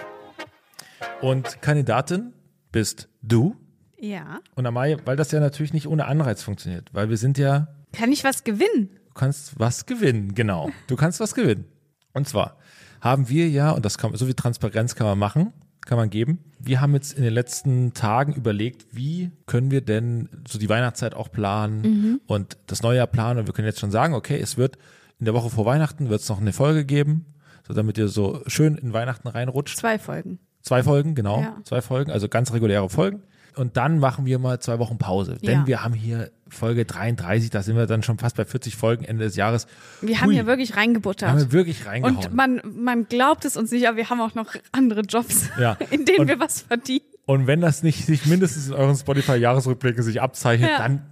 Und 1.21 1.61
Kandidatin 1.63 2.33
bist 2.73 3.09
du 3.23 3.57
Ja. 3.99 4.41
und 4.55 4.67
Amalia, 4.67 4.97
weil 5.05 5.17
das 5.17 5.31
ja 5.33 5.41
natürlich 5.41 5.73
nicht 5.73 5.87
ohne 5.87 6.07
Anreiz 6.07 6.43
funktioniert, 6.43 6.89
weil 6.93 7.09
wir 7.11 7.17
sind 7.17 7.39
ja, 7.39 7.69
Kann 7.93 8.13
ich 8.13 8.25
was 8.25 8.45
gewinnen? 8.45 8.91
du 9.09 9.15
kannst 9.15 9.59
was 9.59 9.85
gewinnen, 9.87 10.35
genau. 10.35 10.71
Du 10.87 10.97
kannst 10.97 11.21
was 11.21 11.35
gewinnen. 11.35 11.65
Und 12.13 12.29
zwar 12.29 12.57
haben 13.01 13.29
wir 13.29 13.49
ja, 13.49 13.71
und 13.71 13.85
das 13.85 13.99
kann, 13.99 14.15
so 14.15 14.27
viel 14.27 14.35
Transparenz 14.35 14.95
kann 14.95 15.07
man 15.07 15.19
machen, 15.19 15.53
kann 15.87 15.97
man 15.97 16.11
geben. 16.11 16.39
Wir 16.59 16.81
haben 16.81 16.95
jetzt 16.95 17.15
in 17.15 17.23
den 17.23 17.33
letzten 17.33 17.95
Tagen 17.95 18.35
überlegt, 18.35 18.87
wie 18.93 19.31
können 19.47 19.71
wir 19.71 19.81
denn 19.81 20.29
so 20.47 20.59
die 20.59 20.69
Weihnachtszeit 20.69 21.15
auch 21.15 21.33
planen 21.33 22.21
und 22.27 22.59
das 22.67 22.83
Neujahr 22.83 23.07
planen. 23.07 23.41
Und 23.41 23.47
wir 23.47 23.55
können 23.55 23.67
jetzt 23.67 23.81
schon 23.81 23.91
sagen, 23.91 24.15
okay, 24.15 24.39
es 24.39 24.57
wird 24.57 24.77
in 25.19 25.25
der 25.25 25.35
Woche 25.35 25.51
vor 25.51 25.67
Weihnachten 25.67 26.09
wird 26.09 26.23
es 26.23 26.29
noch 26.29 26.41
eine 26.41 26.53
Folge 26.53 26.85
geben, 26.85 27.27
so 27.67 27.75
damit 27.75 27.99
ihr 27.99 28.09
so 28.09 28.43
schön 28.47 28.77
in 28.77 28.93
Weihnachten 28.93 29.29
reinrutscht. 29.29 29.77
Zwei 29.77 29.99
Folgen. 29.99 30.39
Zwei 30.63 30.83
Folgen, 30.83 31.15
genau. 31.15 31.41
Ja. 31.41 31.57
Zwei 31.65 31.81
Folgen, 31.81 32.11
also 32.11 32.29
ganz 32.29 32.53
reguläre 32.53 32.89
Folgen. 32.89 33.23
Und 33.57 33.77
dann 33.77 33.99
machen 33.99 34.27
wir 34.27 34.39
mal 34.39 34.61
zwei 34.61 34.79
Wochen 34.79 34.99
Pause. 34.99 35.39
Denn 35.43 35.61
Ja. 35.61 35.67
wir 35.67 35.85
haben 35.85 35.95
hier 35.95 36.31
Folge 36.49 36.85
33, 36.85 37.51
da 37.51 37.63
sind 37.63 37.77
wir 37.77 37.87
dann 37.87 38.03
schon 38.03 38.19
fast 38.19 38.37
bei 38.37 38.45
40 38.45 38.77
Folgen 38.77 39.05
Ende 39.05 39.25
des 39.25 39.37
Jahres. 39.37 39.67
Wir 40.01 40.21
haben 40.21 40.29
Hui. 40.29 40.35
hier 40.35 40.47
wirklich 40.47 40.71
Da 40.71 40.75
haben 40.77 40.81
reingebuttert. 40.83 41.37
wir 41.37 41.53
wirklich 41.53 41.87
reingehauen. 41.87 42.17
Und 42.17 42.35
man, 42.35 42.61
man 42.77 43.07
glaubt 43.09 43.45
es 43.45 43.57
uns 43.57 43.71
nicht, 43.71 43.87
aber 43.89 43.97
wir 43.97 44.09
haben 44.11 44.21
auch 44.21 44.35
noch 44.35 44.55
andere 44.73 45.01
Jobs, 45.03 45.49
Ja. 45.59 45.77
in 45.91 46.05
denen 46.05 46.21
Und- 46.21 46.29
wir 46.29 46.39
was 46.41 46.63
verdienen. 46.63 47.05
Und 47.27 47.47
wenn 47.47 47.61
das 47.61 47.83
nicht 47.85 48.07
sich 48.07 48.27
mindestens 48.27 48.69
in 48.69 48.75
euren 48.75 48.97
Spotify-Jahresrückblicken 48.97 50.03
sich 50.03 50.21
abzeichnet, 50.21 50.71
Ja. 50.71 50.79
dann, 50.79 51.03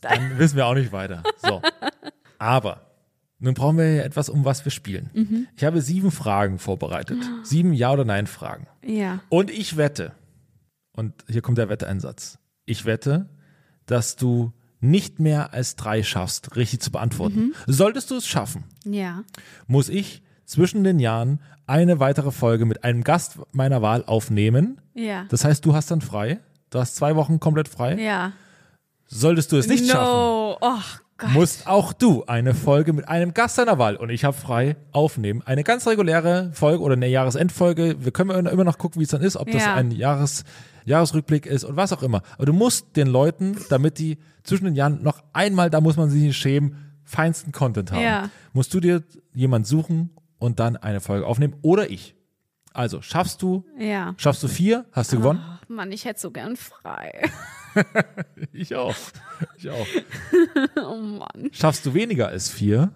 dann 0.00 0.18
wissen 0.38 0.56
wir 0.56 0.66
auch 0.66 0.74
nicht 0.74 0.92
weiter. 0.92 1.22
So. 1.42 1.60
Aber 2.38 2.82
nun 3.38 3.54
brauchen 3.54 3.76
wir 3.78 3.94
ja 3.96 4.02
etwas, 4.02 4.28
um 4.28 4.44
was 4.44 4.64
wir 4.64 4.72
spielen. 4.72 5.10
Mhm. 5.14 5.46
Ich 5.56 5.64
habe 5.64 5.80
sieben 5.80 6.10
Fragen 6.10 6.58
vorbereitet. 6.58 7.18
Sieben 7.42 7.72
Ja- 7.72 7.92
oder 7.92 8.04
Nein-Fragen. 8.04 8.66
Ja. 8.84 9.20
Und 9.28 9.50
ich 9.50 9.76
wette, 9.76 10.12
und 10.98 11.12
hier 11.28 11.42
kommt 11.42 11.58
der 11.58 11.68
Wetteinsatz, 11.68 12.38
ich 12.64 12.84
wette, 12.84 13.28
dass 13.86 14.16
du 14.16 14.52
nicht 14.80 15.18
mehr 15.20 15.52
als 15.54 15.76
drei 15.76 16.02
schaffst, 16.02 16.56
richtig 16.56 16.80
zu 16.80 16.90
beantworten. 16.90 17.38
Mhm. 17.46 17.54
Solltest 17.66 18.10
du 18.10 18.16
es 18.16 18.26
schaffen, 18.26 18.64
Ja. 18.84 19.22
muss 19.66 19.88
ich 19.88 20.22
zwischen 20.44 20.82
den 20.84 20.98
Jahren 20.98 21.40
eine 21.66 22.00
weitere 22.00 22.30
Folge 22.30 22.64
mit 22.64 22.84
einem 22.84 23.04
Gast 23.04 23.38
meiner 23.52 23.82
Wahl 23.82 24.04
aufnehmen. 24.04 24.80
Ja. 24.94 25.24
Das 25.28 25.44
heißt, 25.44 25.64
du 25.64 25.74
hast 25.74 25.90
dann 25.90 26.00
frei. 26.00 26.40
Du 26.70 26.78
hast 26.78 26.96
zwei 26.96 27.14
Wochen 27.16 27.38
komplett 27.40 27.68
frei. 27.68 27.94
Ja. 28.00 28.32
Solltest 29.06 29.52
du 29.52 29.56
es 29.56 29.66
nicht 29.68 29.86
schaffen, 29.86 30.04
no. 30.12 30.58
Oh 30.60 30.78
Gott. 31.18 31.30
musst 31.32 31.66
auch 31.66 31.92
du 31.92 32.24
eine 32.26 32.54
Folge 32.54 32.92
mit 32.92 33.08
einem 33.08 33.34
Gast 33.34 33.58
deiner 33.58 33.78
Wahl 33.78 33.96
und 33.96 34.08
ich 34.10 34.24
habe 34.24 34.36
frei 34.36 34.76
aufnehmen. 34.92 35.42
Eine 35.44 35.64
ganz 35.64 35.86
reguläre 35.86 36.50
Folge 36.54 36.82
oder 36.82 36.94
eine 36.94 37.08
Jahresendfolge. 37.08 37.96
Wir 38.04 38.12
können 38.12 38.46
immer- 38.46 38.64
noch 38.64 38.78
gucken, 38.78 39.00
wie 39.00 39.04
es 39.04 39.10
dann 39.10 39.20
ist, 39.22 39.36
ob 39.36 39.50
das 39.50 39.62
Ja. 39.64 39.74
ein 39.74 39.90
Jahres, 39.90 40.44
Jahresrückblick 40.84 41.44
ist 41.46 41.64
und 41.64 41.76
was 41.76 41.92
auch 41.92 42.02
immer. 42.02 42.22
Aber 42.36 42.46
du 42.46 42.52
musst 42.52 42.96
den 42.96 43.08
Leuten, 43.08 43.56
damit 43.68 43.98
die 43.98 44.18
zwischen 44.44 44.64
den 44.64 44.74
Jahren 44.76 45.02
noch 45.02 45.22
einmal, 45.32 45.70
da 45.70 45.80
muss 45.80 45.96
man 45.96 46.08
sich 46.08 46.22
nicht 46.22 46.36
schämen, 46.36 46.76
feinsten 47.04 47.52
Content 47.52 47.92
haben. 47.92 48.00
Ja. 48.02 48.30
Musst 48.52 48.72
du 48.72 48.80
dir 48.80 49.02
jemand 49.34 49.66
suchen 49.66 50.10
und 50.38 50.60
dann 50.60 50.76
eine 50.76 51.00
Folge 51.00 51.26
aufnehmen 51.26 51.54
oder 51.62 51.90
ich. 51.90 52.14
Also, 52.74 53.02
schaffst 53.02 53.42
du, 53.42 53.64
Ja. 53.78 54.14
schaffst 54.18 54.42
du 54.42 54.48
vier, 54.48 54.84
hast 54.92 55.12
du 55.12 55.16
gewonnen? 55.18 55.40
Ach, 55.42 55.68
Mann, 55.68 55.90
ich 55.92 56.04
hätte 56.04 56.20
so 56.20 56.30
gern 56.30 56.56
frei. 56.56 57.22
Ich 58.52 58.74
auch. 58.74 58.96
Ich 59.56 59.68
auch. 59.70 59.86
Oh 60.76 60.96
Mann. 60.96 61.50
Schaffst 61.52 61.86
du 61.86 61.94
weniger 61.94 62.28
als 62.28 62.48
vier, 62.50 62.90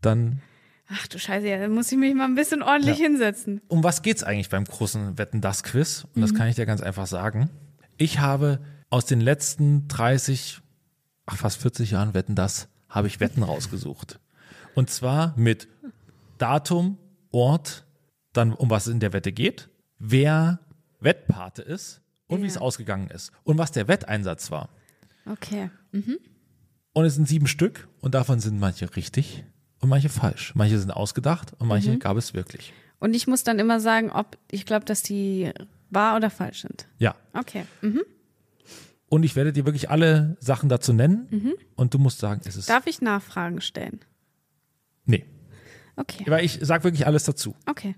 dann 0.00 0.40
Ach 0.88 1.06
du 1.08 1.18
Scheiße, 1.18 1.46
ja, 1.48 1.58
da 1.58 1.68
muss 1.68 1.90
ich 1.92 1.98
mich 1.98 2.14
mal 2.14 2.24
ein 2.26 2.34
bisschen 2.34 2.62
ordentlich 2.62 2.98
hinsetzen. 2.98 3.60
um 3.68 3.82
was 3.82 4.02
geht's 4.02 4.22
eigentlich 4.22 4.50
beim 4.50 4.64
großen 4.64 5.18
Wetten 5.18 5.40
das 5.40 5.62
Quiz? 5.62 6.06
Und 6.14 6.22
das 6.22 6.32
kann 6.34 6.46
ich 6.48 6.56
dir 6.56 6.64
ganz 6.66 6.80
einfach 6.82 7.06
sagen. 7.06 7.50
Ich 7.96 8.18
habe 8.20 8.60
aus 8.90 9.04
den 9.06 9.20
letzten 9.20 9.88
30 9.88 10.60
ach, 11.26 11.36
fast 11.36 11.60
40 11.60 11.90
Jahren 11.92 12.14
Wetten 12.14 12.34
das, 12.34 12.68
habe 12.88 13.06
ich 13.08 13.18
Wetten 13.20 13.42
rausgesucht. 13.42 14.20
Und 14.74 14.90
zwar 14.90 15.34
mit 15.36 15.68
Datum, 16.38 16.98
Ort, 17.30 17.84
dann 18.36 18.52
um 18.52 18.70
was 18.70 18.86
es 18.86 18.92
in 18.92 19.00
der 19.00 19.12
Wette 19.12 19.32
geht, 19.32 19.70
wer 19.98 20.60
Wettpate 21.00 21.60
ist 21.62 22.02
und 22.26 22.42
wie 22.42 22.46
es 22.46 22.58
ausgegangen 22.58 23.08
ist 23.08 23.32
und 23.44 23.58
was 23.58 23.72
der 23.72 23.88
Wetteinsatz 23.88 24.50
war. 24.50 24.70
Okay. 25.26 25.70
Und 26.92 27.04
es 27.04 27.14
sind 27.14 27.28
sieben 27.28 27.46
Stück 27.46 27.88
und 28.00 28.14
davon 28.14 28.40
sind 28.40 28.58
manche 28.58 28.94
richtig 28.96 29.44
und 29.80 29.88
manche 29.88 30.08
falsch. 30.08 30.54
Manche 30.54 30.78
sind 30.78 30.90
ausgedacht 30.90 31.52
und 31.58 31.68
manche 31.68 31.98
gab 31.98 32.16
es 32.16 32.34
wirklich. 32.34 32.72
Und 32.98 33.14
ich 33.14 33.26
muss 33.26 33.44
dann 33.44 33.58
immer 33.58 33.80
sagen, 33.80 34.10
ob 34.10 34.38
ich 34.50 34.64
glaube, 34.64 34.84
dass 34.84 35.02
die 35.02 35.50
wahr 35.90 36.16
oder 36.16 36.30
falsch 36.30 36.62
sind. 36.62 36.86
Ja. 36.98 37.14
Okay. 37.32 37.64
Mhm. 37.82 38.02
Und 39.08 39.22
ich 39.22 39.36
werde 39.36 39.52
dir 39.52 39.64
wirklich 39.66 39.90
alle 39.90 40.36
Sachen 40.40 40.68
dazu 40.68 40.92
nennen 40.92 41.54
und 41.76 41.94
du 41.94 41.98
musst 41.98 42.18
sagen, 42.18 42.40
es 42.44 42.56
ist. 42.56 42.68
Darf 42.68 42.86
ich 42.86 43.00
Nachfragen 43.00 43.60
stellen? 43.60 44.00
Nee. 45.04 45.24
Okay. 45.96 46.24
Aber 46.26 46.42
ich 46.42 46.58
sag 46.62 46.84
wirklich 46.84 47.06
alles 47.06 47.24
dazu. 47.24 47.54
Okay. 47.66 47.94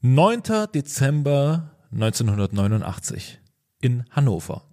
9. 0.00 0.42
Dezember 0.74 1.70
1989 1.92 3.40
in 3.80 4.04
Hannover. 4.10 4.64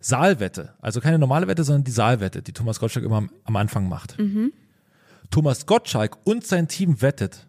Saalwette, 0.00 0.74
also 0.80 1.00
keine 1.00 1.18
normale 1.18 1.46
Wette, 1.46 1.64
sondern 1.64 1.84
die 1.84 1.90
Saalwette, 1.90 2.42
die 2.42 2.52
Thomas 2.52 2.80
Gottschalk 2.80 3.04
immer 3.04 3.18
am, 3.18 3.30
am 3.44 3.56
Anfang 3.56 3.88
macht. 3.88 4.16
Thomas 5.30 5.66
Gottschalk 5.66 6.18
und 6.24 6.46
sein 6.46 6.68
Team 6.68 7.00
wettet, 7.00 7.46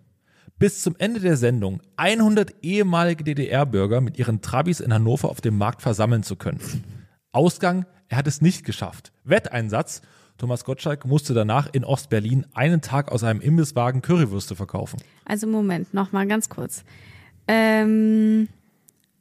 bis 0.60 0.82
zum 0.82 0.96
Ende 0.98 1.20
der 1.20 1.36
Sendung 1.36 1.82
100 1.98 2.54
ehemalige 2.62 3.24
DDR-Bürger 3.24 4.02
mit 4.02 4.18
ihren 4.18 4.42
Trabis 4.42 4.80
in 4.80 4.94
Hannover 4.94 5.30
auf 5.30 5.42
dem 5.42 5.58
Markt 5.58 5.82
versammeln 5.82 6.24
zu 6.24 6.36
können. 6.36 6.62
Ausgang, 7.32 7.86
er 8.08 8.18
hat 8.18 8.28
es 8.28 8.42
nicht 8.42 8.64
geschafft. 8.64 9.12
Wetteinsatz, 9.24 10.02
Thomas 10.38 10.66
Gottschalk 10.66 11.06
musste 11.06 11.34
danach 11.34 11.70
in 11.72 11.84
Ostberlin 11.84 12.46
einen 12.54 12.82
Tag 12.82 13.12
aus 13.12 13.24
einem 13.24 13.40
Imbisswagen 13.42 14.02
Currywürste 14.02 14.56
verkaufen. 14.56 15.00
Also 15.26 15.48
Moment, 15.48 15.94
noch 15.94 16.12
mal 16.12 16.28
ganz 16.28 16.50
kurz. 16.50 16.84
Ähm, 17.48 18.48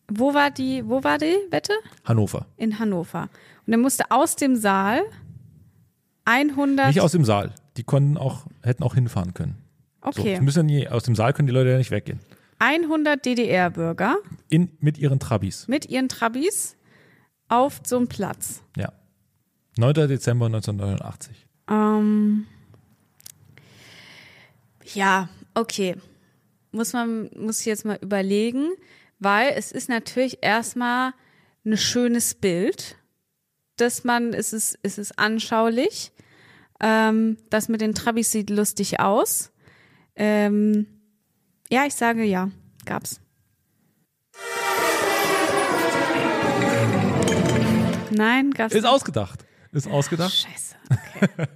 wo 0.09 0.35
war 0.35 0.51
die, 0.51 0.83
wo 0.87 1.05
war 1.05 1.19
die 1.19 1.37
Wette? 1.51 1.73
Hannover. 2.05 2.47
In 2.57 2.79
Hannover. 2.79 3.29
Und 3.67 3.73
er 3.73 3.79
musste 3.79 4.11
aus 4.11 4.37
dem 4.37 4.57
Saal 4.57 5.03
100. 6.25 6.89
Nicht 6.89 7.01
aus 7.01 7.13
dem 7.13 7.25
Saal. 7.25 7.53
Die 7.77 7.85
konnten 7.85 8.17
auch, 8.17 8.47
hätten 8.63 8.83
auch 8.83 8.95
hinfahren 8.95 9.35
können. 9.35 9.57
So, 10.03 10.09
okay. 10.09 10.37
die 10.39 10.45
müssen 10.45 10.69
ja 10.69 10.81
nie, 10.81 10.89
aus 10.89 11.05
dem 11.05 11.15
Saal 11.15 11.33
können 11.33 11.47
die 11.47 11.55
Leute 11.55 11.71
ja 11.71 11.79
nicht 11.79 11.91
weggehen. 11.91 12.21
100 12.59 13.25
DDR-Bürger 13.25 14.17
mit 14.81 14.99
ihren 14.99 15.19
Trabis. 15.19 15.67
mit 15.67 15.87
ihren 15.87 16.09
Trabis 16.09 16.77
auf 17.49 17.81
so 17.85 17.97
einem 17.97 18.09
Platz. 18.09 18.63
Ja. 18.77 18.93
9. 19.77 20.09
Dezember 20.09 20.47
1989. 20.47 21.47
Ähm, 21.69 22.47
ja, 24.95 25.29
okay. 25.55 25.97
Muss 26.73 26.93
man, 26.93 27.31
muss 27.37 27.61
ich 27.61 27.67
jetzt 27.67 27.85
mal 27.85 27.99
überlegen, 28.01 28.71
weil 29.19 29.53
es 29.57 29.73
ist 29.73 29.89
natürlich 29.89 30.39
erstmal 30.43 31.13
ein 31.65 31.77
schönes 31.77 32.35
Bild, 32.35 32.97
dass 33.77 34.05
man, 34.05 34.33
es 34.33 34.53
ist, 34.53 34.79
es 34.83 34.99
ist 34.99 35.19
anschaulich. 35.19 36.13
Ähm, 36.81 37.37
das 37.51 37.69
mit 37.69 37.81
den 37.81 37.95
Trabis 37.95 38.31
sieht 38.31 38.51
lustig 38.51 39.01
aus. 39.01 39.53
Ähm, 40.17 40.87
ja, 41.71 41.87
ich 41.87 41.95
sage 41.95 42.25
ja, 42.25 42.51
gab's. 42.85 43.21
Nein, 48.11 48.51
gab's 48.51 48.75
Ist 48.75 48.83
nicht. 48.83 48.91
ausgedacht. 48.91 49.42
Ist 49.73 49.89
ausgedacht. 49.89 50.33
Scheiße. 50.33 50.77
Okay. 51.23 51.47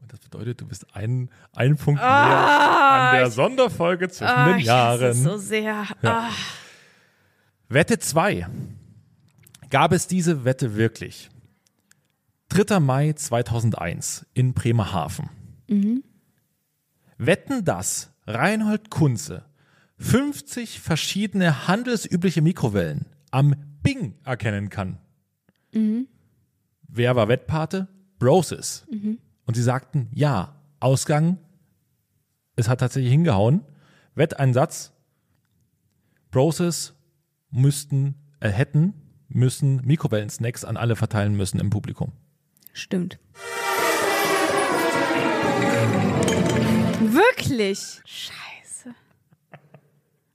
Und 0.00 0.12
das 0.12 0.18
bedeutet, 0.20 0.60
du 0.60 0.66
bist 0.66 0.96
einen, 0.96 1.30
einen 1.54 1.76
Punkt 1.76 2.00
mehr 2.00 2.10
an 2.10 3.14
der 3.16 3.30
Sonderfolge 3.30 4.08
zwischen 4.08 4.28
Ah, 4.32 4.48
den 4.48 4.58
ich 4.58 4.64
Jahren. 4.64 5.12
so 5.14 5.36
sehr. 5.38 5.84
Ah. 6.02 6.30
Wette 7.68 7.98
2. 8.00 8.46
Gab 9.70 9.92
es 9.92 10.08
diese 10.08 10.44
Wette 10.44 10.74
wirklich? 10.74 11.30
3. 12.48 12.80
Mai 12.80 13.12
2001 13.12 14.26
in 14.34 14.54
Bremerhaven. 14.54 15.30
Wetten, 17.18 17.64
dass 17.64 18.10
Reinhold 18.26 18.90
Kunze 18.90 19.44
50 19.98 20.80
verschiedene 20.80 21.68
handelsübliche 21.68 22.42
Mikrowellen 22.42 23.06
am 23.30 23.54
Bing 23.82 24.16
erkennen 24.24 24.68
kann. 24.68 24.98
Wer 26.94 27.16
war 27.16 27.26
Wettpate? 27.28 27.88
Broses. 28.18 28.84
Und 29.46 29.54
sie 29.54 29.62
sagten, 29.62 30.10
ja, 30.12 30.54
Ausgang, 30.78 31.38
es 32.54 32.68
hat 32.68 32.80
tatsächlich 32.80 33.10
hingehauen. 33.10 33.62
Wetteinsatz, 34.14 34.92
Broses 36.30 36.92
müssten, 37.50 38.16
äh, 38.40 38.50
hätten, 38.50 38.92
müssen 39.28 39.80
Mikrowellen-Snacks 39.86 40.66
an 40.66 40.76
alle 40.76 40.94
verteilen 40.94 41.34
müssen 41.34 41.60
im 41.60 41.70
Publikum. 41.70 42.12
Stimmt. 42.74 43.18
Wirklich? 47.00 48.02
Scheiße. 48.04 48.94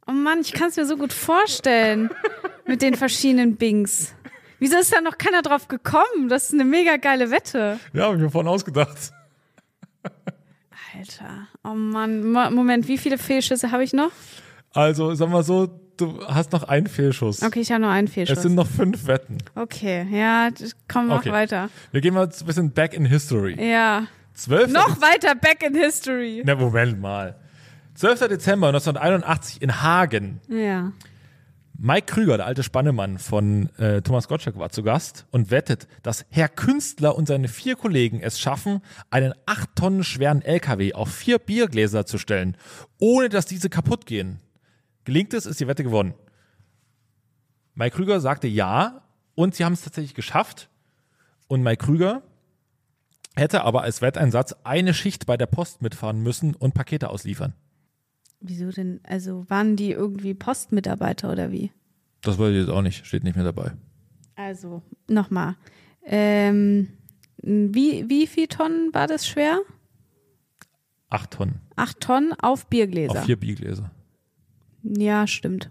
Oh 0.08 0.12
Mann, 0.12 0.42
ich 0.42 0.54
kann 0.54 0.70
es 0.70 0.76
mir 0.76 0.88
so 0.88 0.98
gut 0.98 1.14
vorstellen 1.14 2.10
mit 2.66 2.82
den 2.82 2.96
verschiedenen 2.96 3.58
Bings. 3.58 4.16
Wieso 4.60 4.78
ist 4.78 4.94
da 4.94 5.02
noch 5.02 5.18
keiner 5.18 5.42
drauf 5.42 5.68
gekommen? 5.68 6.30
Das 6.30 6.46
ist 6.46 6.54
eine 6.54 6.66
mega 6.66 6.98
geile 6.98 7.30
Wette. 7.32 7.80
Ja, 7.94 8.06
habe 8.06 8.16
ich 8.16 8.22
mir 8.22 8.30
vorhin 8.32 8.48
ausgedacht. 8.50 9.12
Alter. 10.98 11.48
Oh 11.64 11.74
Mann. 11.76 12.32
Mo 12.32 12.50
Moment, 12.52 12.88
wie 12.88 12.98
viele 12.98 13.18
Fehlschüsse 13.18 13.72
habe 13.72 13.84
ich 13.84 13.94
noch? 13.94 14.12
Also, 14.74 15.14
sag 15.14 15.30
mal 15.30 15.44
so, 15.44 15.68
du 15.98 16.26
hast 16.28 16.52
noch 16.52 16.64
einen 16.64 16.88
Fehlschuss. 16.88 17.44
Okay, 17.44 17.62
ich 17.62 17.72
habe 17.72 17.82
nur 17.82 17.92
einen 17.92 18.08
Fehlschuss. 18.08 18.38
Es 18.38 18.44
sind 18.44 18.56
noch 18.56 18.68
fünf 18.68 19.06
Wetten. 19.08 19.38
okay, 19.56 20.08
ja, 20.12 20.50
komm, 20.88 21.08
mach 21.08 21.20
Okay. 21.20 21.32
weiter. 21.32 21.70
Wir 21.92 22.02
gehen 22.02 22.14
mal 22.14 22.26
ein 22.28 22.46
bisschen 22.46 22.72
back 22.72 22.94
in 22.94 23.06
history. 23.06 23.56
Ja. 23.64 24.08
12. 24.34 24.72
Noch 24.72 25.02
weiter 25.02 25.34
back 25.36 25.64
in 25.64 25.74
history. 25.76 26.44
Na, 26.46 26.56
Moment 26.56 27.00
mal. 27.02 27.36
12. 27.96 28.28
Dezember 28.28 28.68
1981 28.68 29.62
in 29.62 29.82
Hagen. 29.82 30.40
Ja. 30.48 30.92
Mike 31.80 32.08
Krüger, 32.08 32.38
der 32.38 32.48
alte 32.48 32.64
Spannemann 32.64 33.20
von 33.20 33.70
äh, 33.78 34.02
Thomas 34.02 34.28
Gottschalk, 34.28 34.58
war 34.58 34.72
zu 34.72 34.82
Gast 34.82 35.28
und 35.30 35.52
wettet, 35.52 35.88
dass 36.02 36.26
Herr 36.32 36.50
Künstler 36.50 37.16
und 37.16 37.28
seine 37.28 37.48
vier 37.48 37.76
Kollegen 37.76 38.20
es 38.20 38.40
schaffen, 38.40 38.82
einen 39.12 39.34
acht 39.46 39.76
Tonnen 39.76 40.04
schweren 40.04 40.42
LKW 40.42 40.94
auf 40.94 41.14
vier 41.14 41.38
Biergläser 41.38 42.08
zu 42.08 42.18
stellen, 42.18 42.58
ohne 43.00 43.30
dass 43.30 43.46
diese 43.46 43.70
kaputt 43.70 44.08
gehen. 44.08 44.40
Gelingt 45.04 45.36
es, 45.36 45.46
ist 45.46 45.60
die 45.60 45.68
Wette 45.68 45.84
gewonnen. 45.84 46.16
Mike 47.76 47.96
Krüger 47.96 48.22
sagte 48.22 48.48
ja 48.48 49.04
und 49.36 49.54
sie 49.54 49.64
haben 49.64 49.74
es 49.74 49.84
tatsächlich 49.84 50.16
geschafft. 50.16 50.70
Und 51.48 51.62
Mike 51.62 51.86
Krüger 51.86 52.24
hätte 53.36 53.64
aber 53.64 53.84
als 53.84 54.02
Wetteinsatz 54.02 54.56
eine 54.64 54.96
Schicht 54.96 55.28
bei 55.28 55.38
der 55.38 55.46
Post 55.46 55.84
mitfahren 55.84 56.24
müssen 56.24 56.56
und 56.56 56.74
Pakete 56.74 57.12
ausliefern. 57.12 57.54
Wieso 58.40 58.70
denn? 58.70 59.00
Also 59.04 59.46
waren 59.50 59.76
die 59.76 59.92
irgendwie 59.92 60.34
Postmitarbeiter 60.34 61.32
oder 61.32 61.52
wie? 61.52 61.72
Das 62.22 62.38
weiß 62.38 62.52
ich 62.52 62.60
jetzt 62.62 62.70
auch 62.70 62.82
nicht, 62.82 63.06
steht 63.06 63.24
nicht 63.24 63.36
mehr 63.36 63.46
dabei. 63.46 63.72
Also, 64.36 64.84
nochmal. 65.10 65.56
Ähm, 66.04 66.90
wie, 67.42 68.08
wie 68.10 68.28
viel 68.28 68.48
Tonnen 68.48 68.94
war 68.94 69.08
das 69.08 69.28
schwer? 69.28 69.60
Acht 71.10 71.32
Tonnen 71.32 71.62
Acht 71.76 72.00
Tonnen 72.02 72.34
auf 72.42 72.68
Biergläser. 72.68 73.20
auf 73.20 73.26
vier 73.26 73.38
Biergläser. 73.38 73.92
Ja, 74.84 75.26
stimmt. 75.28 75.70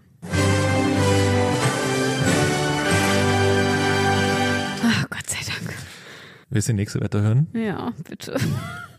Ach, 4.83 5.09
Gott 5.09 5.27
sei 5.29 5.39
Dank. 5.45 5.73
Willst 6.49 6.67
du 6.67 6.73
die 6.73 6.77
nächste 6.77 6.99
Wette 7.01 7.21
hören? 7.21 7.47
Ja, 7.53 7.91
bitte. 8.07 8.37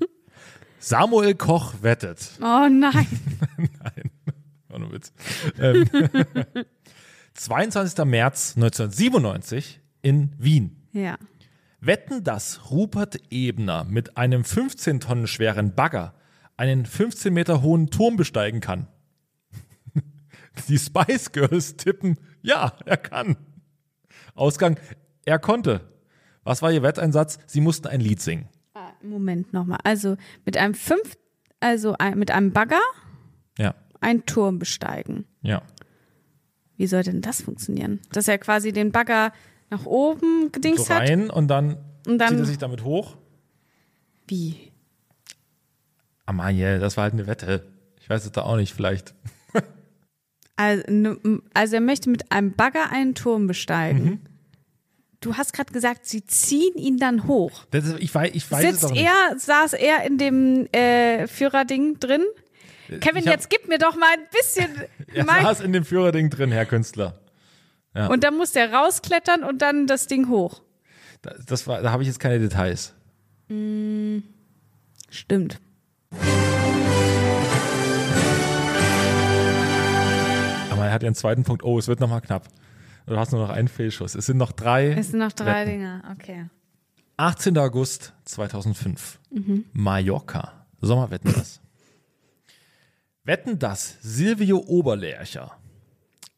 Samuel 0.79 1.35
Koch 1.35 1.75
wettet. 1.83 2.31
Oh 2.41 2.69
nein. 2.69 3.07
War 4.69 4.79
nur 4.79 4.93
Witz. 4.93 5.13
Ähm, 5.59 5.89
22. 7.35 8.05
März 8.05 8.55
1997 8.57 9.81
in 10.03 10.33
Wien. 10.39 10.77
Ja. 10.93 11.17
Wetten, 11.81 12.25
dass 12.25 12.71
Rupert 12.71 13.21
Ebner 13.31 13.85
mit 13.85 14.17
einem 14.17 14.45
15 14.45 15.01
Tonnen 15.01 15.27
schweren 15.27 15.75
Bagger 15.75 16.15
einen 16.57 16.87
15 16.87 17.33
Meter 17.33 17.63
hohen 17.63 17.91
Turm 17.91 18.17
besteigen 18.17 18.61
kann. 18.61 18.89
Die 20.69 20.79
Spice 20.79 21.31
Girls 21.31 21.77
tippen, 21.77 22.19
ja, 22.43 22.73
er 22.85 22.97
kann. 22.97 23.37
Ausgang, 24.35 24.79
er 25.25 25.39
konnte. 25.39 25.81
Was 26.43 26.63
war 26.63 26.73
ihr 26.73 26.83
Wetteinsatz? 26.83 27.39
Sie 27.47 27.61
mussten 27.61 27.87
ein 27.87 28.01
Lied 28.01 28.21
singen. 28.21 28.49
Moment 29.03 29.53
nochmal. 29.53 29.79
Also 29.85 30.17
mit 30.45 30.57
einem 30.57 30.75
fünf, 30.75 31.17
also 31.61 31.95
ein, 31.99 32.19
mit 32.19 32.31
einem 32.31 32.53
Bagger 32.53 32.81
Ja, 33.59 33.75
einen 34.01 34.25
Turm 34.27 34.59
besteigen. 34.59 35.25
ja. 35.43 35.63
Wie 36.77 36.87
soll 36.87 37.03
denn 37.03 37.23
das 37.23 37.43
funktionieren? 37.43 37.99
Dass 38.13 38.29
er 38.29 38.39
quasi 38.39 38.73
den 38.73 38.93
Bagger 38.93 39.33
nach 39.69 39.85
oben 39.85 40.45
so 40.45 40.51
gedingst 40.51 40.89
hat. 40.91 41.01
rein 41.09 41.29
und 41.29 41.49
dann, 41.49 41.77
Und 42.07 42.19
dann- 42.19 42.29
zieht 42.29 42.39
er 42.39 42.45
sich 42.45 42.59
damit 42.59 42.85
hoch. 42.85 43.17
Wie? 44.29 44.71
Amalie, 46.27 46.79
das 46.79 46.97
war 46.97 47.05
halt 47.05 47.15
eine 47.15 47.27
Wette. 47.27 47.67
Ich 48.01 48.09
weiß 48.09 48.25
es 48.25 48.31
da 48.33 48.43
auch 48.43 48.57
nicht, 48.57 48.73
vielleicht. 48.75 49.15
Also, 50.61 50.83
also 51.55 51.75
er 51.77 51.81
möchte 51.81 52.11
mit 52.11 52.33
einem 52.33 52.53
Bagger 52.53 52.91
einen 52.91 53.15
Turm 53.15 53.47
besteigen. 53.47 54.05
Mhm. 54.05 54.21
Du 55.21 55.37
hast 55.37 55.53
gerade 55.53 55.73
gesagt, 55.73 56.07
sie 56.07 56.25
ziehen 56.25 56.75
ihn 56.77 56.97
dann 56.99 57.27
hoch. 57.27 57.65
Das 57.73 57.85
ist, 57.85 57.99
ich 57.99 58.15
weiß, 58.15 58.31
ich 58.35 58.49
weiß 58.51 58.63
Sitzt 58.81 58.95
er, 58.97 59.37
saß 59.37 59.73
er 59.73 60.05
in 60.05 60.17
dem 60.17 60.67
äh, 60.73 61.27
Führerding 61.27 61.99
drin? 61.99 62.23
Kevin, 63.01 63.17
ich 63.23 63.27
hab- 63.27 63.35
jetzt 63.35 63.51
gib 63.51 63.67
mir 63.69 63.79
doch 63.79 63.97
mal 63.97 64.09
ein 64.15 64.25
bisschen. 64.33 64.69
Er 65.13 65.25
mein, 65.25 65.43
saß 65.43 65.61
in 65.61 65.73
dem 65.73 65.85
Führerding 65.85 66.31
drin, 66.31 66.53
Herr 66.53 66.67
Künstler. 66.67 67.19
und 68.11 68.23
dann 68.23 68.37
muss 68.37 68.53
der 68.53 68.73
rausklettern 68.73 69.43
und 69.43 69.61
dann 69.63 69.87
das 69.87 70.07
Ding 70.07 70.29
hoch. 70.29 70.63
Da, 71.23 71.35
das 71.47 71.67
war, 71.67 71.83
da 71.83 71.91
habe 71.91 72.03
ich 72.03 72.07
jetzt 72.07 72.21
keine 72.21 72.39
Details. 72.39 72.95
Stimmt. 75.11 75.59
Aber 80.71 80.87
er 80.87 80.93
hat 80.93 81.03
ja 81.03 81.07
einen 81.09 81.15
zweiten 81.15 81.43
Punkt. 81.45 81.65
Oh, 81.65 81.79
es 81.79 81.89
wird 81.89 82.01
nochmal 82.01 82.21
knapp. 82.21 82.49
Du 83.09 83.17
hast 83.17 83.33
nur 83.33 83.41
noch 83.41 83.51
einen 83.51 83.69
Fehlschuss. 83.69 84.15
Es 84.15 84.27
sind 84.27 84.37
noch 84.37 84.53
drei. 84.53 84.93
Es 84.93 85.11
sind 85.11 85.21
noch 85.21 85.33
drei 85.33 85.63
Wetten. 85.63 85.71
Dinger. 85.71 86.03
Okay. 86.13 86.47
18. 87.17 87.57
August 87.59 88.13
2005. 88.25 89.19
Mallorca. 89.73 90.67
Sommerwetten 90.81 91.33
das. 91.33 91.61
Wetten 93.25 93.59
das 93.59 93.99
Silvio 94.01 94.59
Oberlercher 94.67 95.59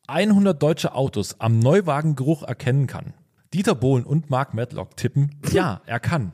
100 0.07 0.61
deutsche 0.61 0.95
Autos 0.95 1.39
am 1.39 1.61
Neuwagengeruch 1.61 2.43
erkennen 2.43 2.87
kann. 2.87 3.15
Dieter 3.55 3.75
Bohlen 3.75 4.05
und 4.05 4.29
Mark 4.29 4.55
Medlock 4.55 4.97
tippen, 4.97 5.37
ja, 5.53 5.83
er 5.87 6.01
kann. 6.01 6.33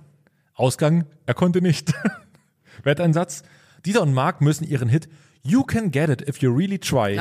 Ausgang, 0.55 1.05
er 1.27 1.35
konnte 1.35 1.61
nicht. 1.61 1.93
Wetteinsatz, 2.85 3.43
Dieter 3.85 4.03
und 4.03 4.15
Mark 4.15 4.41
müssen 4.41 4.65
ihren 4.65 4.89
Hit 4.89 5.09
You 5.43 5.63
Can 5.63 5.91
Get 5.91 6.09
It 6.09 6.27
If 6.27 6.39
You 6.39 6.55
Really 6.55 6.79
Try 6.79 7.17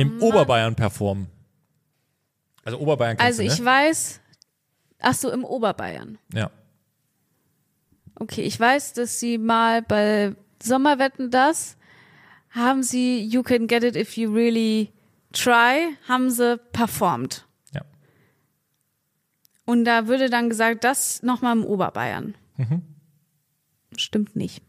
im 0.00 0.20
Oberbayern 0.20 0.74
performen. 0.74 1.28
Also 2.64 2.78
Oberbayern 2.78 3.18
Also 3.18 3.42
du, 3.42 3.48
ich 3.48 3.58
ne? 3.58 3.64
weiß, 3.64 4.20
ach 5.00 5.14
so, 5.14 5.30
im 5.30 5.44
Oberbayern. 5.44 6.18
Ja. 6.32 6.50
Okay, 8.16 8.42
ich 8.42 8.58
weiß, 8.58 8.94
dass 8.94 9.20
sie 9.20 9.38
mal 9.38 9.82
bei 9.82 10.34
Sommerwetten 10.62 11.30
das 11.30 11.76
haben 12.50 12.82
sie 12.82 13.24
You 13.24 13.42
Can 13.42 13.66
Get 13.66 13.82
It 13.82 13.96
If 13.96 14.16
You 14.16 14.32
Really 14.32 14.92
Try, 15.32 15.96
haben 16.08 16.30
sie 16.30 16.56
performt. 16.72 17.44
Ja. 17.72 17.82
Und 19.64 19.84
da 19.84 20.06
würde 20.06 20.30
dann 20.30 20.48
gesagt, 20.48 20.84
das 20.84 21.22
nochmal 21.24 21.56
im 21.56 21.64
Oberbayern. 21.64 22.36
Mhm. 22.56 22.82
Stimmt 23.96 24.36
nicht. 24.36 24.62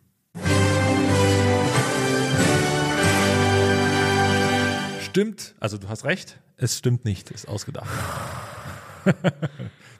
Stimmt, 5.02 5.56
also 5.60 5.78
du 5.78 5.88
hast 5.88 6.04
recht, 6.04 6.40
es 6.58 6.78
stimmt 6.78 7.06
nicht, 7.06 7.32
ist 7.32 7.48
ausgedacht. 7.48 7.90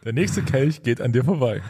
Der 0.04 0.14
nächste 0.14 0.44
Kelch 0.44 0.84
geht 0.84 1.02
an 1.02 1.12
dir 1.12 1.24
vorbei. 1.24 1.62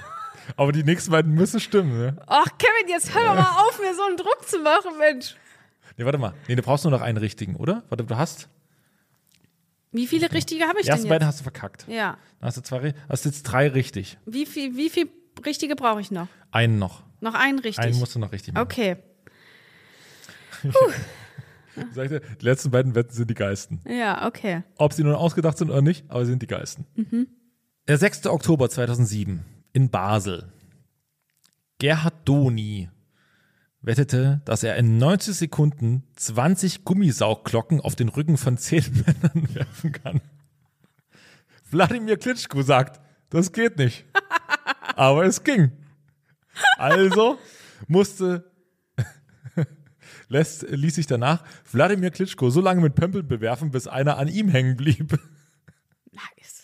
Aber 0.58 0.72
die 0.72 0.84
nächsten 0.84 1.12
beiden 1.12 1.34
müssen 1.34 1.60
stimmen, 1.60 1.98
ne? 1.98 2.18
Ach, 2.28 2.48
Kevin, 2.58 2.90
jetzt 2.90 3.14
hör 3.16 3.24
doch 3.24 3.36
mal 3.36 3.68
auf, 3.68 3.80
mir 3.80 3.96
so 3.96 4.04
einen 4.04 4.18
Druck 4.18 4.48
zu 4.48 4.60
machen, 4.60 4.98
Mensch. 5.00 5.36
Nee, 5.98 6.06
warte 6.06 6.18
mal. 6.18 6.34
Nee, 6.48 6.56
du 6.56 6.62
brauchst 6.62 6.84
nur 6.84 6.92
noch 6.92 7.02
einen 7.02 7.18
richtigen, 7.18 7.56
oder? 7.56 7.84
Warte, 7.90 8.04
du 8.04 8.16
hast. 8.18 8.50
Wie 9.92 10.08
viele 10.08 10.32
richtige 10.32 10.66
habe 10.66 10.80
ich 10.80 10.86
Die 10.86 10.90
ersten 10.90 11.04
denn 11.06 11.10
beiden 11.10 11.28
hast 11.28 11.40
du 11.40 11.44
verkackt. 11.44 11.86
Ja. 11.88 12.18
Dann 12.40 12.48
hast 12.48 12.58
du 12.58 12.62
zwei, 12.62 12.94
hast 13.08 13.26
jetzt 13.26 13.44
drei 13.44 13.70
richtig. 13.70 14.18
Wie 14.26 14.46
viel, 14.46 14.76
wie 14.76 14.90
viel 14.90 15.10
richtige 15.46 15.76
brauche 15.76 16.02
ich 16.02 16.12
noch? 16.12 16.28
Einen 16.52 16.78
noch. 16.80 17.04
Noch 17.22 17.34
einen 17.34 17.60
richtig. 17.60 17.84
Einen 17.84 17.98
musst 17.98 18.14
du 18.14 18.20
noch 18.20 18.32
richtig 18.34 18.54
machen. 18.54 18.64
okay. 18.64 18.98
Sag 20.64 20.74
ich 21.90 22.10
dir, 22.10 22.20
die 22.20 22.46
letzten 22.46 22.72
beiden 22.72 22.96
Wetten 22.96 23.14
sind 23.14 23.30
die 23.30 23.36
geilsten. 23.36 23.82
Ja, 23.88 24.28
okay. 24.28 24.64
Ob 24.78 24.94
sie 24.94 25.04
nun 25.04 25.16
ausgedacht 25.16 25.58
sind 25.58 25.70
oder 25.70 25.82
nicht, 25.82 26.06
aber 26.10 26.26
sie 26.26 26.32
sind 26.32 26.42
die 26.42 26.48
geilsten. 26.48 26.86
Der 27.88 27.98
6. 27.98 28.28
Oktober 28.28 28.70
2007 28.70 29.44
in 29.74 29.90
Basel. 29.90 30.52
Gerhard 31.80 32.16
Doni 32.28 32.90
wettete, 33.82 34.42
dass 34.46 34.64
er 34.64 34.78
in 34.78 34.98
90 34.98 35.36
Sekunden 35.36 36.04
20 36.16 36.86
Gummisaugglocken 36.86 37.82
auf 37.82 37.96
den 37.96 38.10
Rücken 38.10 38.38
von 38.38 38.58
10 38.58 39.04
Männern 39.06 39.56
werfen 39.56 39.92
kann. 39.92 40.22
Wladimir 41.70 42.18
Klitschko 42.18 42.62
sagt, 42.62 43.02
das 43.30 43.52
geht 43.52 43.78
nicht. 43.78 44.06
Aber 44.96 45.26
es 45.26 45.44
ging. 45.44 45.72
Also 46.78 47.38
musste 47.88 48.52
lässt, 50.28 50.64
ließ 50.70 50.96
sich 50.96 51.08
danach 51.08 51.44
Wladimir 51.72 52.12
Klitschko 52.12 52.50
so 52.50 52.62
lange 52.62 52.82
mit 52.82 52.96
Pömpeln 52.96 53.28
bewerfen, 53.28 53.72
bis 53.72 53.88
einer 53.88 54.18
an 54.18 54.28
ihm 54.28 54.50
hängen 54.50 54.76
blieb. 54.78 55.20
Nice. 56.12 56.64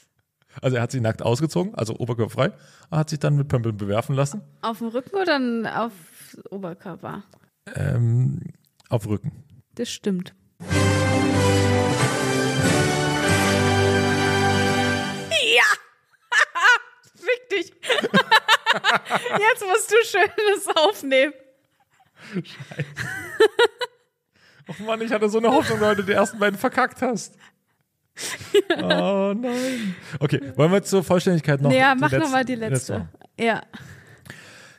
Also 0.61 0.77
er 0.77 0.83
hat 0.83 0.91
sich 0.91 1.01
nackt 1.01 1.21
ausgezogen, 1.21 1.75
also 1.75 1.95
oberkörperfrei, 1.97 2.51
und 2.89 2.97
hat 2.97 3.09
sich 3.09 3.19
dann 3.19 3.35
mit 3.35 3.47
Pömpeln 3.47 3.77
bewerfen 3.77 4.15
lassen. 4.15 4.41
Auf 4.61 4.79
dem 4.79 4.87
Rücken 4.87 5.15
oder 5.15 5.85
auf 5.85 5.93
Oberkörper? 6.49 7.23
Ähm, 7.75 8.41
auf 8.89 9.07
Rücken. 9.07 9.43
Das 9.75 9.89
stimmt. 9.89 10.33
Ja! 15.55 15.63
Fick 17.15 17.49
dich. 17.49 17.71
Jetzt 19.39 19.65
musst 19.65 19.91
du 19.91 19.95
Schönes 20.05 20.67
aufnehmen. 20.75 21.33
Och 24.67 24.79
Mann, 24.79 25.01
ich 25.01 25.11
hatte 25.11 25.27
so 25.29 25.39
eine 25.39 25.49
Hoffnung, 25.49 25.81
weil 25.81 25.95
du 25.95 26.03
die 26.03 26.11
ersten 26.13 26.39
beiden 26.39 26.57
verkackt 26.57 27.01
hast. 27.01 27.35
Oh 28.77 29.33
nein. 29.35 29.95
Okay, 30.19 30.53
wollen 30.55 30.71
wir 30.71 30.83
zur 30.83 31.03
Vollständigkeit 31.03 31.61
noch 31.61 31.71
ja, 31.71 31.93
die 31.95 32.01
mach 32.01 32.11
letzte- 32.11 32.25
nochmal 32.25 32.45
die 32.45 32.55
letzte. 32.55 33.09
Ja. 33.39 33.63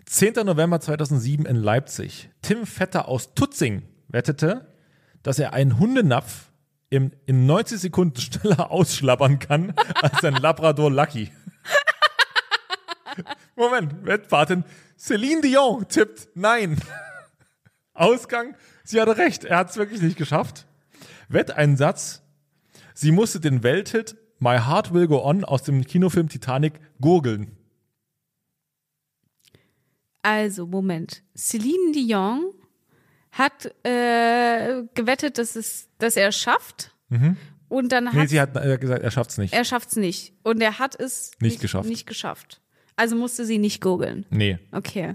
10. 0.06 0.34
November 0.44 0.80
2007 0.80 1.46
in 1.46 1.56
Leipzig. 1.56 2.30
Tim 2.42 2.66
Vetter 2.66 3.08
aus 3.08 3.34
Tutzing 3.34 3.82
wettete, 4.08 4.72
dass 5.22 5.38
er 5.38 5.52
einen 5.54 5.78
Hundenapf 5.78 6.50
im, 6.90 7.12
in 7.26 7.46
90 7.46 7.80
Sekunden 7.80 8.20
schneller 8.20 8.70
ausschlabbern 8.70 9.38
kann 9.38 9.74
als 10.00 10.22
ein 10.24 10.34
Labrador 10.34 10.90
Lucky. 10.90 11.32
Moment, 13.56 14.04
Wettpatin 14.04 14.64
Celine 14.98 15.40
Dion 15.40 15.88
tippt 15.88 16.28
nein. 16.34 16.78
Ausgang, 17.94 18.56
sie 18.84 19.00
hatte 19.00 19.16
recht, 19.16 19.44
er 19.44 19.58
hat 19.58 19.70
es 19.70 19.76
wirklich 19.76 20.00
nicht 20.02 20.16
geschafft. 20.16 20.66
Wetteinsatz, 21.28 22.22
sie 22.94 23.12
musste 23.12 23.40
den 23.40 23.62
Welthit 23.62 24.16
My 24.38 24.58
Heart 24.58 24.92
Will 24.92 25.06
Go 25.06 25.22
On 25.24 25.44
aus 25.44 25.62
dem 25.62 25.84
Kinofilm 25.84 26.28
Titanic 26.28 26.74
gurgeln. 27.00 27.56
Also, 30.22 30.66
Moment. 30.66 31.22
Celine 31.36 31.92
Dion 31.92 32.52
hat 33.32 33.66
äh, 33.84 34.84
gewettet, 34.94 35.38
dass, 35.38 35.56
es, 35.56 35.88
dass 35.98 36.16
er 36.16 36.28
es 36.28 36.36
schafft. 36.36 36.94
Und 37.68 37.92
dann 37.92 38.08
hat 38.08 38.14
Nee, 38.14 38.26
sie 38.26 38.40
hat 38.40 38.56
äh, 38.56 38.78
gesagt, 38.78 39.02
er 39.02 39.10
schafft's 39.10 39.36
nicht. 39.38 39.52
er 39.52 39.64
schafft 39.64 39.90
es 39.90 39.96
nicht. 39.96 40.32
Und 40.42 40.60
er 40.60 40.78
hat 40.78 40.98
es 40.98 41.32
Nicht 41.40 41.60
geschafft. 41.60 41.88
Nicht 41.88 42.06
geschafft. 42.06 42.60
Also 42.96 43.16
musste 43.16 43.44
sie 43.44 43.58
nicht 43.58 43.80
googeln. 43.80 44.26
Nee. 44.30 44.58
Okay. 44.72 45.14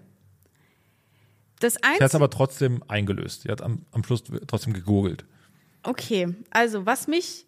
Das 1.59 1.73
Sie 1.75 1.79
hat 1.89 2.01
es 2.01 2.15
aber 2.15 2.29
trotzdem 2.29 2.83
eingelöst. 2.87 3.43
Sie 3.43 3.49
hat 3.49 3.61
am, 3.61 3.85
am 3.91 4.03
Schluss 4.03 4.23
trotzdem 4.47 4.73
gegoogelt. 4.73 5.25
Okay. 5.83 6.35
Also, 6.51 6.85
was 6.85 7.07
mich. 7.07 7.45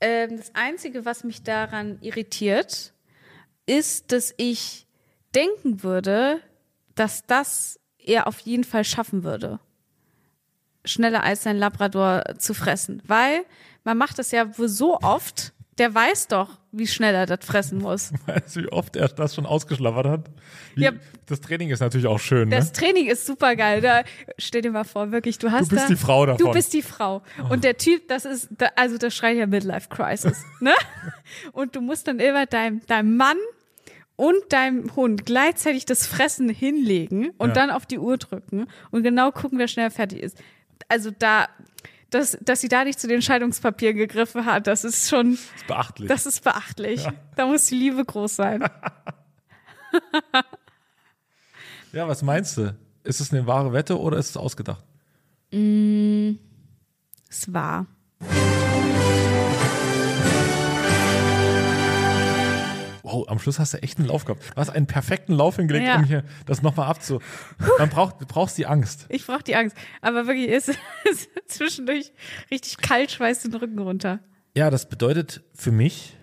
ähm, 0.00 0.36
das 0.36 0.54
Einzige, 0.54 1.04
was 1.04 1.24
mich 1.24 1.42
daran 1.42 1.98
irritiert, 2.00 2.92
ist, 3.66 4.12
dass 4.12 4.34
ich 4.36 4.86
denken 5.34 5.82
würde, 5.82 6.40
dass 6.94 7.26
das 7.26 7.80
er 7.98 8.26
auf 8.26 8.38
jeden 8.40 8.64
Fall 8.64 8.84
schaffen 8.84 9.24
würde. 9.24 9.60
Schneller 10.84 11.22
als 11.22 11.42
sein 11.42 11.56
Labrador 11.56 12.22
zu 12.38 12.52
fressen. 12.54 13.02
Weil 13.06 13.44
man 13.84 13.96
macht 13.96 14.18
das 14.18 14.30
ja 14.30 14.58
wohl 14.58 14.68
so 14.68 14.98
oft, 15.00 15.52
der 15.78 15.94
weiß 15.94 16.28
doch, 16.28 16.58
wie 16.78 16.86
schnell 16.86 17.14
er 17.14 17.26
das 17.26 17.44
fressen 17.44 17.78
muss. 17.78 18.12
Weißt 18.26 18.56
du, 18.56 18.62
wie 18.62 18.68
oft 18.72 18.96
er 18.96 19.08
das 19.08 19.34
schon 19.34 19.46
ausgeschlabbert 19.46 20.06
hat? 20.06 20.30
Wie, 20.74 20.84
Ja. 20.84 20.92
Das 21.26 21.40
Training 21.40 21.70
ist 21.70 21.80
natürlich 21.80 22.06
auch 22.06 22.18
schön, 22.20 22.48
ne? 22.48 22.56
Das 22.56 22.72
Training 22.72 23.06
ist 23.06 23.24
super 23.26 23.56
geil. 23.56 23.80
Da, 23.80 24.02
stell 24.38 24.60
dir 24.62 24.70
mal 24.70 24.84
vor, 24.84 25.10
wirklich, 25.12 25.38
du 25.38 25.50
hast 25.50 25.70
Du 25.70 25.74
bist 25.74 25.84
da, 25.84 25.88
die 25.88 25.96
Frau 25.96 26.26
davon. 26.26 26.44
Du 26.46 26.52
bist 26.52 26.72
die 26.74 26.82
Frau. 26.82 27.22
Und 27.48 27.64
der 27.64 27.76
Typ, 27.78 28.08
das 28.08 28.24
ist, 28.24 28.48
also 28.76 28.98
das 28.98 29.14
schreit 29.14 29.36
ja 29.36 29.46
Midlife 29.46 29.88
Crisis, 29.88 30.42
ne? 30.60 30.74
Und 31.52 31.74
du 31.76 31.80
musst 31.80 32.06
dann 32.08 32.18
immer 32.20 32.46
deinem, 32.46 32.84
deinem 32.86 33.16
Mann 33.16 33.36
und 34.16 34.36
deinem 34.50 34.94
Hund 34.94 35.24
gleichzeitig 35.26 35.86
das 35.86 36.06
Fressen 36.06 36.48
hinlegen 36.48 37.30
und 37.38 37.48
Ja. 37.48 37.54
dann 37.54 37.70
auf 37.70 37.86
die 37.86 37.98
Uhr 37.98 38.16
drücken 38.18 38.66
und 38.90 39.02
genau 39.02 39.32
gucken, 39.32 39.58
wer 39.58 39.66
schneller 39.68 39.90
fertig 39.90 40.22
ist. 40.22 40.38
Also 40.88 41.10
da, 41.10 41.48
dass, 42.14 42.38
dass 42.40 42.60
sie 42.60 42.68
da 42.68 42.84
nicht 42.84 43.00
zu 43.00 43.08
den 43.08 43.22
Scheidungspapieren 43.22 43.96
gegriffen 43.96 44.46
hat, 44.46 44.66
das 44.66 44.84
ist 44.84 45.08
schon, 45.08 45.32
Das 45.32 45.40
ist 45.56 45.66
beachtlich. 45.66 46.08
das 46.08 46.26
ist 46.26 46.44
beachtlich. 46.44 47.06
Da 47.36 47.46
muss 47.46 47.66
die 47.66 47.74
Liebe 47.74 48.04
groß 48.04 48.36
sein. 48.36 48.62
ja, 51.92 52.08
was 52.08 52.22
meinst 52.22 52.56
du? 52.56 52.76
Ist 53.02 53.20
es 53.20 53.32
eine 53.32 53.46
wahre 53.46 53.72
Wette 53.72 53.98
oder 53.98 54.18
ist 54.18 54.30
es 54.30 54.36
ausgedacht? 54.36 54.84
Es 55.50 56.36
war. 57.52 57.86
Wow, 63.14 63.28
am 63.28 63.38
Schluss 63.38 63.58
hast 63.58 63.74
du 63.74 63.82
echt 63.82 63.98
einen 63.98 64.08
Lauf 64.08 64.24
gehabt. 64.24 64.42
Du 64.50 64.56
hast 64.56 64.70
einen 64.70 64.86
perfekten 64.86 65.34
Lauf 65.34 65.56
hingelegt, 65.56 65.86
Ja. 65.86 65.96
um 65.96 66.04
hier 66.04 66.24
das 66.46 66.62
nochmal 66.62 66.88
abzu. 66.88 67.20
Man 67.78 67.88
braucht, 67.90 68.20
du 68.20 68.26
brauchst 68.26 68.58
die 68.58 68.66
Angst. 68.66 69.06
Ich 69.08 69.24
brauche 69.26 69.42
die 69.42 69.54
Angst. 69.56 69.76
Aber 70.00 70.26
wirklich, 70.26 70.50
es 70.50 70.68
ist 70.68 70.78
zwischendurch 71.46 72.12
richtig 72.50 72.78
kalt, 72.78 73.10
schweißt 73.12 73.44
den 73.44 73.54
Rücken 73.54 73.78
runter. 73.78 74.20
Ja, 74.56 74.70
das 74.70 74.88
bedeutet 74.88 75.42
für 75.54 75.70
mich, 75.72 76.16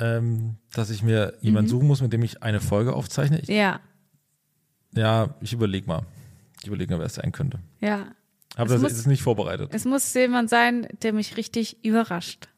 ähm, 0.00 0.56
dass 0.72 0.90
ich 0.90 1.02
mir 1.02 1.34
jemanden 1.40 1.68
suchen 1.70 1.86
muss, 1.88 2.00
mit 2.02 2.12
dem 2.12 2.22
ich 2.22 2.42
eine 2.42 2.60
Folge 2.60 2.92
aufzeichne. 2.94 3.40
Ich, 3.40 3.48
Ja, 3.48 3.80
ja, 4.94 5.34
ich 5.40 5.52
überlege 5.52 5.86
mal. 5.86 6.02
Ich 6.60 6.66
überlege 6.68 6.92
mal, 6.92 6.98
wer 7.00 7.06
es 7.06 7.14
sein 7.14 7.32
könnte. 7.32 7.58
ja. 7.80 8.06
Aber 8.56 8.64
Es 8.74 8.80
das 8.80 8.82
muss- 8.82 8.92
ist 9.00 9.06
nicht 9.06 9.22
vorbereitet. 9.22 9.70
Es 9.72 9.84
muss 9.84 10.12
jemand 10.14 10.50
sein, 10.50 10.88
der 11.02 11.12
mich 11.12 11.36
richtig 11.36 11.84
überrascht. 11.84 12.48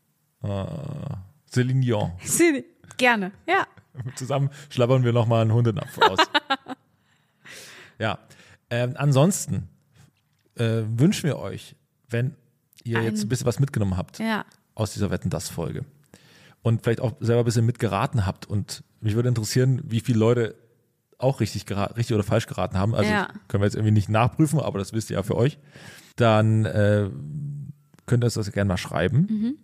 Äh, 0.43 0.49
Céline 1.53 1.81
Dion. 1.83 2.13
Gerne, 3.01 3.33
ja. 3.49 3.67
Zusammen 4.15 4.51
schlabbern 4.69 5.03
wir 5.05 5.13
nochmal 5.13 5.43
einen 5.43 5.53
Hundenapf 5.53 5.99
aus. 5.99 6.19
ja. 7.99 8.19
Ähm, 8.71 8.95
ansonsten 8.97 9.69
äh, 10.57 10.83
wünschen 10.87 11.25
wir 11.25 11.39
euch, 11.39 11.75
wenn 12.09 12.37
ihr 12.85 12.99
Ein- 12.99 13.05
jetzt 13.05 13.23
ein 13.25 13.29
bisschen 13.29 13.47
was 13.47 13.59
mitgenommen 13.59 13.97
habt 13.97 14.19
Ja. 14.21 14.45
aus 14.75 14.93
dieser 14.93 15.11
Wetten 15.11 15.29
das 15.31 15.49
Folge 15.49 15.85
und 16.63 16.83
vielleicht 16.83 17.01
auch 17.01 17.15
selber 17.21 17.43
ein 17.43 17.45
bisschen 17.47 17.67
mitgeraten 17.67 18.27
habt 18.27 18.47
und 18.47 18.85
mich 19.01 19.15
würde 19.15 19.29
interessieren, 19.29 19.81
wie 19.85 20.01
viele 20.01 20.19
Leute 20.19 20.55
auch 21.19 21.41
richtig, 21.41 21.67
richtig 21.71 22.15
oder 22.15 22.23
falsch 22.23 22.47
geraten 22.47 22.79
haben. 22.79 22.95
Also 22.95 23.11
Ja. 23.11 23.29
können 23.49 23.63
wir 23.63 23.67
jetzt 23.67 23.75
irgendwie 23.75 23.93
nicht 23.93 24.09
nachprüfen, 24.09 24.61
aber 24.61 24.79
das 24.79 24.93
wisst 24.93 25.11
ihr 25.11 25.17
ja 25.17 25.23
für 25.23 25.37
euch. 25.37 25.59
Dann 26.17 26.65
äh, 26.65 27.11
könnt 28.07 28.23
ihr 28.25 28.27
uns 28.27 28.35
das 28.35 28.53
gerne 28.53 28.69
mal 28.69 28.77
schreiben. 28.77 29.27
Mhm. 29.29 29.59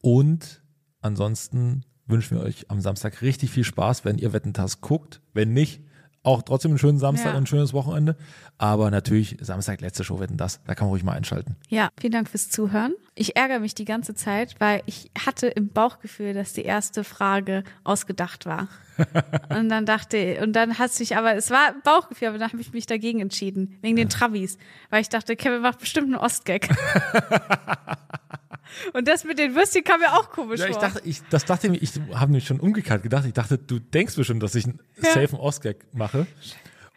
Und 0.00 0.62
ansonsten 1.06 1.82
wünschen 2.06 2.38
wir 2.38 2.44
euch 2.44 2.70
am 2.70 2.80
Samstag 2.80 3.22
richtig 3.22 3.50
viel 3.50 3.64
Spaß, 3.64 4.04
wenn 4.04 4.18
ihr 4.18 4.32
Wetten 4.32 4.52
das 4.52 4.80
guckt. 4.80 5.20
Wenn 5.32 5.52
nicht, 5.52 5.80
auch 6.22 6.42
trotzdem 6.42 6.72
einen 6.72 6.78
schönen 6.78 6.98
Samstag 6.98 7.26
Ja. 7.26 7.30
und 7.32 7.44
ein 7.44 7.46
schönes 7.46 7.72
Wochenende. 7.72 8.16
Aber 8.58 8.90
natürlich 8.90 9.36
Samstag 9.40 9.80
letzte 9.80 10.02
Show 10.02 10.18
Wetten 10.18 10.36
das. 10.36 10.60
Da 10.66 10.74
kann 10.74 10.86
man 10.86 10.90
ruhig 10.92 11.04
mal 11.04 11.12
einschalten. 11.12 11.56
Ja, 11.68 11.88
vielen 12.00 12.12
Dank 12.12 12.28
fürs 12.28 12.50
Zuhören. 12.50 12.94
Ich 13.14 13.36
ärgere 13.36 13.60
mich 13.60 13.74
die 13.74 13.84
ganze 13.84 14.14
Zeit, 14.14 14.56
weil 14.58 14.82
ich 14.86 15.10
hatte 15.24 15.46
im 15.46 15.68
Bauchgefühl, 15.68 16.34
dass 16.34 16.52
die 16.52 16.64
erste 16.64 17.04
Frage 17.04 17.62
ausgedacht 17.84 18.44
war. 18.44 18.68
und 19.50 19.68
dann 19.68 19.86
dachte, 19.86 20.40
und 20.42 20.52
dann 20.54 20.78
hat 20.78 20.90
sich 20.92 21.16
aber, 21.16 21.34
es 21.36 21.50
war 21.50 21.74
Bauchgefühl, 21.84 22.28
aber 22.28 22.38
dann 22.38 22.50
habe 22.52 22.60
ich 22.60 22.72
mich 22.72 22.86
dagegen 22.86 23.20
entschieden, 23.20 23.76
wegen 23.82 23.94
den 23.96 24.08
Travis, 24.08 24.58
weil 24.90 25.02
ich 25.02 25.08
dachte, 25.08 25.36
Kevin 25.36 25.60
macht 25.62 25.78
bestimmt 25.80 26.06
einen 26.06 26.16
Ostgag. 26.16 26.68
und 28.92 29.06
das 29.08 29.24
mit 29.24 29.38
den 29.38 29.54
Würstchen 29.54 29.84
kam 29.84 30.00
mir 30.00 30.12
auch 30.12 30.30
komisch 30.30 30.60
Ja, 30.60 30.66
ich 30.66 30.72
vor. 30.72 30.82
dachte, 30.82 31.00
ich, 31.04 31.22
das 31.30 31.44
dachte 31.44 31.68
ich, 31.68 31.82
ich 31.82 31.90
habe 32.14 32.32
nämlich 32.32 32.46
schon 32.46 32.60
umgekehrt 32.60 33.02
gedacht. 33.02 33.24
Ich 33.26 33.32
dachte, 33.32 33.58
du 33.58 33.78
denkst 33.78 34.16
bestimmt, 34.16 34.42
dass 34.42 34.54
ich 34.54 34.64
einen 34.64 34.80
Ja. 35.02 35.10
safen 35.12 35.38
Ostgag 35.38 35.76
mache. 35.92 36.26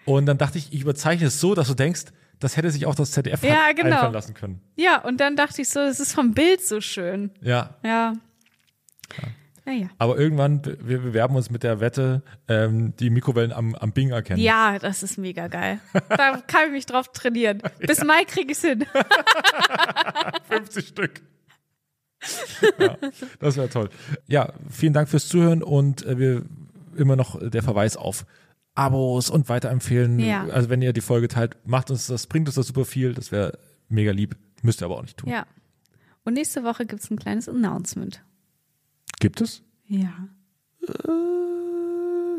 Und 0.06 0.26
dann 0.26 0.38
dachte 0.38 0.58
ich, 0.58 0.74
ich 0.74 0.82
überzeichne 0.82 1.28
es 1.28 1.40
so, 1.40 1.56
dass 1.56 1.68
du 1.68 1.74
denkst, 1.76 2.06
das 2.40 2.56
hätte 2.58 2.72
sich 2.72 2.86
auch 2.86 2.96
das 2.96 3.12
ZDF 3.12 3.44
Ja, 3.44 3.72
genau. 3.74 3.96
einfallen 3.96 4.14
lassen 4.14 4.34
können. 4.34 4.62
ja, 4.76 5.02
und 5.02 5.18
dann 5.20 5.36
dachte 5.36 5.62
ich 5.62 5.70
so, 5.70 5.80
es 5.82 6.00
ist 6.00 6.14
vom 6.14 6.34
Bild 6.34 6.62
so 6.62 6.80
schön. 6.82 7.32
Ja, 7.42 7.76
Ja. 7.84 8.14
Ja, 9.66 9.74
ja. 9.76 9.88
aber 10.00 10.18
irgendwann, 10.18 10.62
wir 10.82 11.00
bewerben 11.00 11.36
uns 11.36 11.52
mit 11.52 11.62
der 11.62 11.80
Wette, 11.80 12.24
ähm, 12.48 12.96
die 12.98 13.12
Mikrowellen 13.12 13.52
am, 13.52 13.76
am 13.76 13.92
Bing 13.92 14.10
erkennen. 14.10 14.40
Ja, 14.42 14.80
das 14.80 15.04
ist 15.04 15.18
mega 15.20 15.48
geil. 15.48 15.80
Da 16.10 16.38
kann 16.48 16.68
ich 16.68 16.72
mich 16.72 16.86
drauf 16.88 17.12
trainieren. 17.12 17.62
Bis 17.80 18.04
Mai 18.04 18.24
kriege 18.26 18.52
ich 18.52 18.58
es 18.58 18.64
hin. 18.64 18.86
50 20.50 20.88
Stück. 20.88 21.22
Ja, 22.80 22.98
das 23.40 23.58
wäre 23.58 23.70
toll. 23.70 23.90
Ja, 24.28 24.54
vielen 24.70 24.94
Dank 24.94 25.10
fürs 25.10 25.28
Zuhören 25.28 25.64
und 25.64 26.06
äh, 26.06 26.18
wir 26.18 26.44
immer 26.98 27.16
noch 27.16 27.40
der 27.42 27.64
Verweis 27.64 27.98
auf 27.98 28.26
Abos 28.76 29.30
und 29.30 29.50
weiterempfehlen. 29.50 30.20
Ja. 30.20 30.46
Also 30.48 30.70
wenn 30.70 30.82
ihr 30.82 30.94
die 30.94 31.02
Folge 31.02 31.28
teilt, 31.28 31.58
macht 31.66 31.92
uns 31.92 32.08
das, 32.08 32.28
bringt 32.28 32.48
uns 32.48 32.56
das 32.56 32.68
super 32.68 32.86
viel. 32.86 33.14
Das 33.14 33.32
wäre 33.32 33.58
mega 33.88 34.12
lieb. 34.12 34.36
Müsst 34.62 34.82
ihr 34.82 34.86
aber 34.86 34.98
auch 34.98 35.02
nicht 35.02 35.18
tun. 35.18 35.30
Ja. 35.30 35.46
Und 36.24 36.34
nächste 36.34 36.64
Woche 36.64 36.86
gibt 36.86 37.02
es 37.02 37.10
ein 37.10 37.18
kleines 37.18 37.50
Announcement. 37.50 38.24
Gibt 39.20 39.42
es? 39.42 39.64
Ja. 39.88 40.12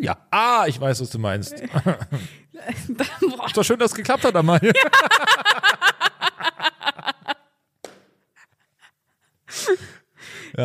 Ja. 0.01 0.17
Ah, 0.31 0.65
ich 0.67 0.81
weiß, 0.81 1.01
was 1.01 1.11
du 1.11 1.19
meinst. 1.19 1.55
Boah, 1.85 3.47
Ist 3.47 3.57
doch 3.57 3.65
schön, 3.65 3.79
dass 3.79 3.91
es 3.93 3.97
geklappt 3.97 4.25
hat, 4.25 4.35
einmal. 4.35 4.61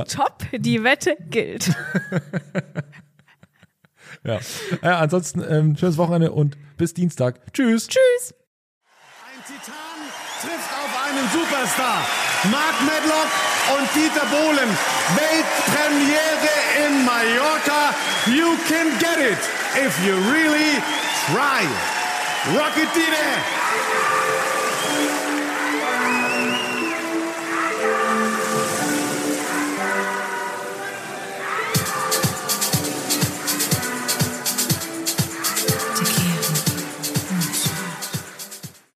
top, 0.08 0.44
die 0.52 0.84
Wette 0.84 1.18
gilt. 1.30 1.68
ja. 4.24 4.40
ja. 4.82 5.00
Ansonsten 5.00 5.44
ähm, 5.48 5.78
schönes 5.78 5.98
Wochenende 5.98 6.32
und 6.32 6.58
bis 6.78 6.94
Dienstag. 6.94 7.54
Tschüss. 7.54 7.88
Tschüss. 7.88 8.34
Ein 9.24 9.42
Titan 9.46 9.96
trifft 10.42 10.70
auf 10.72 10.92
einen 11.08 11.30
Superstar. 11.30 12.06
Mark 12.52 12.82
Medlock 12.82 13.30
und 13.78 13.88
Dieter 13.96 14.26
Bohlen. 14.28 14.70
Weltpremiere 15.16 16.54
in 16.86 17.06
Mallorca. 17.06 17.96
You 18.28 18.58
can 18.68 18.98
get 19.00 19.20
it 19.20 19.40
if 19.76 19.98
you 20.06 20.16
really 20.32 20.82
try. 21.32 21.66
Rocket 22.54 22.94
Dieter! 22.94 24.05